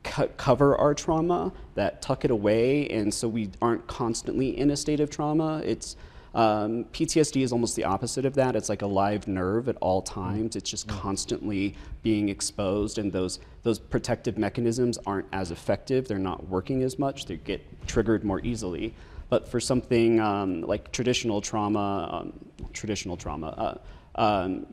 co- 0.04 0.30
cover 0.38 0.76
our 0.76 0.94
trauma, 0.94 1.54
that 1.76 2.02
tuck 2.02 2.26
it 2.26 2.32
away, 2.32 2.88
and 2.90 3.14
so 3.14 3.28
we 3.28 3.52
aren't 3.62 3.86
constantly 3.88 4.58
in 4.58 4.72
a 4.72 4.78
state 4.78 5.00
of 5.00 5.10
trauma. 5.10 5.62
It's 5.64 5.96
um, 6.34 6.84
PTSD 6.86 7.44
is 7.44 7.54
almost 7.54 7.78
the 7.78 7.86
opposite 7.86 8.26
of 8.26 8.34
that. 8.34 8.56
It's 8.56 8.68
like 8.68 8.82
a 8.82 8.88
live 8.88 9.28
nerve 9.28 9.70
at 9.70 9.78
all 9.78 10.02
times. 10.02 10.56
It's 10.56 10.70
just 10.70 10.88
constantly 10.88 11.76
being 12.04 12.30
exposed, 12.30 12.98
and 12.98 13.12
those 13.12 13.40
those 13.64 13.80
protective 13.80 14.38
mechanisms 14.38 15.00
aren't 15.08 15.28
as 15.32 15.52
effective. 15.52 16.08
They're 16.08 16.20
not 16.20 16.48
working 16.50 16.84
as 16.84 17.00
much. 17.00 17.26
They 17.26 17.38
get 17.38 17.88
triggered 17.88 18.24
more 18.24 18.42
easily. 18.42 18.94
But 19.30 19.48
for 19.48 19.60
something 19.60 20.20
um, 20.20 20.62
like 20.62 20.92
traditional 20.92 21.42
trauma, 21.42 22.10
um, 22.12 22.34
traditional 22.74 23.18
trauma, 23.18 23.80
uh, 24.18 24.22
um, 24.22 24.66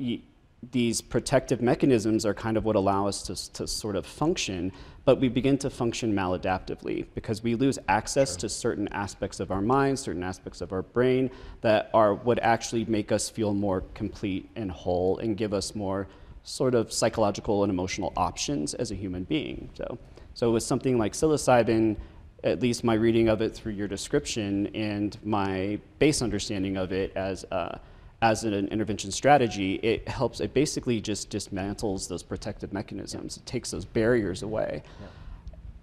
these 0.70 1.00
protective 1.00 1.60
mechanisms 1.60 2.24
are 2.24 2.34
kind 2.34 2.56
of 2.56 2.64
what 2.64 2.76
allow 2.76 3.08
us 3.08 3.22
to, 3.22 3.52
to 3.52 3.66
sort 3.66 3.96
of 3.96 4.06
function, 4.06 4.70
but 5.04 5.20
we 5.20 5.28
begin 5.28 5.58
to 5.58 5.68
function 5.68 6.14
maladaptively 6.14 7.06
because 7.14 7.42
we 7.42 7.56
lose 7.56 7.80
access 7.88 8.36
to 8.36 8.48
certain 8.48 8.86
aspects 8.88 9.40
of 9.40 9.50
our 9.50 9.60
mind, 9.60 9.98
certain 9.98 10.22
aspects 10.22 10.60
of 10.60 10.72
our 10.72 10.82
brain 10.82 11.30
that 11.62 11.90
are 11.92 12.14
would 12.14 12.38
actually 12.38 12.84
make 12.84 13.10
us 13.10 13.28
feel 13.28 13.52
more 13.52 13.80
complete 13.94 14.48
and 14.54 14.70
whole 14.70 15.18
and 15.18 15.36
give 15.36 15.52
us 15.52 15.74
more 15.74 16.06
sort 16.44 16.74
of 16.76 16.92
psychological 16.92 17.64
and 17.64 17.70
emotional 17.70 18.12
options 18.16 18.74
as 18.74 18.92
a 18.92 18.94
human 18.94 19.24
being. 19.24 19.68
So, 19.74 19.98
so 20.34 20.52
with 20.52 20.62
something 20.62 20.96
like 20.96 21.12
psilocybin, 21.12 21.96
at 22.44 22.60
least 22.60 22.82
my 22.84 22.94
reading 22.94 23.28
of 23.28 23.40
it 23.40 23.54
through 23.54 23.72
your 23.72 23.88
description 23.88 24.66
and 24.74 25.16
my 25.24 25.78
base 25.98 26.22
understanding 26.22 26.76
of 26.76 26.92
it 26.92 27.12
as 27.16 27.44
uh, 27.50 27.78
as 28.20 28.44
an 28.44 28.68
intervention 28.68 29.10
strategy, 29.10 29.74
it 29.82 30.06
helps. 30.08 30.38
It 30.40 30.54
basically 30.54 31.00
just 31.00 31.28
dismantles 31.28 32.08
those 32.08 32.22
protective 32.22 32.72
mechanisms. 32.72 33.36
It 33.36 33.44
takes 33.46 33.72
those 33.72 33.84
barriers 33.84 34.42
away. 34.42 34.84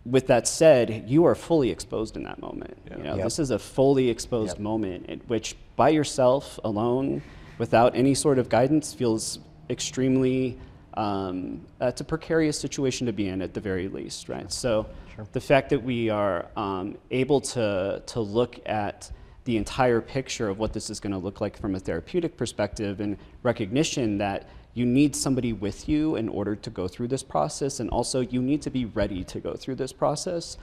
With 0.06 0.28
that 0.28 0.48
said, 0.48 1.04
you 1.06 1.26
are 1.26 1.36
fully 1.36 1.70
exposed 1.70 2.16
in 2.16 2.24
that 2.24 2.40
moment. 2.40 2.78
You 2.90 3.04
know, 3.04 3.16
Yep. 3.16 3.24
this 3.26 3.40
is 3.40 3.52
a 3.52 3.60
fully 3.60 4.10
exposed 4.10 4.54
Yep. 4.54 4.60
moment, 4.60 5.06
in 5.08 5.20
which 5.28 5.58
by 5.76 5.90
yourself, 5.90 6.58
alone, 6.64 7.22
without 7.58 7.94
any 7.94 8.14
sort 8.16 8.40
of 8.40 8.48
guidance, 8.48 8.94
feels 8.94 9.40
extremely. 9.70 10.58
Um, 10.94 11.60
uh, 11.82 11.88
it's 11.88 12.00
a 12.00 12.06
precarious 12.06 12.58
situation 12.58 13.06
to 13.08 13.14
be 13.14 13.28
in, 13.28 13.42
at 13.42 13.54
the 13.54 13.60
very 13.62 13.90
least, 13.90 14.30
right? 14.30 14.50
So, 14.52 14.86
the 15.32 15.42
fact 15.42 15.70
that 15.70 15.84
we 15.84 16.10
are 16.10 16.46
um, 16.56 16.98
able 17.12 17.42
to 17.42 18.02
to 18.06 18.20
look 18.20 18.60
at 18.66 19.12
the 19.46 19.58
entire 19.58 20.02
picture 20.02 20.50
of 20.50 20.60
what 20.60 20.74
this 20.74 20.90
is 20.90 21.00
going 21.00 21.12
to 21.12 21.18
look 21.18 21.42
like 21.42 21.58
from 21.58 21.76
a 21.76 21.80
therapeutic 21.80 22.38
perspective 22.38 23.00
and 23.00 23.18
recognition 23.44 24.18
that 24.18 24.48
you 24.76 24.86
need 24.86 25.16
somebody 25.16 25.54
with 25.54 25.90
you 25.90 26.16
in 26.16 26.30
order 26.30 26.56
to 26.56 26.70
go 26.70 26.88
through 26.88 27.08
this 27.08 27.24
process 27.24 27.80
and 27.80 27.90
also 27.90 28.20
you 28.20 28.42
need 28.42 28.62
to 28.62 28.70
be 28.70 28.86
ready 28.86 29.24
to 29.24 29.40
go 29.40 29.54
through 29.56 29.76
this 29.76 29.92
process 29.92 30.58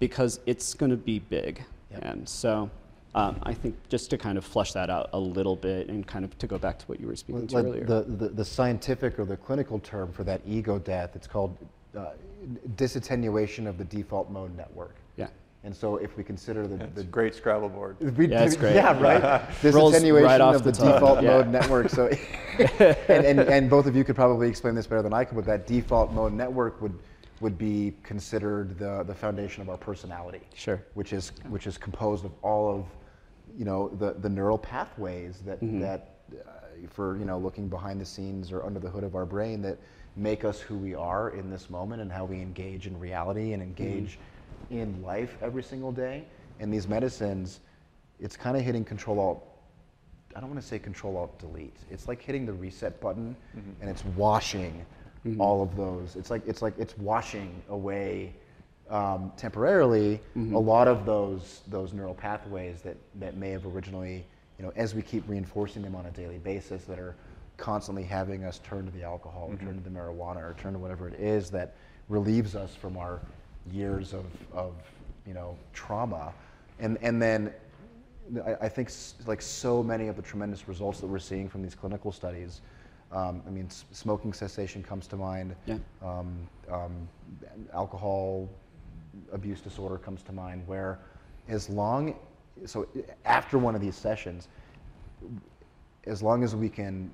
because 0.00 0.40
it's 0.46 0.74
going 0.74 0.90
to 0.90 0.96
be 0.96 1.18
big 1.18 1.62
Yep. 1.92 2.04
and 2.04 2.28
so 2.28 2.70
um, 3.14 3.38
I 3.42 3.52
think 3.52 3.76
just 3.90 4.08
to 4.10 4.18
kind 4.18 4.38
of 4.38 4.44
flush 4.44 4.72
that 4.72 4.88
out 4.88 5.10
a 5.12 5.18
little 5.18 5.54
bit 5.56 5.88
and 5.88 6.06
kind 6.06 6.24
of 6.24 6.36
to 6.38 6.46
go 6.46 6.56
back 6.58 6.78
to 6.78 6.86
what 6.86 6.98
you 6.98 7.06
were 7.06 7.14
speaking 7.16 7.46
to 7.48 7.54
Like 7.56 7.64
earlier. 7.66 7.84
the, 7.84 8.02
the, 8.08 8.28
the 8.30 8.44
scientific 8.44 9.18
or 9.18 9.26
the 9.26 9.36
clinical 9.36 9.78
term 9.80 10.10
for 10.12 10.24
that 10.24 10.40
ego 10.46 10.78
death, 10.78 11.14
it's 11.14 11.26
called 11.26 11.56
uh, 11.96 12.12
disattenuation 12.76 13.66
of 13.66 13.78
the 13.78 13.84
default 13.84 14.30
mode 14.30 14.56
network. 14.56 14.96
yeah. 15.16 15.28
And 15.64 15.74
so 15.74 15.96
if 15.96 16.16
we 16.16 16.24
consider 16.24 16.66
the, 16.66 16.82
It's 16.84 16.94
the 16.96 17.04
great 17.04 17.34
Scrabble 17.36 17.68
board. 17.68 17.96
We 18.18 18.26
Yeah, 18.26 18.42
it's 18.44 18.56
great. 18.56 18.74
Yeah, 18.74 18.98
right. 19.00 19.22
Rolls 19.72 19.94
Disattenuation 19.94 20.24
right 20.24 20.40
off 20.40 20.56
of 20.56 20.64
the, 20.64 20.72
the 20.72 20.92
default 20.92 21.22
Yeah. 21.22 21.36
mode 21.36 21.48
network. 21.48 21.88
So, 21.88 22.08
and, 22.58 23.24
and, 23.24 23.38
and 23.40 23.70
both 23.70 23.86
of 23.86 23.94
you 23.94 24.02
could 24.02 24.16
probably 24.16 24.48
explain 24.48 24.74
this 24.74 24.86
better 24.88 25.02
than 25.02 25.12
I 25.12 25.24
could, 25.24 25.36
but 25.36 25.44
that 25.46 25.66
default 25.68 26.12
mode 26.12 26.32
network 26.32 26.80
would 26.82 26.98
would 27.40 27.58
be 27.58 27.92
considered 28.04 28.78
the, 28.78 29.02
the 29.04 29.14
foundation 29.14 29.62
of 29.62 29.68
our 29.68 29.76
personality. 29.76 30.40
Sure. 30.54 30.80
Which 30.94 31.12
is 31.12 31.32
which 31.48 31.66
is 31.66 31.76
composed 31.78 32.24
of 32.24 32.32
all 32.42 32.72
of, 32.72 32.86
you 33.58 33.64
know, 33.64 33.88
the, 33.88 34.14
the 34.14 34.28
neural 34.28 34.58
pathways 34.58 35.42
that 35.46 35.60
Mm-hmm. 35.60 35.80
that 35.80 36.08
uh, 36.32 36.50
for 36.88 37.16
you 37.18 37.24
know 37.24 37.38
looking 37.38 37.68
behind 37.68 38.00
the 38.00 38.04
scenes 38.04 38.50
or 38.52 38.64
under 38.64 38.80
the 38.80 38.88
hood 38.88 39.04
of 39.04 39.14
our 39.14 39.26
brain 39.26 39.60
that 39.62 39.78
make 40.16 40.44
us 40.44 40.60
who 40.60 40.76
we 40.76 40.94
are 40.94 41.30
in 41.30 41.50
this 41.50 41.70
moment 41.70 42.02
and 42.02 42.12
how 42.12 42.24
we 42.24 42.40
engage 42.40 42.86
in 42.86 42.98
reality 42.98 43.52
and 43.52 43.62
engage 43.62 44.18
mm-hmm. 44.70 44.78
in 44.78 45.02
life 45.02 45.36
every 45.40 45.62
single 45.62 45.92
day. 45.92 46.24
And 46.60 46.72
these 46.72 46.86
medicines, 46.86 47.60
it's 48.20 48.36
kind 48.36 48.56
of 48.56 48.62
hitting 48.62 48.84
control 48.84 49.18
alt. 49.18 49.48
I 50.36 50.40
don't 50.40 50.50
want 50.50 50.60
to 50.60 50.66
say 50.66 50.78
control 50.78 51.16
alt 51.16 51.38
delete. 51.38 51.76
It's 51.90 52.08
like 52.08 52.22
hitting 52.22 52.46
the 52.46 52.52
reset 52.52 53.00
button 53.00 53.34
mm-hmm. 53.56 53.70
and 53.80 53.90
it's 53.90 54.04
washing 54.16 54.84
mm-hmm. 55.26 55.40
all 55.40 55.62
of 55.62 55.76
those. 55.76 56.16
It's 56.16 56.30
like 56.30 56.42
it's 56.46 56.62
like 56.62 56.74
it's 56.78 56.96
washing 56.98 57.62
away 57.68 58.34
um, 58.90 59.32
temporarily 59.36 60.20
a 60.54 60.58
lot 60.58 60.88
of 60.88 61.06
those 61.06 61.62
those 61.68 61.92
neural 61.94 62.14
pathways 62.14 62.82
that 62.82 62.96
that 63.18 63.36
may 63.36 63.50
have 63.50 63.66
originally, 63.66 64.24
you 64.58 64.64
know, 64.64 64.72
as 64.76 64.94
we 64.94 65.00
keep 65.02 65.26
reinforcing 65.28 65.82
them 65.82 65.94
on 65.94 66.06
a 66.06 66.10
daily 66.10 66.38
basis, 66.38 66.84
that 66.84 66.98
are 66.98 67.14
constantly 67.56 68.02
having 68.02 68.44
us 68.44 68.58
turn 68.60 68.84
to 68.86 68.90
the 68.92 69.02
alcohol 69.02 69.48
or 69.50 69.56
turn 69.56 69.74
to 69.76 69.80
the 69.82 69.90
marijuana 69.90 70.36
or 70.38 70.54
turn 70.58 70.72
to 70.72 70.78
whatever 70.78 71.08
it 71.08 71.18
is 71.20 71.50
that 71.50 71.74
relieves 72.08 72.54
us 72.56 72.74
from 72.74 72.96
our 72.96 73.20
years 73.70 74.12
of, 74.12 74.24
of 74.52 74.74
you 75.26 75.34
know 75.34 75.56
trauma. 75.72 76.32
And 76.80 76.98
and 77.02 77.20
then 77.20 77.52
I, 78.44 78.54
I 78.62 78.68
think 78.68 78.88
s- 78.88 79.14
like 79.26 79.42
so 79.42 79.82
many 79.82 80.08
of 80.08 80.16
the 80.16 80.22
tremendous 80.22 80.66
results 80.66 81.00
that 81.00 81.06
we're 81.06 81.18
seeing 81.18 81.48
from 81.48 81.62
these 81.62 81.74
clinical 81.74 82.10
studies 82.12 82.60
um, 83.12 83.42
I 83.46 83.50
mean 83.50 83.66
s- 83.66 83.84
smoking 83.92 84.32
cessation 84.32 84.82
comes 84.82 85.06
to 85.08 85.16
mind. 85.16 85.54
Yeah. 85.66 85.76
um, 86.02 86.34
um, 86.70 87.08
alcohol 87.74 88.48
abuse 89.32 89.60
disorder 89.60 89.98
comes 89.98 90.22
to 90.22 90.32
mind 90.32 90.66
where 90.66 90.98
as 91.48 91.68
long 91.68 92.14
so 92.64 92.88
after 93.24 93.58
one 93.58 93.74
of 93.74 93.80
these 93.80 93.94
sessions 93.96 94.48
as 96.06 96.22
long 96.22 96.42
as 96.42 96.56
we 96.56 96.68
can, 96.68 97.10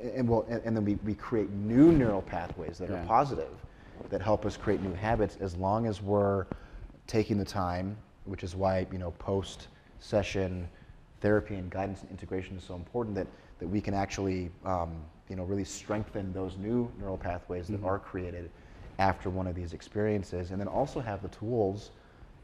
and, 0.00 0.28
well, 0.28 0.44
and, 0.48 0.60
and 0.64 0.76
then 0.76 0.84
we, 0.84 0.96
we 0.96 1.14
create 1.14 1.50
new 1.50 1.92
neural 1.92 2.22
pathways 2.22 2.78
that 2.78 2.90
Yeah. 2.90 3.02
are 3.02 3.06
positive, 3.06 3.52
that 4.10 4.20
help 4.20 4.44
us 4.46 4.56
create 4.56 4.80
new 4.82 4.94
habits, 4.94 5.36
as 5.40 5.56
long 5.56 5.86
as 5.86 6.02
we're 6.02 6.46
taking 7.06 7.38
the 7.38 7.44
time, 7.44 7.96
which 8.24 8.42
is 8.42 8.54
why 8.56 8.86
you 8.92 8.98
know 8.98 9.10
post 9.12 9.68
session 9.98 10.68
therapy 11.20 11.54
and 11.54 11.70
guidance 11.70 12.02
and 12.02 12.10
integration 12.10 12.56
is 12.56 12.62
so 12.64 12.74
important 12.74 13.14
that, 13.16 13.26
that 13.58 13.66
we 13.66 13.80
can 13.80 13.94
actually 13.94 14.50
um, 14.64 15.02
you 15.28 15.36
know 15.36 15.44
really 15.44 15.64
strengthen 15.64 16.32
those 16.32 16.56
new 16.56 16.90
neural 16.98 17.16
pathways 17.18 17.68
that 17.68 17.82
are 17.82 17.98
created 17.98 18.50
after 18.98 19.28
one 19.30 19.46
of 19.46 19.54
these 19.54 19.72
experiences, 19.72 20.50
and 20.50 20.60
then 20.60 20.68
also 20.68 21.00
have 21.00 21.20
the 21.22 21.28
tools 21.28 21.90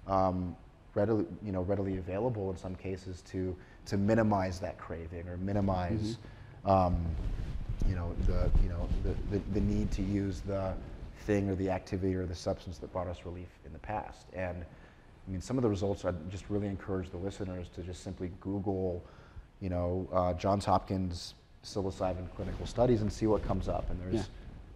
um, 0.06 0.56
readily, 0.94 1.24
you 1.44 1.52
know, 1.52 1.62
readily 1.62 1.98
available 1.98 2.50
in 2.50 2.56
some 2.56 2.74
cases 2.74 3.22
to, 3.22 3.56
to 3.86 3.96
minimize 3.96 4.58
that 4.60 4.76
craving 4.78 5.28
or 5.28 5.36
minimize, 5.36 6.18
um, 6.64 7.04
you 7.88 7.94
know, 7.94 8.14
the, 8.26 8.50
you 8.62 8.68
know, 8.68 8.88
the, 9.02 9.14
the, 9.36 9.42
the 9.52 9.60
need 9.60 9.90
to 9.92 10.02
use 10.02 10.40
the 10.40 10.74
thing 11.24 11.48
or 11.48 11.54
the 11.54 11.70
activity 11.70 12.14
or 12.14 12.26
the 12.26 12.34
substance 12.34 12.78
that 12.78 12.92
brought 12.92 13.06
us 13.06 13.18
relief 13.24 13.48
in 13.64 13.72
the 13.72 13.78
past. 13.78 14.26
And 14.32 14.64
I 15.26 15.30
mean, 15.30 15.40
some 15.40 15.56
of 15.58 15.62
the 15.62 15.68
results, 15.68 16.04
I 16.04 16.12
just 16.28 16.44
really 16.50 16.66
encourage 16.66 17.10
the 17.10 17.16
listeners 17.16 17.68
to 17.74 17.82
just 17.82 18.02
simply 18.02 18.30
Google, 18.40 19.04
you 19.60 19.68
know, 19.70 20.08
uh, 20.12 20.34
Johns 20.34 20.64
Hopkins 20.64 21.34
psilocybin 21.64 22.34
clinical 22.34 22.66
studies 22.66 23.02
and 23.02 23.12
see 23.12 23.26
what 23.26 23.42
comes 23.42 23.68
up. 23.68 23.90
And 23.90 24.00
there's 24.00 24.14
Yeah. 24.14 24.24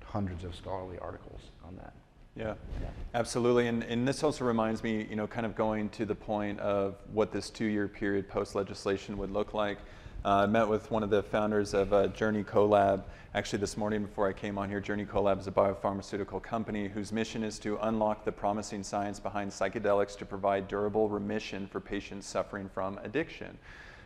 hundreds 0.05 0.45
of 0.45 0.55
scholarly 0.55 0.99
articles 0.99 1.41
on 1.65 1.77
that. 1.77 1.93
Yeah, 2.37 2.55
Yeah. 2.81 2.89
absolutely. 3.15 3.69
And, 3.69 3.83
and 3.85 4.07
this 4.07 4.23
also 4.23 4.45
reminds 4.45 4.83
me, 4.83 5.05
you 5.05 5.17
know, 5.17 5.27
kind 5.27 5.47
of 5.47 5.55
going 5.55 5.89
to 5.91 6.05
the 6.05 6.15
point 6.15 6.59
of 6.61 6.97
what 7.13 7.33
this 7.33 7.49
two-year 7.49 7.89
period 7.89 8.29
post-legislation 8.29 9.17
would 9.19 9.31
look 9.31 9.55
like. 9.55 9.79
Uh, 10.25 10.45
I 10.45 10.47
met 10.47 10.67
with 10.67 10.91
one 10.91 11.03
of 11.03 11.11
the 11.11 11.23
founders 11.23 11.75
of 11.75 11.93
uh, 11.93 12.07
Journey 12.07 12.43
CoLab 12.43 13.03
actually 13.35 13.59
this 13.59 13.77
morning 13.77 14.01
before 14.01 14.27
I 14.27 14.33
came 14.33 14.57
on 14.57 14.71
here. 14.71 14.81
Journey 14.81 15.05
CoLab 15.05 15.39
is 15.39 15.49
a 15.49 15.53
biopharmaceutical 15.53 16.43
company 16.43 16.89
whose 16.89 17.13
mission 17.13 17.45
is 17.45 17.59
to 17.59 17.77
unlock 17.83 18.25
the 18.25 18.33
promising 18.33 18.83
science 18.83 19.21
behind 19.21 19.51
psychedelics 19.51 20.17
to 20.17 20.25
provide 20.25 20.67
durable 20.67 21.11
remission 21.11 21.67
for 21.67 21.79
patients 21.79 22.27
suffering 22.27 22.71
from 22.73 22.99
addiction. 23.05 23.59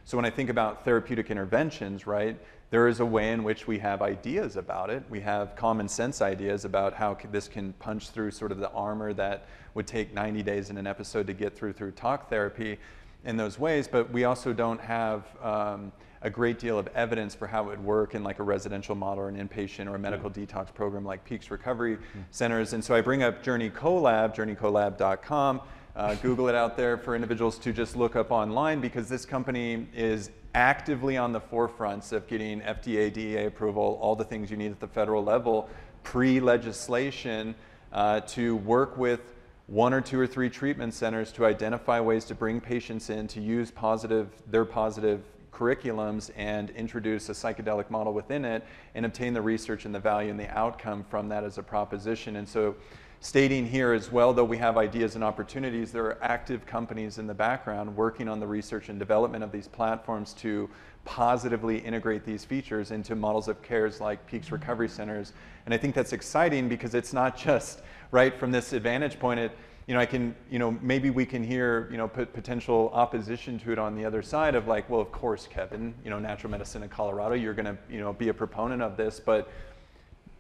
So 0.06 0.18
when 0.18 0.24
I 0.24 0.30
think 0.30 0.50
about 0.50 0.84
therapeutic 0.84 1.30
interventions, 1.30 2.04
right, 2.04 2.36
there 2.70 2.88
is 2.88 2.98
a 2.98 3.06
way 3.06 3.30
in 3.30 3.44
which 3.44 3.68
we 3.68 3.78
have 3.78 4.02
ideas 4.02 4.56
about 4.56 4.90
it. 4.90 5.04
We 5.08 5.20
have 5.20 5.54
common 5.54 5.86
sense 5.86 6.20
ideas 6.20 6.64
about 6.64 6.94
how 6.94 7.16
this 7.30 7.46
can 7.46 7.74
punch 7.74 8.10
through 8.10 8.32
sort 8.32 8.50
of 8.50 8.58
the 8.58 8.72
armor 8.72 9.12
that 9.12 9.46
would 9.74 9.86
take 9.86 10.12
90 10.12 10.42
days 10.42 10.68
in 10.68 10.78
an 10.78 10.86
episode 10.88 11.28
to 11.28 11.32
get 11.32 11.56
through 11.56 11.74
through 11.74 11.92
talk 11.92 12.28
therapy 12.28 12.76
in 13.24 13.36
those 13.36 13.56
ways, 13.58 13.86
but 13.86 14.10
we 14.12 14.24
also 14.24 14.52
don't 14.52 14.80
have 14.80 15.24
um, 15.42 15.92
a 16.22 16.30
great 16.30 16.58
deal 16.58 16.78
of 16.78 16.88
evidence 16.88 17.34
for 17.34 17.46
how 17.46 17.64
it 17.64 17.66
would 17.66 17.84
work 17.84 18.14
in 18.14 18.24
like 18.24 18.38
a 18.38 18.42
residential 18.42 18.94
model 18.94 19.24
or 19.24 19.28
an 19.28 19.36
inpatient 19.36 19.88
or 19.88 19.94
a 19.94 19.98
medical 19.98 20.30
detox 20.30 20.72
program 20.72 21.04
like 21.04 21.24
Peaks 21.24 21.50
Recovery 21.50 21.98
Centers. 22.30 22.72
And 22.72 22.84
so 22.84 22.94
I 22.94 23.00
bring 23.00 23.22
up 23.22 23.42
Journey 23.42 23.70
CoLab, 23.70 24.34
journeycolab.com. 24.34 25.60
Uh, 25.94 26.14
Google 26.22 26.48
it 26.48 26.54
out 26.54 26.76
there 26.76 26.96
for 26.96 27.14
individuals 27.14 27.58
to 27.58 27.72
just 27.72 27.96
look 27.96 28.16
up 28.16 28.30
online 28.30 28.80
because 28.80 29.08
this 29.08 29.24
company 29.24 29.86
is 29.94 30.30
actively 30.54 31.16
on 31.16 31.32
the 31.32 31.40
forefronts 31.40 32.12
of 32.12 32.26
getting 32.26 32.60
FDA, 32.60 33.12
DEA 33.12 33.46
approval, 33.46 33.98
all 34.00 34.16
the 34.16 34.24
things 34.24 34.50
you 34.50 34.56
need 34.56 34.72
at 34.72 34.80
the 34.80 34.88
federal 34.88 35.22
level, 35.22 35.68
pre 36.02 36.40
legislation, 36.40 37.54
uh, 37.92 38.20
to 38.20 38.56
work 38.56 38.96
with 38.96 39.20
one 39.66 39.92
or 39.92 40.00
two 40.00 40.18
or 40.18 40.26
three 40.26 40.48
treatment 40.48 40.94
centers 40.94 41.30
to 41.30 41.44
identify 41.44 42.00
ways 42.00 42.24
to 42.24 42.34
bring 42.34 42.60
patients 42.60 43.10
in 43.10 43.28
to 43.28 43.40
use 43.40 43.70
positive, 43.70 44.30
their 44.46 44.64
positive 44.64 45.22
curriculums 45.58 46.30
and 46.36 46.70
introduce 46.70 47.28
a 47.28 47.32
psychedelic 47.32 47.90
model 47.90 48.12
within 48.12 48.44
it 48.44 48.64
and 48.94 49.04
obtain 49.04 49.34
the 49.34 49.42
research 49.42 49.84
and 49.84 49.94
the 49.94 49.98
value 49.98 50.30
and 50.30 50.38
the 50.38 50.48
outcome 50.56 51.04
from 51.10 51.28
that 51.28 51.44
as 51.44 51.58
a 51.58 51.62
proposition. 51.62 52.36
And 52.36 52.48
so 52.48 52.76
stating 53.20 53.66
here 53.66 53.92
as 53.92 54.12
well, 54.12 54.32
though 54.32 54.44
we 54.44 54.56
have 54.58 54.76
ideas 54.76 55.16
and 55.16 55.24
opportunities, 55.24 55.90
there 55.90 56.04
are 56.04 56.18
active 56.22 56.64
companies 56.64 57.18
in 57.18 57.26
the 57.26 57.34
background 57.34 57.94
working 57.96 58.28
on 58.28 58.38
the 58.38 58.46
research 58.46 58.88
and 58.88 58.98
development 58.98 59.42
of 59.42 59.50
these 59.50 59.66
platforms 59.66 60.32
to 60.34 60.70
positively 61.04 61.78
integrate 61.78 62.24
these 62.24 62.44
features 62.44 62.90
into 62.90 63.16
models 63.16 63.48
of 63.48 63.60
cares 63.62 64.00
like 64.00 64.24
Peaks 64.26 64.52
Recovery 64.52 64.88
Centers. 64.88 65.32
And 65.64 65.74
I 65.74 65.78
think 65.78 65.94
that's 65.94 66.12
exciting 66.12 66.68
because 66.68 66.94
it's 66.94 67.12
not 67.12 67.36
just 67.48 67.82
right 68.10 68.38
from 68.38 68.52
this 68.52 68.72
advantage 68.72 69.18
point. 69.18 69.40
It, 69.40 69.52
you 69.88 69.94
know, 69.94 70.00
I 70.00 70.06
can, 70.06 70.36
you 70.50 70.58
know, 70.58 70.72
maybe 70.82 71.08
we 71.08 71.24
can 71.24 71.42
hear, 71.42 71.88
you 71.90 71.96
know, 71.96 72.06
pot- 72.06 72.34
potential 72.34 72.90
opposition 72.92 73.58
to 73.60 73.72
it 73.72 73.78
on 73.78 73.96
the 73.96 74.04
other 74.04 74.20
side 74.20 74.54
of 74.54 74.68
like, 74.68 74.88
well, 74.90 75.00
of 75.00 75.10
course, 75.10 75.48
Kevin, 75.50 75.94
you 76.04 76.10
know, 76.10 76.18
natural 76.18 76.50
medicine 76.50 76.82
in 76.82 76.90
Colorado, 76.90 77.34
you're 77.34 77.54
going 77.54 77.64
to, 77.64 77.78
you 77.90 77.98
know, 77.98 78.12
be 78.12 78.28
a 78.28 78.34
proponent 78.34 78.82
of 78.82 78.98
this, 78.98 79.18
but 79.18 79.50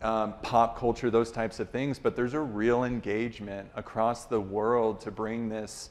um, 0.02 0.34
pop 0.42 0.78
culture, 0.78 1.10
those 1.10 1.32
types 1.32 1.60
of 1.60 1.70
things. 1.70 1.98
But 1.98 2.14
there's 2.14 2.34
a 2.34 2.40
real 2.40 2.84
engagement 2.84 3.70
across 3.74 4.26
the 4.26 4.38
world 4.38 5.00
to 5.00 5.10
bring 5.10 5.48
this, 5.48 5.88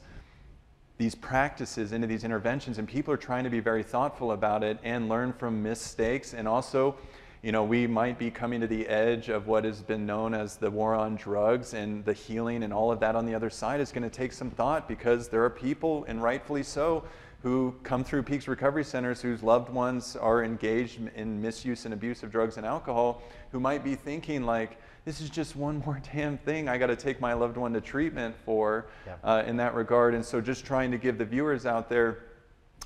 these 0.96 1.16
practices 1.16 1.92
into 1.92 2.06
these 2.06 2.22
interventions, 2.22 2.78
and 2.78 2.86
people 2.86 3.12
are 3.12 3.18
trying 3.18 3.42
to 3.42 3.50
be 3.50 3.58
very 3.58 3.82
thoughtful 3.82 4.30
about 4.30 4.62
it 4.62 4.78
and 4.84 5.08
learn 5.08 5.32
from 5.32 5.64
mistakes, 5.64 6.32
and 6.32 6.46
also. 6.46 6.94
You 7.42 7.52
know, 7.52 7.62
we 7.62 7.86
might 7.86 8.18
be 8.18 8.30
coming 8.32 8.60
to 8.62 8.66
the 8.66 8.86
edge 8.88 9.28
of 9.28 9.46
what 9.46 9.64
has 9.64 9.80
been 9.80 10.04
known 10.04 10.34
as 10.34 10.56
the 10.56 10.70
war 10.70 10.94
on 10.94 11.14
drugs, 11.14 11.72
and 11.72 12.04
the 12.04 12.12
healing 12.12 12.64
and 12.64 12.72
all 12.72 12.90
of 12.90 12.98
that 13.00 13.14
on 13.14 13.26
the 13.26 13.34
other 13.34 13.48
side 13.50 13.80
is 13.80 13.92
going 13.92 14.02
to 14.02 14.10
take 14.10 14.32
some 14.32 14.50
thought 14.50 14.88
because 14.88 15.28
there 15.28 15.44
are 15.44 15.50
people, 15.50 16.04
and 16.08 16.20
rightfully 16.20 16.64
so, 16.64 17.04
who 17.44 17.72
come 17.84 18.02
through 18.02 18.24
Peaks 18.24 18.48
Recovery 18.48 18.82
Centers 18.82 19.22
whose 19.22 19.44
loved 19.44 19.68
ones 19.68 20.16
are 20.16 20.42
engaged 20.42 20.98
in 21.14 21.40
misuse 21.40 21.84
and 21.84 21.94
abuse 21.94 22.24
of 22.24 22.32
drugs 22.32 22.56
and 22.56 22.66
alcohol, 22.66 23.22
who 23.52 23.60
might 23.60 23.84
be 23.84 23.94
thinking, 23.94 24.42
like, 24.44 24.76
this 25.04 25.20
is 25.20 25.30
just 25.30 25.54
one 25.54 25.80
more 25.86 26.00
damn 26.12 26.38
thing 26.38 26.68
I 26.68 26.76
got 26.76 26.88
to 26.88 26.96
take 26.96 27.20
my 27.20 27.34
loved 27.34 27.56
one 27.56 27.72
to 27.74 27.80
treatment 27.80 28.34
for 28.44 28.86
Yeah. 29.06 29.14
uh, 29.22 29.42
in 29.46 29.56
that 29.58 29.74
regard. 29.76 30.14
And 30.14 30.24
so, 30.24 30.40
just 30.40 30.66
trying 30.66 30.90
to 30.90 30.98
give 30.98 31.18
the 31.18 31.24
viewers 31.24 31.66
out 31.66 31.88
there 31.88 32.24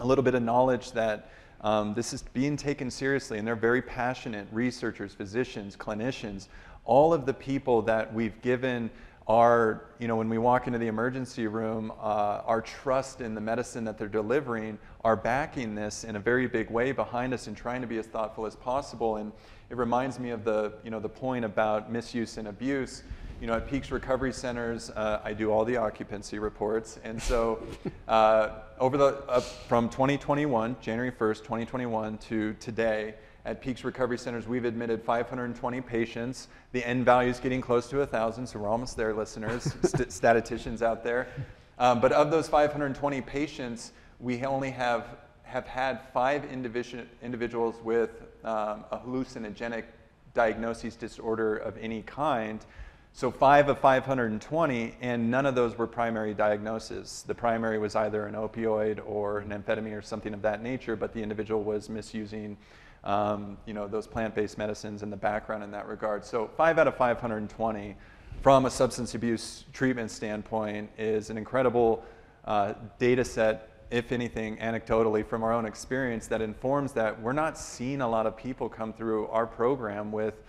a 0.01 0.07
little 0.07 0.23
bit 0.25 0.35
of 0.35 0.43
knowledge 0.43 0.93
that 0.93 1.31
um, 1.63 1.95
this 1.95 2.13
is 2.13 2.23
being 2.23 2.57
taken 2.57 2.91
seriously, 2.91 3.39
and 3.39 3.47
they're 3.47 3.55
very 3.55 3.83
passionate 3.83 4.47
researchers, 4.51 5.15
physicians, 5.15 5.77
clinicians, 5.77 6.49
all 6.85 7.15
of 7.15 7.27
the 7.27 7.35
people 7.35 7.83
that 7.83 8.13
we've 8.13 8.41
given 8.43 8.91
our, 9.29 9.85
you 10.01 10.09
know, 10.09 10.17
when 10.17 10.29
we 10.29 10.39
walk 10.39 10.67
into 10.67 10.79
the 10.79 10.89
emergency 10.89 11.47
room, 11.47 11.93
uh, 12.01 12.43
our 12.45 12.61
trust 12.61 13.21
in 13.21 13.35
the 13.35 13.41
medicine 13.41 13.85
that 13.85 13.97
they're 13.97 14.09
delivering 14.09 14.79
are 15.05 15.15
backing 15.15 15.75
this 15.77 16.03
in 16.03 16.17
a 16.17 16.21
very 16.21 16.49
big 16.49 16.71
way 16.71 16.91
behind 16.91 17.33
us 17.33 17.47
and 17.47 17.57
trying 17.57 17.81
to 17.81 17.87
be 17.87 17.99
as 17.99 18.07
thoughtful 18.07 18.47
as 18.47 18.57
possible. 18.57 19.17
And 19.17 19.31
it 19.71 19.77
reminds 19.77 20.19
me 20.19 20.31
of 20.31 20.43
the, 20.43 20.73
you 20.83 20.91
know, 20.91 20.99
the 20.99 21.09
point 21.09 21.45
about 21.45 21.93
misuse 21.93 22.37
and 22.37 22.49
abuse 22.49 23.05
you 23.43 23.49
know, 23.49 23.55
at 23.55 23.69
Peaks 23.69 23.91
Recovery 23.91 24.33
Centers, 24.33 24.89
uh, 24.91 25.21
I 25.25 25.33
do 25.33 25.51
all 25.51 25.65
the 25.65 25.77
occupancy 25.77 26.39
reports. 26.39 27.01
And 27.03 27.21
so 27.21 27.61
uh, 28.09 28.51
over 28.79 28.97
the, 28.97 29.25
uh, 29.29 29.41
from 29.41 29.89
2021, 29.89 30.77
January 30.81 31.11
1st, 31.11 31.39
2021 31.39 32.19
to 32.19 32.53
today, 32.61 33.17
at 33.45 33.61
Peaks 33.61 33.83
Recovery 33.83 34.17
Centers, 34.17 34.47
we've 34.47 34.65
admitted 34.65 35.03
520 35.03 35.81
patients. 35.81 36.47
The 36.71 36.87
end 36.87 37.05
value 37.05 37.31
is 37.31 37.41
getting 37.41 37.61
close 37.61 37.89
to 37.89 37.99
1,000, 37.99 38.47
so 38.47 38.61
we're 38.61 38.69
almost 38.69 38.97
there, 38.97 39.13
listeners, 39.13 39.75
st- 39.83 40.13
statisticians 40.13 40.81
out 40.81 41.03
there. 41.03 41.27
Um, 41.81 42.01
but 42.01 42.13
of 42.13 42.31
those 42.31 42.49
520 42.49 43.23
patients, 43.23 43.91
we 44.21 44.45
only 44.45 44.71
have, 44.71 45.17
have 45.43 45.67
had 45.67 46.01
five 46.15 46.43
individu- 46.43 47.07
individuals 47.21 47.75
with 47.83 48.23
um, 48.45 48.85
a 48.93 49.01
hallucinogenic 49.05 49.83
diagnosis 50.33 50.95
disorder 50.95 51.57
of 51.57 51.77
any 51.79 52.03
kind. 52.03 52.65
So 53.15 53.31
five 53.31 53.69
of 53.69 53.79
520, 53.79 54.95
and 55.03 55.31
none 55.31 55.45
of 55.45 55.55
those 55.55 55.77
were 55.77 55.87
primary 55.87 56.33
diagnoses. 56.33 57.25
The 57.27 57.35
primary 57.35 57.79
was 57.79 57.95
either 57.95 58.27
an 58.27 58.35
opioid 58.35 59.01
or 59.05 59.41
an 59.41 59.51
amphetamine 59.51 59.97
or 59.97 60.01
something 60.01 60.33
of 60.33 60.41
that 60.43 60.63
nature, 60.63 60.97
but 60.97 61.13
the 61.13 61.23
individual 61.23 61.63
was 61.63 61.91
misusing, 61.91 62.57
um, 63.05 63.59
you 63.67 63.75
know, 63.75 63.87
those 63.87 64.07
plant-based 64.07 64.57
medicines 64.57 65.03
in 65.03 65.11
the 65.11 65.17
background 65.17 65.63
in 65.63 65.71
that 65.73 65.87
regard. 65.89 66.25
So 66.25 66.51
five 66.57 66.79
out 66.79 66.89
of 66.89 66.97
520, 66.97 67.97
from 68.41 68.65
a 68.65 68.71
substance 68.71 69.15
abuse 69.15 69.67
treatment 69.75 70.11
standpoint, 70.11 70.91
is 70.97 71.29
an 71.29 71.37
incredible 71.37 72.03
uh, 72.47 72.75
data 72.99 73.27
set 73.27 73.69
if 73.91 74.11
anything, 74.11 74.57
anecdotally 74.57 75.25
from 75.25 75.43
our 75.43 75.53
own 75.53 75.67
experience, 75.67 76.27
that 76.29 76.41
informs 76.41 76.93
that 76.93 77.21
we're 77.21 77.35
not 77.35 77.59
seeing 77.59 78.01
a 78.01 78.09
lot 78.09 78.27
of 78.27 78.39
people 78.39 78.67
come 78.67 78.91
through 78.91 79.27
our 79.29 79.47
program 79.47 80.11
with 80.11 80.43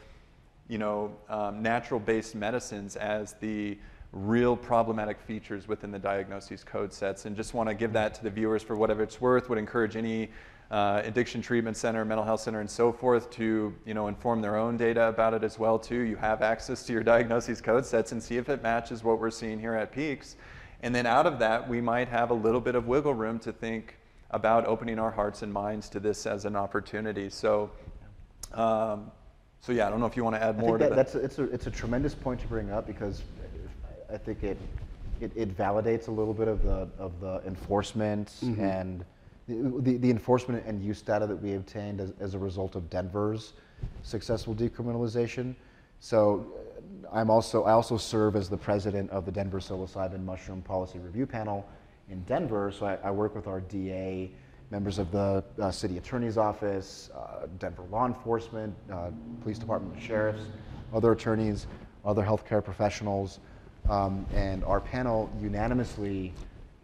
you 0.67 0.77
know, 0.77 1.15
um, 1.29 1.61
natural-based 1.61 2.35
medicines 2.35 2.95
as 2.95 3.33
the 3.33 3.77
real 4.13 4.55
problematic 4.55 5.19
features 5.19 5.67
within 5.67 5.91
the 5.91 5.99
diagnoses 5.99 6.63
code 6.63 6.93
sets. 6.93 7.25
And 7.25 7.35
just 7.35 7.53
want 7.53 7.67
to 7.67 7.75
give 7.75 7.91
that 7.93 8.13
to 8.15 8.23
the 8.23 8.29
viewers 8.29 8.61
for 8.61 8.75
whatever 8.75 9.03
it's 9.03 9.19
worth. 9.19 9.49
Would 9.49 9.57
encourage 9.57 9.95
any 9.95 10.29
uh, 10.71 11.01
addiction 11.03 11.41
treatment 11.41 11.75
center, 11.75 12.05
mental 12.05 12.23
health 12.23 12.41
center, 12.41 12.61
and 12.61 12.69
so 12.69 12.91
forth 12.93 13.29
to 13.31 13.73
you 13.85 13.93
know 13.93 14.07
inform 14.07 14.41
their 14.41 14.55
own 14.55 14.77
data 14.77 15.07
about 15.07 15.33
it 15.33 15.43
as 15.43 15.59
well 15.59 15.77
too. 15.77 16.01
You 16.01 16.15
have 16.15 16.41
access 16.41 16.83
to 16.83 16.93
your 16.93 17.03
diagnoses 17.03 17.59
code 17.59 17.85
sets 17.85 18.11
and 18.11 18.21
see 18.21 18.37
if 18.37 18.49
it 18.49 18.63
matches 18.63 19.03
what 19.03 19.19
we're 19.19 19.31
seeing 19.31 19.59
here 19.59 19.73
at 19.73 19.91
Peaks. 19.91 20.35
And 20.81 20.93
then 20.93 21.05
out 21.05 21.25
of 21.25 21.39
that, 21.39 21.67
we 21.67 21.81
might 21.81 22.09
have 22.09 22.29
a 22.29 22.33
little 22.33 22.61
bit 22.61 22.75
of 22.75 22.87
wiggle 22.87 23.13
room 23.13 23.39
to 23.39 23.51
think 23.53 23.97
about 24.31 24.65
opening 24.65 24.99
our 24.99 25.11
hearts 25.11 25.41
and 25.41 25.51
minds 25.51 25.89
to 25.89 25.99
this 25.99 26.25
as 26.25 26.45
an 26.45 26.55
opportunity. 26.55 27.29
So. 27.29 27.71
Um, 28.53 29.11
so 29.63 29.71
yeah, 29.71 29.87
I 29.87 29.89
don't 29.89 30.01
know 30.01 30.05
if 30.07 30.17
you 30.17 30.25
want 30.25 30.35
to 30.35 30.43
add 30.43 30.59
more 30.59 30.75
I 30.75 30.79
think 30.79 30.89
to 30.91 30.95
that, 30.95 31.13
that. 31.13 31.13
That's 31.13 31.15
a, 31.15 31.19
it's, 31.19 31.39
a, 31.39 31.43
it's 31.53 31.67
a 31.67 31.71
tremendous 31.71 32.13
point 32.13 32.41
to 32.41 32.47
bring 32.47 32.69
up 32.69 32.85
because 32.85 33.21
I 34.11 34.17
think 34.17 34.43
it, 34.43 34.57
it, 35.21 35.31
it 35.35 35.57
validates 35.57 36.09
a 36.09 36.11
little 36.11 36.33
bit 36.33 36.49
of 36.49 36.63
the, 36.63 36.89
of 36.99 37.17
the 37.21 37.41
enforcement 37.47 38.33
mm-hmm. 38.43 38.61
and 38.61 39.05
the, 39.47 39.81
the, 39.81 39.97
the, 39.97 40.09
enforcement 40.09 40.65
and 40.65 40.83
use 40.83 41.01
data 41.01 41.25
that 41.27 41.35
we 41.37 41.53
obtained 41.53 42.01
as, 42.01 42.11
as 42.19 42.33
a 42.33 42.39
result 42.39 42.75
of 42.75 42.89
Denver's 42.89 43.53
successful 44.03 44.53
decriminalization. 44.53 45.55
So 46.01 46.45
I'm 47.09 47.29
also, 47.29 47.63
I 47.63 47.71
also 47.71 47.95
serve 47.95 48.35
as 48.35 48.49
the 48.49 48.57
president 48.57 49.11
of 49.11 49.25
the 49.25 49.31
Denver 49.31 49.59
Psilocybin 49.59 50.25
Mushroom 50.25 50.61
Policy 50.61 50.99
Review 50.99 51.25
Panel 51.25 51.65
in 52.09 52.21
Denver. 52.23 52.73
So 52.77 52.85
I, 52.85 52.95
I 52.95 53.11
work 53.11 53.33
with 53.33 53.47
our 53.47 53.61
DA 53.61 54.29
members 54.73 54.97
of 54.97 55.11
the 55.11 55.43
uh, 55.61 55.69
city 55.69 55.99
attorney's 55.99 56.35
office, 56.35 57.11
uh, 57.15 57.45
Denver 57.59 57.83
law 57.91 58.07
enforcement, 58.07 58.73
uh, 58.91 59.11
police 59.43 59.59
department, 59.59 60.01
sheriffs, 60.01 60.41
other 60.91 61.11
attorneys, 61.11 61.67
other 62.03 62.23
healthcare 62.23 62.63
professionals. 62.63 63.39
Um, 63.87 64.25
and 64.33 64.63
our 64.63 64.79
panel 64.81 65.31
unanimously 65.39 66.33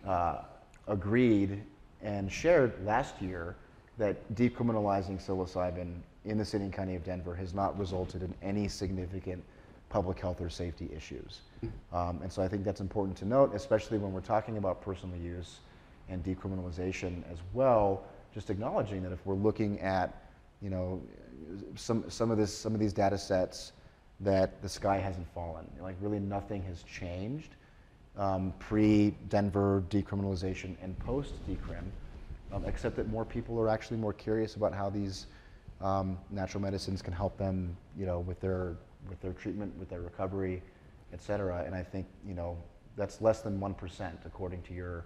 uh, 0.06 0.44
agreed 0.88 1.64
and 2.04 2.32
shared 2.32 2.74
last 2.86 3.20
year 3.24 3.56
that 3.98 4.36
decriminalizing 4.36 5.20
psilocybin 5.20 5.96
in 6.26 6.38
the 6.38 6.46
city 6.46 6.66
and 6.66 6.74
county 6.74 6.96
of 6.96 7.04
Denver 7.04 7.34
has 7.34 7.56
not 7.56 7.78
resulted 7.80 8.22
in 8.22 8.32
any 8.44 8.68
significant 8.68 9.44
public 9.90 10.20
health 10.20 10.42
or 10.42 10.50
safety 10.52 10.92
issues. 10.96 11.42
Um, 11.92 12.20
and 12.22 12.32
so 12.32 12.44
I 12.44 12.48
think 12.48 12.64
that's 12.64 12.82
important 12.82 13.18
to 13.18 13.26
note, 13.26 13.56
especially 13.56 13.98
when 13.98 14.14
we're 14.14 14.22
talking 14.22 14.58
about 14.58 14.80
personal 14.80 15.18
use 15.18 15.62
and 16.10 16.24
decriminalization 16.24 17.24
as 17.32 17.38
well, 17.54 18.04
just 18.34 18.50
acknowledging 18.50 19.02
that 19.04 19.12
if 19.12 19.26
we're 19.26 19.36
looking 19.36 19.80
at, 19.82 20.24
you 20.62 20.70
know, 20.70 21.02
some, 21.76 22.10
some, 22.10 22.32
of, 22.32 22.38
this, 22.38 22.56
some 22.56 22.74
of 22.74 22.80
these 22.80 22.94
data 22.94 23.18
sets, 23.18 23.72
that 24.22 24.62
the 24.62 24.70
sky 24.70 24.98
hasn't 24.98 25.28
fallen. 25.34 25.66
Like 25.82 25.96
really 26.02 26.20
nothing 26.20 26.62
has 26.64 26.84
changed 26.84 27.56
um, 28.18 28.54
pre-Denver 28.60 29.84
decriminalization 29.90 30.76
and 30.82 30.98
post-decrim, 31.00 31.86
um, 32.52 32.66
except 32.66 32.96
that 32.98 33.08
more 33.08 33.24
people 33.24 33.60
are 33.60 33.70
actually 33.70 33.98
more 33.98 34.14
curious 34.14 34.56
about 34.56 34.74
how 34.74 34.90
these 34.90 35.28
um, 35.82 36.18
natural 36.30 36.62
medicines 36.62 37.02
can 37.02 37.14
help 37.14 37.38
them, 37.38 37.76
you 37.98 38.06
know, 38.06 38.20
with 38.20 38.40
their, 38.42 38.76
with 39.08 39.22
their 39.22 39.34
treatment, 39.34 39.74
with 39.80 39.90
their 39.90 40.02
recovery, 40.02 40.62
et 41.14 41.22
cetera. 41.22 41.64
And 41.66 41.74
I 41.74 41.82
think, 41.82 42.06
you 42.28 42.34
know, 42.34 42.58
that's 42.98 43.22
less 43.22 43.42
than 43.42 43.60
1% 43.60 44.12
according 44.26 44.62
to 44.64 44.74
your 44.74 45.06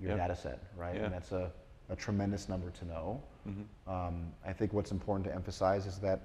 your 0.00 0.10
yep. 0.10 0.18
data 0.18 0.36
set, 0.36 0.62
right? 0.76 0.96
Yeah. 0.96 1.04
And 1.04 1.14
that's 1.14 1.32
a, 1.32 1.50
a 1.88 1.96
tremendous 1.96 2.48
number 2.48 2.70
to 2.70 2.84
know. 2.84 3.22
Mm-hmm. 3.48 3.90
Um, 3.90 4.32
I 4.46 4.52
think 4.52 4.72
what's 4.72 4.92
important 4.92 5.26
to 5.26 5.34
emphasize 5.34 5.86
is 5.86 5.98
that 5.98 6.20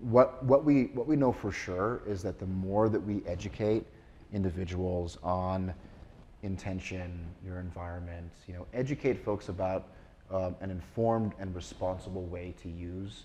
what, 0.00 0.44
what, 0.44 0.64
we, 0.64 0.84
what 0.94 1.06
we 1.06 1.16
know 1.16 1.32
for 1.32 1.52
sure 1.52 2.02
is 2.06 2.22
that 2.22 2.38
the 2.38 2.46
more 2.46 2.88
that 2.88 3.00
we 3.00 3.22
educate 3.26 3.86
individuals 4.32 5.18
on 5.22 5.72
intention, 6.42 7.26
your 7.44 7.58
environment, 7.58 8.30
you 8.46 8.54
know, 8.54 8.66
educate 8.74 9.24
folks 9.24 9.48
about 9.48 9.88
um, 10.30 10.56
an 10.60 10.70
informed 10.70 11.32
and 11.38 11.54
responsible 11.54 12.24
way 12.26 12.54
to 12.62 12.68
use 12.68 13.24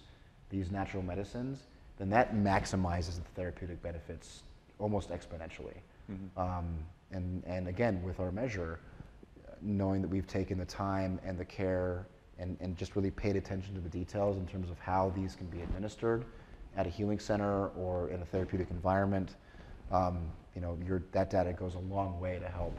these 0.49 0.71
natural 0.71 1.03
medicines, 1.03 1.67
then 1.97 2.09
that 2.09 2.35
maximizes 2.35 3.15
the 3.15 3.29
therapeutic 3.35 3.81
benefits 3.81 4.43
almost 4.79 5.09
exponentially. 5.09 5.77
Mm-hmm. 6.11 6.39
Um, 6.39 6.77
and, 7.11 7.43
and 7.45 7.67
again, 7.67 8.01
with 8.03 8.19
our 8.19 8.31
measure, 8.31 8.79
knowing 9.61 10.01
that 10.01 10.07
we've 10.07 10.27
taken 10.27 10.57
the 10.57 10.65
time 10.65 11.19
and 11.23 11.37
the 11.37 11.45
care 11.45 12.07
and, 12.37 12.57
and 12.61 12.77
just 12.77 12.95
really 12.95 13.11
paid 13.11 13.35
attention 13.35 13.73
to 13.75 13.81
the 13.81 13.89
details 13.89 14.37
in 14.37 14.47
terms 14.47 14.69
of 14.69 14.79
how 14.79 15.11
these 15.15 15.35
can 15.35 15.47
be 15.47 15.61
administered 15.61 16.25
at 16.77 16.87
a 16.87 16.89
healing 16.89 17.19
center 17.19 17.67
or 17.69 18.09
in 18.09 18.21
a 18.21 18.25
therapeutic 18.25 18.69
environment, 18.71 19.35
um, 19.91 20.19
you 20.55 20.61
know, 20.61 20.77
your, 20.85 21.03
that 21.11 21.29
data 21.29 21.51
goes 21.53 21.75
a 21.75 21.79
long 21.79 22.19
way 22.19 22.39
to 22.39 22.47
help, 22.47 22.77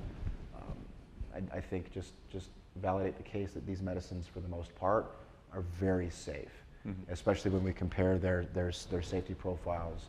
um, 0.57 1.45
I, 1.53 1.59
I, 1.59 1.61
think, 1.61 1.93
just, 1.93 2.12
just 2.31 2.49
validate 2.76 3.16
the 3.16 3.22
case 3.22 3.53
that 3.53 3.66
these 3.66 3.83
medicines, 3.83 4.26
for 4.26 4.41
the 4.41 4.49
most 4.49 4.74
part, 4.74 5.12
are 5.53 5.62
very 5.78 6.09
safe, 6.09 6.53
mm-hmm. 6.87 7.12
especially 7.12 7.51
when 7.51 7.62
we 7.62 7.72
compare 7.72 8.18
their, 8.18 8.47
their, 8.55 8.72
their 8.91 9.03
safety 9.03 9.35
profiles 9.35 10.07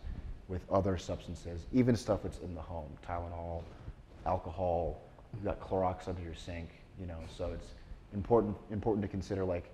with 0.48 0.62
other 0.70 0.98
substances, 0.98 1.66
even 1.74 1.96
stuff 1.96 2.22
that's 2.24 2.40
in 2.40 2.54
the 2.54 2.62
home, 2.62 2.90
Tylenol, 3.08 3.64
alcohol, 4.26 5.02
you've 5.34 5.44
got 5.44 5.60
Clorox 5.60 6.08
under 6.08 6.22
your 6.22 6.36
sink, 6.36 6.70
you 7.00 7.06
know, 7.06 7.18
so 7.38 7.52
it's 7.54 7.68
important, 8.14 8.56
important 8.72 9.02
to 9.02 9.08
consider 9.08 9.44
like 9.44 9.70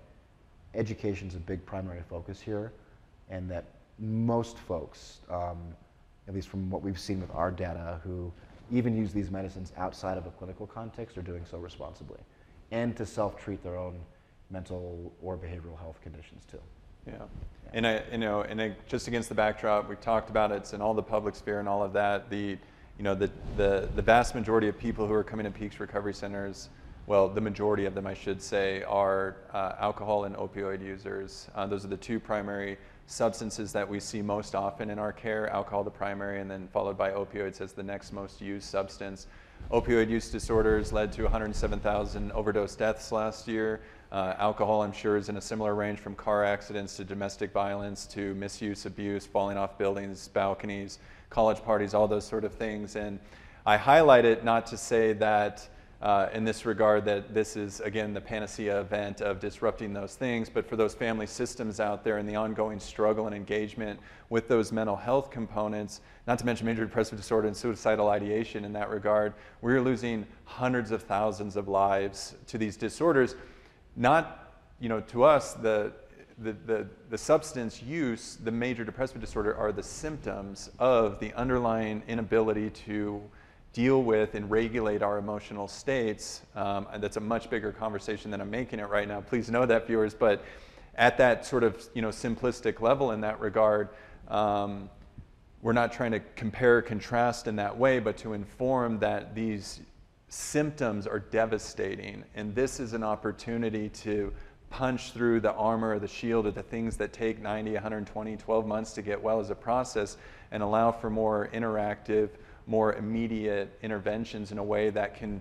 education's 0.74 1.34
a 1.34 1.38
big 1.38 1.64
primary 1.66 2.02
focus 2.08 2.40
here 2.40 2.72
and 3.30 3.50
that 3.50 3.64
most 3.98 4.58
folks, 4.58 5.20
um, 5.30 5.58
at 6.28 6.34
least 6.34 6.48
from 6.48 6.70
what 6.70 6.82
we've 6.82 6.98
seen 6.98 7.20
with 7.20 7.34
our 7.34 7.50
data, 7.50 8.00
who 8.04 8.32
even 8.70 8.96
use 8.96 9.12
these 9.12 9.30
medicines 9.30 9.72
outside 9.76 10.18
of 10.18 10.26
a 10.26 10.30
clinical 10.30 10.66
context 10.66 11.16
are 11.16 11.22
doing 11.22 11.44
so 11.50 11.58
responsibly 11.58 12.18
and 12.70 12.96
to 12.96 13.06
self-treat 13.06 13.62
their 13.62 13.76
own 13.76 13.98
mental 14.50 15.12
or 15.22 15.36
behavioral 15.36 15.78
health 15.78 15.98
conditions 16.02 16.44
too. 16.50 16.60
Yeah. 17.06 17.14
And 17.72 17.86
I, 17.86 18.02
you 18.12 18.18
know, 18.18 18.42
and 18.42 18.60
I, 18.60 18.74
just 18.86 19.08
against 19.08 19.28
the 19.28 19.34
backdrop, 19.34 19.88
we 19.88 19.96
talked 19.96 20.30
about 20.30 20.52
it, 20.52 20.56
it's 20.56 20.72
in 20.72 20.80
all 20.80 20.94
the 20.94 21.02
public 21.02 21.34
sphere 21.34 21.60
and 21.60 21.68
all 21.68 21.82
of 21.82 21.92
that. 21.94 22.30
The, 22.30 22.58
you 22.98 23.04
know, 23.04 23.14
the, 23.14 23.30
the, 23.56 23.88
the 23.94 24.02
vast 24.02 24.34
majority 24.34 24.66
of 24.66 24.76
people 24.76 25.06
who 25.06 25.14
are 25.14 25.22
coming 25.22 25.44
to 25.44 25.52
Peaks 25.52 25.78
Recovery 25.78 26.12
Centers, 26.12 26.68
well, 27.06 27.28
the 27.28 27.40
majority 27.40 27.86
of 27.86 27.94
them, 27.94 28.06
I 28.06 28.12
should 28.12 28.42
say, 28.42 28.82
are 28.82 29.36
uh, 29.54 29.74
alcohol 29.78 30.24
and 30.24 30.36
opioid 30.36 30.84
users. 30.84 31.46
Uh, 31.54 31.66
those 31.66 31.84
are 31.84 31.88
the 31.88 31.96
two 31.96 32.18
primary 32.18 32.76
substances 33.06 33.72
that 33.72 33.88
we 33.88 34.00
see 34.00 34.20
most 34.20 34.54
often 34.54 34.90
in 34.90 34.98
our 34.98 35.12
care, 35.12 35.48
alcohol 35.50 35.84
the 35.84 35.90
primary, 35.90 36.40
and 36.40 36.50
then 36.50 36.68
followed 36.72 36.98
by 36.98 37.10
opioids 37.10 37.60
as 37.60 37.72
the 37.72 37.82
next 37.82 38.12
most 38.12 38.40
used 38.40 38.66
substance. 38.68 39.28
opioid 39.70 40.10
use 40.10 40.30
disorders 40.30 40.92
led 40.92 41.12
to 41.12 41.22
107,000 41.22 42.32
overdose 42.32 42.74
deaths 42.74 43.12
last 43.12 43.46
year. 43.48 43.80
Uh, 44.10 44.34
alcohol, 44.38 44.82
I'm 44.82 44.92
sure, 44.92 45.16
is 45.16 45.28
in 45.28 45.36
a 45.36 45.40
similar 45.40 45.74
range 45.74 46.00
from 46.00 46.14
car 46.14 46.44
accidents 46.44 46.96
to 46.96 47.04
domestic 47.04 47.52
violence 47.52 48.06
to 48.08 48.34
misuse, 48.34 48.86
abuse, 48.86 49.24
falling 49.24 49.56
off 49.56 49.78
buildings, 49.78 50.28
balconies, 50.28 50.98
college 51.30 51.62
parties, 51.62 51.94
all 51.94 52.08
those 52.08 52.26
sort 52.26 52.44
of 52.44 52.54
things. 52.54 52.96
And 52.96 53.18
I 53.66 53.76
highlight 53.76 54.24
it 54.24 54.44
not 54.44 54.66
to 54.66 54.76
say 54.76 55.12
that 55.14 55.68
uh, 56.00 56.28
in 56.32 56.44
this 56.44 56.64
regard 56.64 57.04
that 57.04 57.34
this 57.34 57.56
is, 57.56 57.80
again, 57.80 58.14
the 58.14 58.20
panacea 58.20 58.80
event 58.80 59.20
of 59.20 59.40
disrupting 59.40 59.92
those 59.92 60.14
things, 60.14 60.48
but 60.48 60.68
for 60.68 60.76
those 60.76 60.94
family 60.94 61.26
systems 61.26 61.80
out 61.80 62.04
there 62.04 62.18
and 62.18 62.28
the 62.28 62.36
ongoing 62.36 62.78
struggle 62.78 63.26
and 63.26 63.34
engagement 63.34 63.98
with 64.30 64.46
those 64.46 64.70
mental 64.70 64.94
health 64.94 65.30
components, 65.30 66.00
not 66.26 66.38
to 66.38 66.46
mention 66.46 66.66
major 66.66 66.84
depressive 66.84 67.18
disorder 67.18 67.48
and 67.48 67.56
suicidal 67.56 68.08
ideation 68.10 68.64
in 68.64 68.72
that 68.72 68.90
regard, 68.90 69.34
we're 69.60 69.80
losing 69.80 70.24
hundreds 70.44 70.92
of 70.92 71.02
thousands 71.02 71.56
of 71.56 71.66
lives 71.66 72.36
to 72.46 72.58
these 72.58 72.76
disorders. 72.76 73.34
Not, 73.96 74.54
you 74.78 74.88
know, 74.88 75.00
to 75.00 75.24
us, 75.24 75.54
the, 75.54 75.92
the, 76.40 76.52
the, 76.66 76.86
the, 77.10 77.18
substance 77.18 77.82
use, 77.82 78.38
the 78.44 78.50
major 78.50 78.84
depressive 78.84 79.20
disorder, 79.20 79.54
are 79.56 79.72
the 79.72 79.82
symptoms 79.82 80.70
of 80.78 81.18
the 81.18 81.32
underlying 81.34 82.02
inability 82.06 82.70
to 82.70 83.20
deal 83.72 84.02
with 84.02 84.34
and 84.34 84.50
regulate 84.50 85.02
our 85.02 85.18
emotional 85.18 85.68
states. 85.68 86.42
Um, 86.54 86.86
and 86.92 87.02
that's 87.02 87.16
a 87.16 87.20
much 87.20 87.50
bigger 87.50 87.72
conversation 87.72 88.30
than 88.30 88.40
I'm 88.40 88.50
making 88.50 88.80
it 88.80 88.88
right 88.88 89.06
now. 89.06 89.20
Please 89.20 89.50
know 89.50 89.66
that, 89.66 89.86
viewers. 89.86 90.14
But 90.14 90.44
at 90.94 91.16
that 91.18 91.46
sort 91.46 91.64
of 91.64 91.88
you 91.94 92.02
know 92.02 92.08
simplistic 92.08 92.80
level 92.80 93.12
in 93.12 93.20
that 93.22 93.40
regard, 93.40 93.90
um, 94.28 94.90
we're 95.62 95.72
not 95.72 95.92
trying 95.92 96.12
to 96.12 96.20
compare 96.36 96.82
contrast 96.82 97.46
in 97.46 97.56
that 97.56 97.76
way, 97.76 97.98
but 97.98 98.16
to 98.18 98.32
inform 98.32 98.98
that 99.00 99.34
these 99.34 99.80
symptoms 100.28 101.06
are 101.06 101.18
devastating, 101.18 102.24
and 102.34 102.54
this 102.54 102.80
is 102.80 102.92
an 102.92 103.02
opportunity 103.02 103.88
to 103.88 104.32
punch 104.70 105.12
through 105.12 105.40
the 105.40 105.52
armor 105.52 105.94
or 105.94 105.98
the 105.98 106.08
shield 106.08 106.46
or 106.46 106.50
the 106.50 106.62
things 106.62 106.96
that 106.98 107.12
take 107.12 107.40
90, 107.40 107.72
120, 107.72 108.36
12 108.36 108.66
months 108.66 108.92
to 108.92 109.02
get 109.02 109.22
well 109.22 109.40
as 109.40 109.50
a 109.50 109.54
process 109.54 110.16
and 110.50 110.62
allow 110.62 110.92
for 110.92 111.10
more 111.10 111.48
interactive 111.52 112.30
more 112.68 112.92
immediate 112.94 113.76
interventions 113.82 114.52
in 114.52 114.58
a 114.58 114.62
way 114.62 114.90
that 114.90 115.16
can 115.16 115.40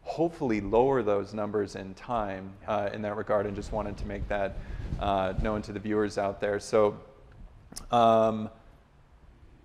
hopefully 0.00 0.60
lower 0.60 1.02
those 1.02 1.34
numbers 1.34 1.76
in 1.76 1.94
time 1.94 2.50
uh, 2.66 2.88
in 2.92 3.02
that 3.02 3.16
regard 3.16 3.46
and 3.46 3.54
just 3.54 3.70
wanted 3.70 3.96
to 3.96 4.06
make 4.06 4.26
that 4.28 4.56
uh, 4.98 5.34
known 5.42 5.62
to 5.62 5.72
the 5.72 5.78
viewers 5.78 6.18
out 6.18 6.40
there. 6.40 6.58
So 6.58 6.98
um, 7.90 8.48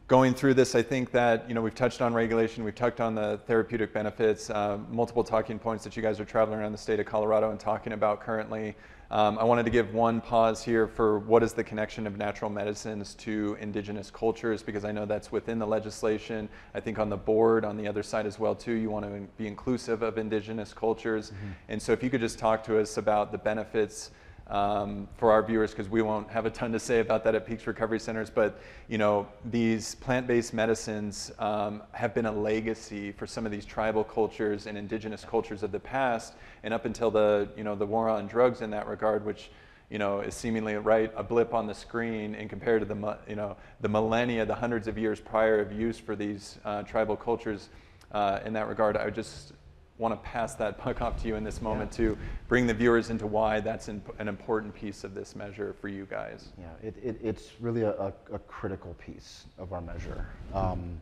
going 0.10 0.34
through 0.34 0.55
this, 0.55 0.74
I 0.74 0.82
think 0.82 1.12
that 1.12 1.47
you 1.47 1.53
know 1.53 1.62
we've 1.62 1.76
touched 1.76 2.01
on 2.01 2.16
regulation, 2.16 2.64
we've 2.64 2.76
touched 2.76 2.99
on 2.99 3.14
the 3.14 3.39
therapeutic 3.45 3.93
benefits, 3.93 4.49
uh, 4.49 4.80
multiple 4.89 5.24
talking 5.24 5.60
points 5.60 5.84
that 5.84 5.95
you 5.95 6.01
guys 6.01 6.20
are 6.20 6.26
traveling 6.26 6.60
around 6.60 6.72
the 6.72 6.80
state 6.80 6.99
of 6.99 7.05
Colorado 7.05 7.51
and 7.51 7.60
talking 7.60 7.93
about 7.93 8.20
currently. 8.20 8.76
Um, 9.12 9.38
I 9.39 9.43
wanted 9.43 9.66
to 9.66 9.72
give 9.72 9.93
one 9.93 10.20
pause 10.20 10.64
here 10.64 10.88
for 10.88 11.20
what 11.20 11.43
is 11.43 11.53
the 11.53 11.64
connection 11.64 12.07
of 12.07 12.18
natural 12.18 12.49
medicines 12.49 13.14
to 13.16 13.55
indigenous 13.60 14.10
cultures, 14.10 14.64
because 14.64 14.84
I 14.84 14.91
know 14.91 15.05
that's 15.05 15.32
within 15.32 15.60
the 15.60 15.68
legislation. 15.68 16.49
I 16.74 16.80
think 16.80 16.97
on 16.97 17.10
the 17.10 17.18
board, 17.18 17.64
on 17.64 17.78
the 17.78 17.88
other 17.88 18.03
side 18.03 18.26
as 18.26 18.39
well, 18.39 18.55
too, 18.55 18.74
you 18.74 18.89
want 18.89 19.05
to 19.05 19.28
be 19.38 19.47
inclusive 19.47 20.01
of 20.01 20.18
indigenous 20.18 20.74
cultures. 20.74 21.30
Mm-hmm. 21.30 21.51
And 21.70 21.82
so 21.82 21.91
if 21.91 22.03
you 22.03 22.10
could 22.10 22.22
just 22.22 22.39
talk 22.39 22.64
to 22.64 22.80
us 22.80 22.97
about 22.97 23.32
the 23.32 23.38
benefits 23.38 24.10
um, 24.49 25.07
for 25.17 25.31
our 25.31 25.43
viewers 25.43 25.71
because 25.71 25.89
we 25.89 26.01
won't 26.01 26.29
have 26.29 26.45
a 26.45 26.49
ton 26.49 26.71
to 26.71 26.79
say 26.79 26.99
about 26.99 27.23
that 27.23 27.35
at 27.35 27.45
Peaks 27.45 27.67
Recovery 27.67 27.99
Centers. 27.99 28.29
But 28.29 28.59
you 28.87 28.97
know, 28.97 29.27
these 29.45 29.95
plant-based 29.95 30.53
medicines 30.53 31.31
um, 31.39 31.83
have 31.91 32.13
been 32.13 32.25
a 32.25 32.31
legacy 32.31 33.11
for 33.11 33.27
some 33.27 33.45
of 33.45 33.51
these 33.51 33.65
tribal 33.65 34.03
cultures 34.03 34.65
and 34.65 34.77
indigenous 34.77 35.23
cultures 35.23 35.63
of 35.63 35.71
the 35.71 35.79
past, 35.79 36.33
and 36.63 36.73
up 36.73 36.85
until 36.85 37.11
the 37.11 37.49
you 37.55 37.63
know 37.63 37.75
the 37.75 37.85
war 37.85 38.09
on 38.09 38.27
drugs 38.27 38.61
in 38.61 38.71
that 38.71 38.87
regard, 38.87 39.23
which 39.25 39.51
you 39.89 39.99
know 39.99 40.21
is 40.21 40.33
seemingly 40.33 40.75
right 40.75 41.11
a 41.15 41.23
blip 41.23 41.53
on 41.53 41.67
the 41.67 41.75
screen 41.75 42.35
and 42.35 42.49
compared 42.49 42.81
to 42.81 42.85
the 42.85 43.17
you 43.27 43.35
know 43.35 43.55
the 43.81 43.89
millennia, 43.89 44.45
the 44.45 44.55
hundreds 44.55 44.87
of 44.87 44.97
years 44.97 45.19
prior 45.19 45.59
of 45.59 45.71
use 45.71 45.99
for 45.99 46.15
these 46.15 46.57
uh, 46.65 46.81
tribal 46.83 47.15
cultures. 47.15 47.69
Uh, 48.11 48.39
in 48.43 48.53
that 48.53 48.67
regard, 48.67 48.97
I 48.97 49.05
would 49.05 49.13
just 49.13 49.53
want 49.99 50.13
to 50.13 50.29
pass 50.29 50.55
that 50.55 50.77
puck 50.79 51.01
off 51.01 51.21
to 51.21 51.27
you 51.27 51.35
in 51.35 51.43
this 51.43 51.61
moment 51.61 51.91
yeah. 51.91 51.97
to 51.97 52.17
bring 52.47 52.65
the 52.65 52.73
viewers 52.73 53.11
into 53.11 53.27
why 53.27 53.59
that's 53.59 53.87
an 53.89 54.01
important 54.19 54.73
piece 54.73 55.03
of 55.03 55.13
this 55.13 55.35
measure 55.35 55.75
for 55.79 55.87
you 55.87 56.07
guys. 56.09 56.49
Yeah, 56.57 56.87
it, 56.87 56.95
it, 57.03 57.19
it's 57.21 57.51
really 57.59 57.83
a, 57.83 57.91
a, 57.91 58.13
a, 58.33 58.39
critical 58.39 58.95
piece 58.95 59.45
of 59.57 59.73
our 59.73 59.81
measure. 59.81 60.25
Um, 60.53 60.99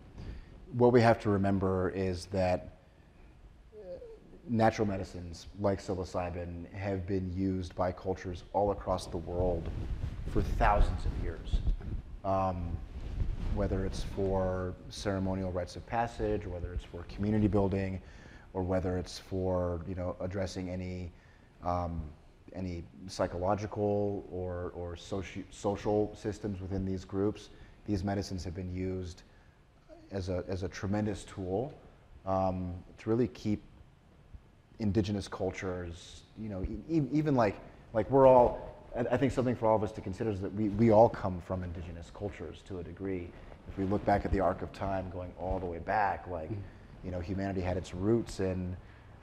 what 0.74 0.92
we 0.92 1.00
have 1.02 1.20
to 1.22 1.30
remember 1.30 1.92
is 1.92 2.26
that 2.28 2.78
natural 4.50 4.88
medicines 4.88 5.48
like 5.60 5.82
psilocybin 5.82 6.72
have 6.74 7.06
been 7.06 7.32
used 7.36 7.76
by 7.76 7.92
cultures 7.92 8.44
all 8.54 8.72
across 8.72 9.08
the 9.08 9.18
world 9.18 9.70
for 10.32 10.42
thousands 10.42 11.06
of 11.06 11.24
years. 11.24 11.60
Um, 12.24 12.78
whether 13.56 13.86
it's 13.86 14.04
for 14.16 14.74
ceremonial 14.90 15.52
rites 15.52 15.76
of 15.76 15.86
passage, 15.88 16.46
whether 16.46 16.74
it's 16.74 16.84
for 16.84 17.04
community 17.04 17.48
building, 17.48 18.00
or 18.54 18.64
whether 18.64 18.98
it's 18.98 19.20
for 19.20 19.82
you 19.88 19.96
know 19.96 20.16
addressing 20.20 20.70
any 20.70 21.12
um, 21.64 22.02
any 22.58 22.84
psychological 23.08 24.28
or, 24.32 24.72
or 24.76 24.96
soci- 24.96 25.44
social 25.52 26.14
systems 26.16 26.60
within 26.62 26.86
these 26.86 27.06
groups. 27.06 27.50
These 27.86 28.04
medicines 28.04 28.44
have 28.44 28.56
been 28.56 28.74
used 28.74 29.24
as 30.12 30.30
a, 30.30 30.44
as 30.48 30.64
a 30.64 30.68
tremendous 30.68 31.24
tool 31.24 31.74
um, 32.26 32.74
to 32.98 33.10
really 33.10 33.28
keep 33.30 33.62
indigenous 34.80 35.28
cultures, 35.28 36.24
you 36.40 36.50
know, 36.50 36.64
e- 36.64 37.04
even 37.12 37.36
like, 37.36 37.58
like 37.94 38.10
we're 38.10 38.28
all, 38.28 38.76
I 39.12 39.18
think 39.18 39.32
something 39.32 39.56
for 39.56 39.68
all 39.68 39.76
of 39.76 39.84
us 39.84 39.92
to 39.94 40.02
consider 40.02 40.32
is 40.32 40.42
that 40.42 40.54
we, 40.54 40.70
we 40.70 40.92
all 40.92 41.10
come 41.10 41.42
from 41.42 41.64
indigenous 41.64 42.12
cultures 42.18 42.62
to 42.68 42.80
a 42.80 42.84
degree. 42.84 43.30
If 43.70 43.78
we 43.78 43.86
look 43.86 44.04
back 44.06 44.26
at 44.26 44.32
the 44.32 44.40
arc 44.40 44.62
of 44.62 44.72
time 44.74 45.10
going 45.12 45.32
all 45.40 45.60
the 45.60 45.66
way 45.66 45.80
back, 45.80 46.28
like, 46.28 46.50
mm-hmm 46.50 46.62
you 47.08 47.14
know, 47.14 47.22
humanity 47.22 47.62
had 47.62 47.78
its 47.78 47.94
roots 47.94 48.42
in, 48.42 48.76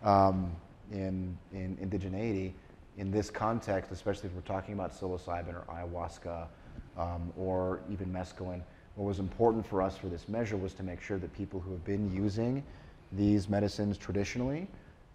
um, 0.03 0.51
in, 0.91 1.37
in 1.53 1.76
indigeneity. 1.76 2.55
In 2.97 3.11
this 3.11 3.28
context, 3.28 3.93
especially 3.93 4.30
if 4.30 4.35
we're 4.35 4.41
talking 4.41 4.72
about 4.72 4.99
psilocybin 4.99 5.53
or 5.55 5.64
ayahuasca 5.70 6.47
um, 6.97 7.30
or 7.37 7.80
even 7.93 8.11
mescaline, 8.11 8.62
what 8.95 9.05
was 9.05 9.18
important 9.18 9.66
for 9.66 9.82
us 9.82 9.99
for 9.99 10.07
this 10.07 10.30
measure 10.30 10.57
was 10.57 10.72
to 10.74 10.82
make 10.82 11.03
sure 11.03 11.18
that 11.18 11.30
people 11.37 11.61
who 11.61 11.72
have 11.72 11.85
been 11.85 12.11
using 12.11 12.62
these 13.12 13.51
medicines 13.51 13.99
traditionally, 13.99 14.66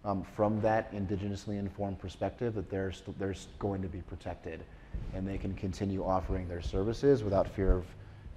um, 0.04 0.22
from 0.22 0.60
that 0.60 0.94
indigenously 0.94 1.58
informed 1.58 1.98
perspective, 1.98 2.54
that 2.54 2.70
they're, 2.70 2.92
st- 2.92 3.18
they're 3.18 3.34
going 3.58 3.82
to 3.82 3.88
be 3.88 4.00
protected 4.02 4.62
and 5.12 5.26
they 5.26 5.38
can 5.38 5.54
continue 5.54 6.04
offering 6.04 6.46
their 6.46 6.62
services 6.62 7.24
without 7.24 7.48
fear 7.48 7.72
of 7.72 7.84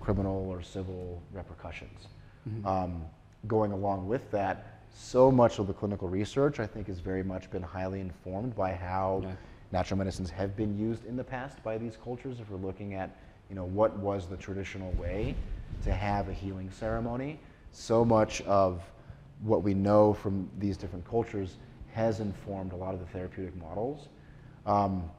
criminal 0.01 0.49
or 0.49 0.63
civil 0.63 1.21
repercussions. 1.31 2.07
Mm-hmm. 2.49 2.65
Um, 2.65 3.03
going 3.47 3.71
along 3.71 4.07
with 4.07 4.29
that, 4.31 4.79
so 4.95 5.31
much 5.31 5.59
of 5.59 5.67
the 5.67 5.73
clinical 5.73 6.07
research, 6.07 6.59
I 6.59 6.67
think, 6.67 6.87
has 6.87 6.99
very 6.99 7.23
much 7.23 7.49
been 7.49 7.63
highly 7.63 7.99
informed 7.99 8.55
by 8.55 8.73
how 8.73 9.21
yeah. 9.23 9.31
natural 9.71 9.97
medicines 9.97 10.29
have 10.29 10.55
been 10.55 10.77
used 10.77 11.05
in 11.05 11.15
the 11.15 11.23
past 11.23 11.63
by 11.63 11.77
these 11.77 11.97
cultures. 12.03 12.39
If 12.39 12.49
we're 12.49 12.57
looking 12.57 12.93
at, 12.93 13.15
you 13.49 13.55
know, 13.55 13.65
what 13.65 13.97
was 13.97 14.27
the 14.27 14.37
traditional 14.37 14.91
way 14.93 15.35
to 15.83 15.91
have 15.91 16.29
a 16.29 16.33
healing 16.33 16.69
ceremony, 16.71 17.39
so 17.71 18.05
much 18.05 18.41
of 18.41 18.83
what 19.41 19.63
we 19.63 19.73
know 19.73 20.13
from 20.13 20.49
these 20.59 20.77
different 20.77 21.07
cultures 21.09 21.57
has 21.91 22.19
informed 22.19 22.71
a 22.71 22.75
lot 22.75 22.93
of 22.93 22.99
the 22.99 23.05
therapeutic 23.07 23.55
models. 23.55 24.07
Um, 24.65 25.09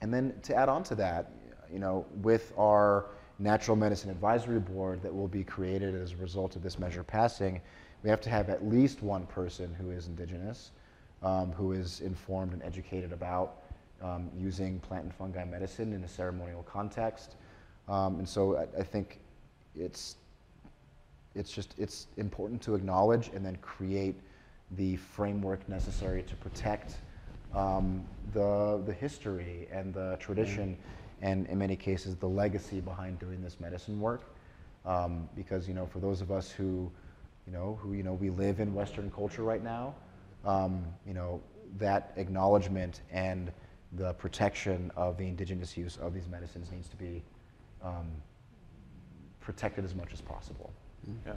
and 0.00 0.12
then 0.12 0.34
to 0.42 0.54
add 0.54 0.68
on 0.68 0.82
to 0.84 0.94
that, 0.96 1.32
you 1.72 1.78
know, 1.78 2.06
with 2.22 2.52
our 2.56 3.06
Natural 3.38 3.76
Medicine 3.76 4.10
Advisory 4.10 4.58
Board 4.58 5.00
that 5.02 5.14
will 5.14 5.28
be 5.28 5.44
created 5.44 5.94
as 5.94 6.12
a 6.12 6.16
result 6.16 6.56
of 6.56 6.62
this 6.62 6.78
measure 6.78 7.04
passing, 7.04 7.60
we 8.02 8.10
have 8.10 8.20
to 8.22 8.30
have 8.30 8.48
at 8.48 8.66
least 8.66 9.02
one 9.02 9.26
person 9.26 9.74
who 9.74 9.90
is 9.90 10.06
indigenous, 10.06 10.72
um, 11.22 11.52
who 11.52 11.72
is 11.72 12.00
informed 12.00 12.52
and 12.52 12.62
educated 12.62 13.12
about 13.12 13.62
um, 14.02 14.30
using 14.36 14.80
plant 14.80 15.04
and 15.04 15.14
fungi 15.14 15.44
medicine 15.44 15.92
in 15.92 16.02
a 16.04 16.08
ceremonial 16.08 16.62
context. 16.64 17.36
Um, 17.88 18.18
and 18.18 18.28
so 18.28 18.56
I, 18.56 18.80
I, 18.80 18.82
think 18.82 19.18
it's, 19.76 20.16
it's 21.34 21.50
just 21.50 21.74
it's 21.78 22.06
important 22.16 22.60
to 22.62 22.74
acknowledge 22.74 23.30
and 23.34 23.44
then 23.44 23.56
create 23.56 24.16
the 24.72 24.96
framework 24.96 25.66
necessary 25.68 26.22
to 26.24 26.36
protect 26.36 26.96
um, 27.54 28.04
the, 28.32 28.82
the 28.84 28.92
history 28.92 29.68
and 29.72 29.94
the 29.94 30.16
tradition. 30.20 30.70
Mm-hmm 30.70 30.97
and 31.22 31.46
in 31.46 31.58
many 31.58 31.76
cases 31.76 32.16
the 32.16 32.28
legacy 32.28 32.80
behind 32.80 33.18
doing 33.18 33.42
this 33.42 33.58
medicine 33.60 34.00
work. 34.00 34.34
Um, 34.84 35.28
because 35.34 35.68
you 35.68 35.74
know, 35.74 35.86
for 35.86 35.98
those 35.98 36.20
of 36.20 36.30
us 36.30 36.50
who, 36.50 36.90
you 37.46 37.52
know, 37.52 37.78
who 37.82 37.92
you 37.92 38.02
know, 38.02 38.14
we 38.14 38.30
live 38.30 38.60
in 38.60 38.72
Western 38.74 39.10
culture 39.10 39.42
right 39.42 39.62
now, 39.62 39.94
um, 40.44 40.84
you 41.06 41.14
know, 41.14 41.40
that 41.78 42.12
acknowledgement 42.16 43.02
and 43.10 43.52
the 43.92 44.12
protection 44.14 44.90
of 44.96 45.16
the 45.16 45.26
indigenous 45.26 45.76
use 45.76 45.96
of 45.96 46.14
these 46.14 46.28
medicines 46.28 46.70
needs 46.70 46.88
to 46.88 46.96
be 46.96 47.22
um, 47.82 48.06
protected 49.40 49.84
as 49.84 49.94
much 49.94 50.12
as 50.12 50.20
possible. 50.20 50.72
Yeah. 51.26 51.32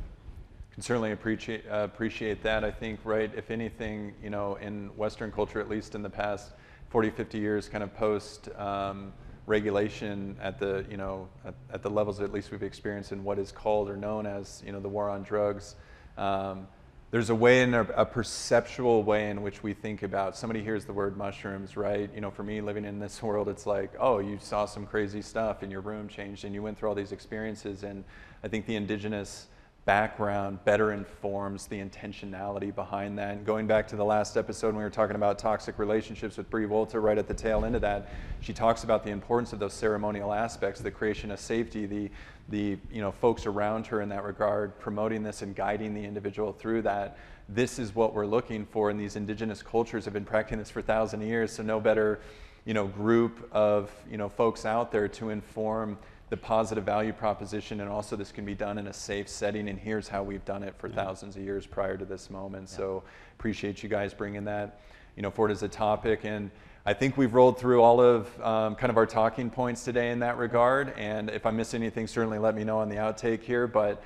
can 0.74 0.82
certainly 0.82 1.12
appreciate 1.12 1.66
uh, 1.70 1.84
appreciate 1.84 2.44
that. 2.44 2.64
I 2.64 2.72
think, 2.72 3.00
right, 3.04 3.32
if 3.36 3.52
anything, 3.52 4.14
you 4.22 4.30
know, 4.30 4.56
in 4.56 4.88
Western 4.98 5.32
culture, 5.32 5.60
at 5.60 5.70
least 5.70 5.96
in 5.96 6.02
the 6.02 6.10
past 6.10 6.54
40, 6.90 7.10
50 7.12 7.38
years, 7.38 7.70
kind 7.70 7.84
of 7.84 7.94
post 7.96 8.50
um, 8.58 9.14
regulation 9.46 10.38
at 10.42 10.60
the, 10.60 10.86
you 10.90 10.98
know, 10.98 11.28
at, 11.46 11.56
at, 11.74 11.82
the 11.82 11.90
levels 11.90 12.20
at 12.22 12.32
least 12.32 12.52
we've 12.52 12.64
experienced 12.64 13.12
in 13.12 13.24
what 13.24 13.40
is 13.40 13.52
called 13.52 13.90
or 13.90 13.98
known 13.98 14.26
as, 14.26 14.62
you 14.66 14.72
know, 14.72 14.80
the 14.80 14.90
war 14.90 15.10
on 15.10 15.24
drugs. 15.24 15.76
Um, 16.18 16.68
there's 17.12 17.30
a 17.30 17.36
way 17.36 17.62
in 17.62 17.74
a, 17.74 17.82
a, 17.82 18.06
perceptual 18.06 19.04
way 19.04 19.30
in 19.30 19.42
which 19.42 19.62
we 19.62 19.74
think 19.74 20.02
about 20.02 20.38
somebody 20.38 20.64
hears 20.64 20.86
the 20.86 20.94
word 20.94 21.18
mushrooms 21.18 21.76
right 21.76 22.10
you 22.16 22.22
know 22.22 22.32
for 22.32 22.44
me 22.44 22.62
living 22.62 22.86
in 22.86 23.00
this 23.00 23.22
world 23.24 23.50
it's 23.50 23.66
like 23.66 23.92
oh 24.00 24.20
you 24.20 24.40
saw 24.40 24.66
some 24.66 24.86
crazy 24.86 25.22
stuff 25.22 25.62
and 25.62 25.72
your 25.72 25.82
room 25.82 26.08
changed 26.08 26.46
and 26.46 26.56
you 26.56 26.64
went 26.64 26.78
through 26.78 26.90
all 26.90 26.96
these 26.96 27.12
experiences 27.12 27.84
and 27.84 28.04
i 28.44 28.48
think 28.48 28.66
the 28.66 28.76
indigenous 28.76 29.48
background 29.86 30.64
better 30.64 30.92
informs 30.94 31.66
the 31.66 31.80
intentionality 31.80 32.74
behind 32.74 33.18
that. 33.18 33.38
And 33.38 33.46
going 33.46 33.66
back 33.66 33.88
to 33.88 33.96
the 33.96 34.06
last 34.06 34.38
episode 34.38 34.68
when 34.68 34.78
we 34.78 34.84
were 34.84 34.92
talking 34.92 35.16
about 35.16 35.40
toxic 35.40 35.80
relationships 35.80 36.38
with 36.38 36.50
Brie 36.52 36.66
Volta, 36.66 37.00
right 37.00 37.18
at 37.18 37.28
the 37.28 37.34
tail 37.34 37.66
end 37.66 37.76
of 37.76 37.82
that, 37.82 38.10
she 38.42 38.54
talks 38.54 38.84
about 38.84 39.04
the 39.04 39.10
importance 39.10 39.54
of 39.54 39.60
those 39.60 39.74
ceremonial 39.74 40.34
aspects, 40.34 40.82
the 40.82 40.92
creation 40.92 41.32
of 41.32 41.40
safety, 41.40 41.86
the 41.86 42.10
the 42.50 42.78
you 42.92 43.02
know 43.02 43.12
folks 43.12 43.46
around 43.46 43.88
her 43.88 44.02
in 44.02 44.10
that 44.10 44.24
regard, 44.24 44.78
promoting 44.80 45.24
this 45.24 45.42
and 45.42 45.56
guiding 45.56 45.94
the 45.94 46.04
individual 46.04 46.54
through 46.54 46.84
that. 46.84 47.18
This 47.50 47.80
is 47.80 47.96
what 47.96 48.14
we're 48.14 48.26
looking 48.26 48.66
for, 48.66 48.90
and 48.92 49.00
these 49.00 49.16
indigenous 49.16 49.64
cultures 49.64 50.06
have 50.06 50.14
been 50.14 50.26
practicing 50.26 50.60
this 50.60 50.70
for 50.70 50.82
thousand 50.82 51.22
years. 51.22 51.52
So 51.52 51.64
no 51.64 51.80
better, 51.80 52.20
you 52.66 52.74
know, 52.74 52.88
group 52.88 53.50
of 53.52 53.90
you 54.10 54.18
know 54.18 54.30
folks 54.30 54.66
out 54.66 54.92
there 54.92 55.08
to 55.08 55.30
inform 55.30 55.98
the 56.32 56.38
positive 56.38 56.86
value 56.86 57.12
proposition, 57.12 57.82
and 57.82 57.90
also 57.90 58.16
this 58.16 58.32
can 58.32 58.46
be 58.46 58.56
done 58.56 58.78
in 58.78 58.88
a 58.88 58.94
safe 58.94 59.28
setting. 59.28 59.68
And 59.68 59.78
here's 59.78 60.08
how 60.08 60.24
we've 60.24 60.46
done 60.46 60.64
it 60.64 60.74
for 60.78 60.88
yeah. 60.88 60.96
thousands 60.96 61.36
of 61.36 61.44
years 61.44 61.68
prior 61.68 61.98
to 61.98 62.06
this 62.06 62.30
moment. 62.30 62.70
Yeah. 62.72 62.78
So 62.78 63.04
appreciate 63.38 63.84
you 63.84 63.90
guys 63.90 64.14
bringing 64.14 64.46
that, 64.46 64.80
you 65.18 65.24
know, 65.24 65.30
forward 65.30 65.52
as 65.52 65.62
a 65.62 65.68
topic. 65.68 66.22
And 66.24 66.50
I 66.86 66.94
think 66.94 67.18
we've 67.18 67.34
rolled 67.34 67.60
through 67.60 67.82
all 67.82 68.00
of 68.00 68.42
um, 68.42 68.76
kind 68.76 68.90
of 68.90 68.96
our 68.96 69.06
talking 69.06 69.50
points 69.50 69.84
today 69.84 70.12
in 70.12 70.20
that 70.20 70.38
regard. 70.38 70.94
And 70.98 71.30
if 71.30 71.46
I 71.46 71.52
miss 71.52 71.74
anything, 71.74 72.08
certainly 72.08 72.40
let 72.40 72.56
me 72.56 72.64
know 72.64 72.80
on 72.80 72.88
the 72.88 72.96
outtake 72.96 73.42
here. 73.42 73.68
But 73.68 74.02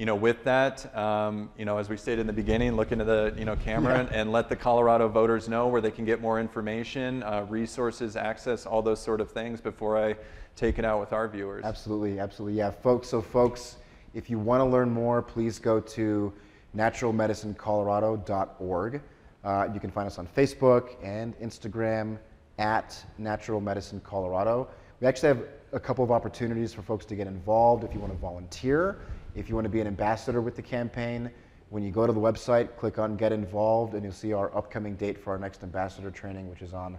you 0.00 0.06
know, 0.06 0.16
with 0.16 0.42
that, 0.44 0.96
um, 0.96 1.50
you 1.58 1.66
know, 1.66 1.76
as 1.76 1.90
we 1.90 1.98
stated 1.98 2.22
in 2.22 2.26
the 2.26 2.32
beginning, 2.32 2.74
look 2.74 2.90
into 2.90 3.04
the 3.04 3.34
you 3.36 3.44
know 3.44 3.54
camera 3.54 3.92
yeah. 3.92 4.00
and, 4.00 4.10
and, 4.12 4.32
let 4.32 4.48
the 4.48 4.56
Colorado 4.56 5.08
voters 5.08 5.46
know 5.46 5.66
where 5.66 5.82
they 5.82 5.90
can 5.90 6.06
get 6.06 6.22
more 6.22 6.40
information, 6.40 7.22
uh, 7.22 7.44
resources, 7.50 8.16
access, 8.16 8.64
all 8.64 8.80
those 8.80 8.98
sort 8.98 9.20
of 9.20 9.30
things 9.30 9.60
before 9.60 10.02
I 10.02 10.16
take 10.56 10.78
it 10.78 10.86
out 10.86 11.00
with 11.00 11.12
our 11.12 11.28
viewers. 11.28 11.66
Absolutely, 11.66 12.18
absolutely, 12.18 12.56
yeah, 12.56 12.70
folks. 12.70 13.08
So, 13.08 13.20
folks, 13.20 13.76
if 14.14 14.30
you 14.30 14.38
want 14.38 14.62
to 14.62 14.64
learn 14.64 14.90
more, 14.90 15.20
please 15.20 15.58
go 15.58 15.80
to 15.80 16.32
naturalmedicinecolorado.org. 16.74 19.02
Uh, 19.44 19.68
you 19.74 19.80
can 19.80 19.90
find 19.90 20.06
us 20.06 20.18
on 20.18 20.26
Facebook 20.26 20.96
and 21.02 21.38
Instagram 21.40 22.16
at 22.58 23.04
Natural 23.18 23.60
Medicine 23.60 24.00
Colorado. 24.00 24.66
We 25.02 25.06
actually 25.06 25.28
have 25.28 25.42
a 25.72 25.80
couple 25.80 26.02
of 26.02 26.10
opportunities 26.10 26.72
for 26.72 26.80
folks 26.80 27.04
to 27.04 27.14
get 27.14 27.26
involved 27.26 27.84
if 27.84 27.92
you 27.92 28.00
want 28.00 28.14
to 28.14 28.18
volunteer 28.18 29.00
if 29.34 29.48
you 29.48 29.54
want 29.54 29.64
to 29.64 29.70
be 29.70 29.80
an 29.80 29.86
ambassador 29.86 30.40
with 30.40 30.56
the 30.56 30.62
campaign, 30.62 31.30
when 31.70 31.84
you 31.84 31.92
go 31.92 32.06
to 32.06 32.12
the 32.12 32.20
website, 32.20 32.76
click 32.76 32.98
on 32.98 33.16
Get 33.16 33.32
Involved, 33.32 33.94
and 33.94 34.02
you'll 34.02 34.12
see 34.12 34.32
our 34.32 34.54
upcoming 34.56 34.96
date 34.96 35.22
for 35.22 35.30
our 35.30 35.38
next 35.38 35.62
ambassador 35.62 36.10
training, 36.10 36.50
which 36.50 36.62
is 36.62 36.74
on 36.74 36.98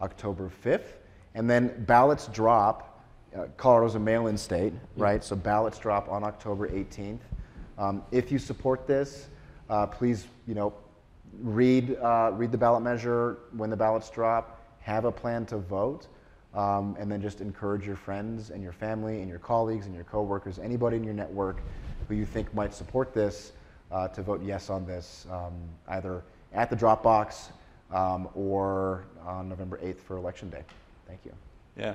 October 0.00 0.50
5th. 0.64 0.98
And 1.34 1.50
then 1.50 1.84
ballots 1.86 2.28
drop. 2.28 3.04
Uh, 3.36 3.46
Colorado's 3.56 3.96
a 3.96 3.98
mail 3.98 4.28
in 4.28 4.36
state, 4.36 4.72
right? 4.96 5.24
So 5.24 5.34
ballots 5.34 5.78
drop 5.78 6.08
on 6.08 6.22
October 6.22 6.68
18th. 6.68 7.20
Um, 7.78 8.02
if 8.12 8.30
you 8.30 8.38
support 8.38 8.86
this, 8.86 9.28
uh, 9.70 9.86
please, 9.86 10.26
you 10.46 10.54
know, 10.54 10.74
read, 11.40 11.96
uh, 12.00 12.30
read 12.34 12.52
the 12.52 12.58
ballot 12.58 12.82
measure 12.82 13.38
when 13.56 13.70
the 13.70 13.76
ballots 13.76 14.10
drop, 14.10 14.60
have 14.80 15.04
a 15.04 15.12
plan 15.12 15.46
to 15.46 15.58
vote. 15.58 16.06
Um, 16.54 16.96
and 16.98 17.10
then 17.10 17.22
just 17.22 17.40
encourage 17.40 17.86
your 17.86 17.96
friends 17.96 18.50
and 18.50 18.62
your 18.62 18.72
family 18.72 19.20
and 19.20 19.28
your 19.28 19.38
colleagues 19.38 19.86
and 19.86 19.94
your 19.94 20.04
coworkers, 20.04 20.58
anybody 20.58 20.98
in 20.98 21.04
your 21.04 21.14
network 21.14 21.62
who 22.08 22.14
you 22.14 22.26
think 22.26 22.52
might 22.52 22.74
support 22.74 23.14
this, 23.14 23.52
uh, 23.90 24.08
to 24.08 24.22
vote 24.22 24.42
yes 24.42 24.68
on 24.68 24.86
this, 24.86 25.26
um, 25.30 25.54
either 25.88 26.22
at 26.52 26.68
the 26.68 26.76
Dropbox 26.76 27.50
um, 27.90 28.28
or 28.34 29.04
on 29.24 29.48
November 29.48 29.78
8th 29.78 30.00
for 30.00 30.16
Election 30.16 30.50
Day. 30.50 30.62
Thank 31.06 31.20
you. 31.24 31.32
Yeah. 31.76 31.94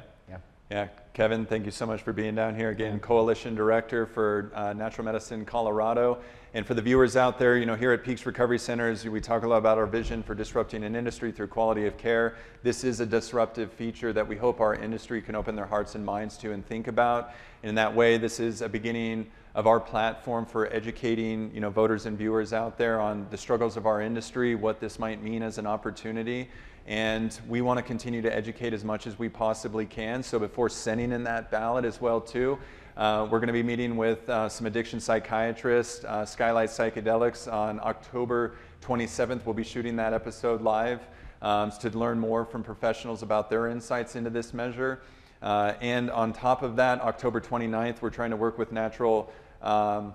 Yeah. 0.69 0.89
Kevin, 1.13 1.45
thank 1.45 1.63
you 1.63 1.71
so 1.71 1.85
much 1.85 2.01
for 2.01 2.11
being 2.11 2.35
down 2.35 2.53
here 2.53 2.71
again. 2.71 2.99
Coalition 2.99 3.55
Director 3.55 4.05
for 4.05 4.51
uh, 4.53 4.73
Natural 4.73 5.05
Medicine 5.05 5.45
Colorado. 5.45 6.19
And 6.53 6.65
for 6.65 6.73
the 6.73 6.81
viewers 6.81 7.15
out 7.15 7.39
there, 7.39 7.57
you 7.57 7.65
know, 7.65 7.75
here 7.75 7.93
at 7.93 8.03
Peaks 8.03 8.25
Recovery 8.25 8.59
Centers, 8.59 9.05
we 9.05 9.21
talk 9.21 9.43
a 9.43 9.47
lot 9.47 9.59
about 9.59 9.77
our 9.77 9.85
vision 9.85 10.21
for 10.21 10.35
disrupting 10.35 10.83
an 10.83 10.93
industry 10.93 11.31
through 11.31 11.47
quality 11.47 11.85
of 11.85 11.97
care. 11.97 12.35
This 12.63 12.83
is 12.83 12.99
a 12.99 13.05
disruptive 13.05 13.71
feature 13.71 14.11
that 14.11 14.27
we 14.27 14.35
hope 14.35 14.59
our 14.59 14.75
industry 14.75 15.21
can 15.21 15.35
open 15.35 15.55
their 15.55 15.65
hearts 15.65 15.95
and 15.95 16.05
minds 16.05 16.37
to 16.39 16.51
and 16.51 16.65
think 16.65 16.87
about. 16.87 17.31
And 17.63 17.69
in 17.69 17.75
that 17.75 17.95
way, 17.95 18.17
this 18.17 18.41
is 18.41 18.61
a 18.61 18.67
beginning 18.67 19.31
of 19.55 19.67
our 19.67 19.79
platform 19.79 20.45
for 20.45 20.71
educating, 20.73 21.49
you 21.53 21.61
know, 21.61 21.69
voters 21.69 22.05
and 22.05 22.17
viewers 22.17 22.51
out 22.51 22.77
there 22.77 22.99
on 22.99 23.25
the 23.31 23.37
struggles 23.37 23.77
of 23.77 23.85
our 23.85 24.01
industry, 24.01 24.53
what 24.53 24.81
this 24.81 24.99
might 24.99 25.23
mean 25.23 25.43
as 25.43 25.57
an 25.57 25.65
opportunity 25.65 26.49
and 26.87 27.37
we 27.49 27.59
want 27.59 27.77
to 27.77 27.83
continue 27.83 28.21
to 28.21 28.33
educate 28.33 28.73
as 28.73 28.85
much 28.85 29.07
as 29.07 29.19
we 29.19 29.27
possibly 29.27 29.85
can. 29.85 30.23
So 30.23 30.39
before 30.39 30.69
sending 30.69 31.11
in 31.11 31.23
that 31.25 31.51
ballot 31.51 31.83
as 31.83 31.99
well 31.99 32.21
too, 32.21 32.57
uh, 32.95 33.27
we're 33.29 33.39
going 33.39 33.47
to 33.47 33.53
be 33.53 33.61
meeting 33.61 33.97
with 33.97 34.27
uh, 34.29 34.47
some 34.47 34.65
addiction 34.65 35.01
psychiatrists, 35.01 36.05
uh, 36.05 36.25
Skylight 36.25 36.69
Psychedelics 36.69 37.51
on 37.51 37.81
October 37.83 38.55
27th. 38.81 39.45
We'll 39.45 39.53
be 39.53 39.65
shooting 39.65 39.97
that 39.97 40.13
episode 40.13 40.61
live 40.61 41.01
um, 41.41 41.71
to 41.81 41.89
learn 41.89 42.19
more 42.19 42.45
from 42.45 42.63
professionals 42.63 43.21
about 43.21 43.49
their 43.49 43.67
insights 43.67 44.15
into 44.15 44.29
this 44.29 44.53
measure. 44.53 45.01
Uh, 45.41 45.73
and 45.81 46.09
on 46.09 46.31
top 46.31 46.63
of 46.63 46.77
that, 46.77 47.01
October 47.01 47.41
29th, 47.41 48.01
we're 48.01 48.09
trying 48.09 48.31
to 48.31 48.37
work 48.37 48.57
with 48.57 48.71
Natural 48.71 49.31
um, 49.61 50.13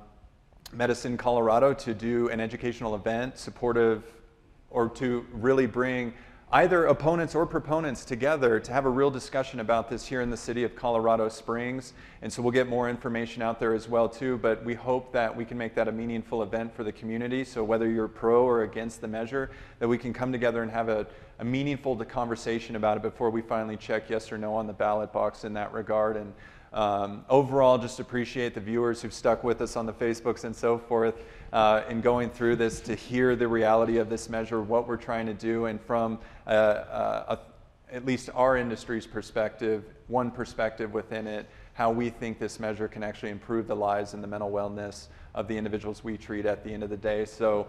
Medicine 0.73 1.19
Colorado 1.19 1.75
to 1.75 1.93
do 1.93 2.31
an 2.31 2.41
educational 2.41 2.95
event 2.95 3.37
supportive 3.37 4.03
or 4.71 4.89
to 4.89 5.27
really 5.33 5.67
bring 5.67 6.15
either 6.55 6.85
opponents 6.85 7.35
or 7.35 7.47
proponents 7.47 8.05
together 8.05 8.61
to 8.61 8.73
have 8.73 8.85
a 8.85 8.91
real 8.91 9.11
discussion 9.11 9.61
about 9.61 9.89
this 9.89 10.07
here 10.07 10.21
in 10.21 10.29
the 10.29 10.37
city 10.37 10.65
of 10.65 10.77
Colorado 10.77 11.31
Springs. 11.31 11.95
And 12.21 12.31
so 12.31 12.43
we'll 12.43 12.53
get 12.53 12.69
more 12.69 12.91
information 12.91 13.41
out 13.41 13.59
there 13.59 13.73
as 13.73 13.89
well 13.89 14.07
too, 14.07 14.37
but 14.37 14.63
we 14.63 14.75
hope 14.75 15.13
that 15.13 15.35
we 15.35 15.47
can 15.47 15.57
make 15.57 15.75
that 15.77 15.89
a 15.89 15.93
meaningful 15.93 16.43
event 16.43 16.75
for 16.75 16.85
the 16.85 16.93
community. 16.93 17.43
So 17.43 17.65
whether 17.65 17.89
you're 17.89 18.07
pro 18.07 18.45
or 18.45 18.65
against 18.65 19.01
the 19.01 19.09
measure, 19.09 19.51
that 19.79 19.89
we 19.89 19.97
can 19.97 20.13
come 20.13 20.31
together 20.31 20.63
and 20.63 20.71
have 20.71 20.91
a, 20.91 21.07
a 21.39 21.45
meaningful 21.45 21.97
conversation 22.05 22.77
about 22.77 22.99
it 22.99 23.03
before 23.03 23.31
we 23.31 23.41
finally 23.41 23.79
check 23.79 24.11
yes 24.11 24.31
or 24.31 24.37
no 24.37 24.55
on 24.55 24.67
the 24.67 24.75
ballot 24.75 25.11
box 25.11 25.45
in 25.45 25.55
that 25.55 25.73
regard. 25.73 26.19
And 26.19 26.35
um, 26.75 27.25
overall, 27.31 27.79
just 27.79 27.99
appreciate 27.99 28.53
the 28.53 28.61
viewers 28.61 29.01
who've 29.01 29.13
stuck 29.13 29.43
with 29.43 29.63
us 29.63 29.75
on 29.75 29.87
the 29.87 29.93
Facebooks 29.93 30.45
and 30.45 30.55
so 30.55 30.77
forth 30.77 31.15
uh, 31.53 31.83
in 31.89 32.01
going 32.01 32.31
through 32.31 32.57
this 32.57 32.81
to 32.81 32.95
hear 32.95 33.37
the 33.37 33.47
reality 33.47 33.99
of 33.99 34.09
this 34.09 34.29
measure, 34.29 34.61
what 34.61 34.89
we're 34.89 34.97
trying 34.97 35.27
to 35.27 35.35
do, 35.35 35.67
and 35.67 35.81
from 35.81 36.19
uh, 36.47 36.51
uh, 36.51 37.37
a, 37.37 37.95
at 37.95 38.07
least 38.07 38.31
our 38.35 38.57
industry's 38.57 39.07
perspective, 39.07 39.85
one 40.09 40.31
perspective 40.31 40.95
within 40.95 41.27
it, 41.27 41.47
how 41.75 41.91
we 41.91 42.11
think 42.11 42.39
this 42.39 42.59
measure 42.59 42.89
can 42.89 43.03
actually 43.03 43.31
improve 43.31 43.67
the 43.67 43.77
lives 43.77 44.15
and 44.15 44.23
the 44.23 44.27
mental 44.27 44.51
wellness 44.51 45.09
of 45.35 45.49
the 45.49 45.57
individuals 45.57 46.03
we 46.03 46.17
treat 46.17 46.47
at 46.47 46.65
the 46.65 46.73
end 46.73 46.83
of 46.83 46.91
the 46.91 46.97
day. 46.97 47.25
So, 47.25 47.67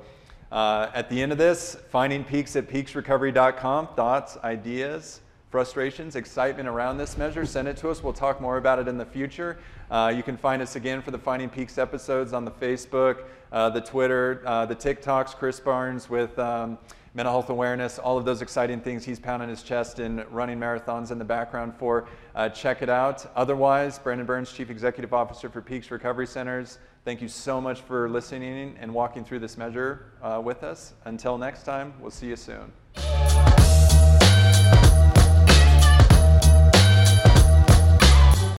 uh, 0.52 0.92
at 0.94 1.10
the 1.10 1.22
end 1.22 1.32
of 1.32 1.38
this, 1.38 1.76
finding 1.90 2.24
peaks 2.24 2.56
at 2.56 2.70
peaksrecovery.com, 2.70 3.96
thoughts, 3.96 4.38
ideas, 4.44 5.22
frustrations, 5.54 6.16
excitement 6.16 6.68
around 6.68 6.98
this 6.98 7.16
measure, 7.16 7.46
send 7.46 7.68
it 7.68 7.78
to 7.78 7.88
us. 7.88 8.02
We'll 8.02 8.12
talk 8.12 8.42
more 8.42 8.58
about 8.58 8.80
it 8.80 8.88
in 8.88 8.98
the 8.98 9.06
future. 9.06 9.60
Uh, 9.92 10.12
you 10.14 10.24
can 10.24 10.36
find 10.36 10.64
us 10.64 10.76
again 10.76 11.00
for 11.00 11.12
the 11.12 11.20
Finding 11.20 11.48
Peaks 11.48 11.78
episodes 11.78 12.34
on 12.34 12.44
the 12.44 12.50
Facebook, 12.50 13.26
uh, 13.52 13.70
the 13.70 13.80
Twitter, 13.80 14.42
uh, 14.48 14.66
the 14.66 14.76
TikToks, 14.76 15.36
Chris 15.36 15.60
Barnes 15.60 16.10
with 16.10 16.40
um, 16.40 16.80
mental 17.14 17.32
health 17.32 17.52
awareness, 17.52 18.00
all 18.00 18.18
of 18.18 18.26
those 18.26 18.42
exciting 18.42 18.82
things 18.82 19.06
he's 19.06 19.20
pounding 19.20 19.48
his 19.48 19.62
chest 19.62 20.00
and 20.00 20.26
running 20.32 20.60
marathons 20.60 21.12
in 21.12 21.20
the 21.20 21.24
background 21.24 21.76
for. 21.78 22.08
Uh, 22.34 22.50
check 22.50 22.82
it 22.82 22.90
out. 22.90 23.24
Otherwise, 23.36 24.00
Brandon 24.00 24.26
Burns, 24.26 24.52
Chief 24.52 24.72
Executive 24.72 25.14
Officer 25.14 25.50
for 25.50 25.62
Peaks 25.62 25.92
Recovery 25.92 26.26
Centers, 26.26 26.80
thank 27.06 27.22
you 27.22 27.28
so 27.28 27.62
much 27.62 27.82
for 27.82 28.10
listening 28.10 28.76
and 28.82 28.92
walking 28.92 29.24
through 29.24 29.38
this 29.38 29.56
measure 29.56 30.14
uh, 30.24 30.42
with 30.44 30.64
us. 30.64 30.94
Until 31.06 31.38
next 31.38 31.62
time, 31.62 31.94
we'll 32.00 32.10
see 32.10 32.30
you 32.30 32.38
soon. 32.38 32.74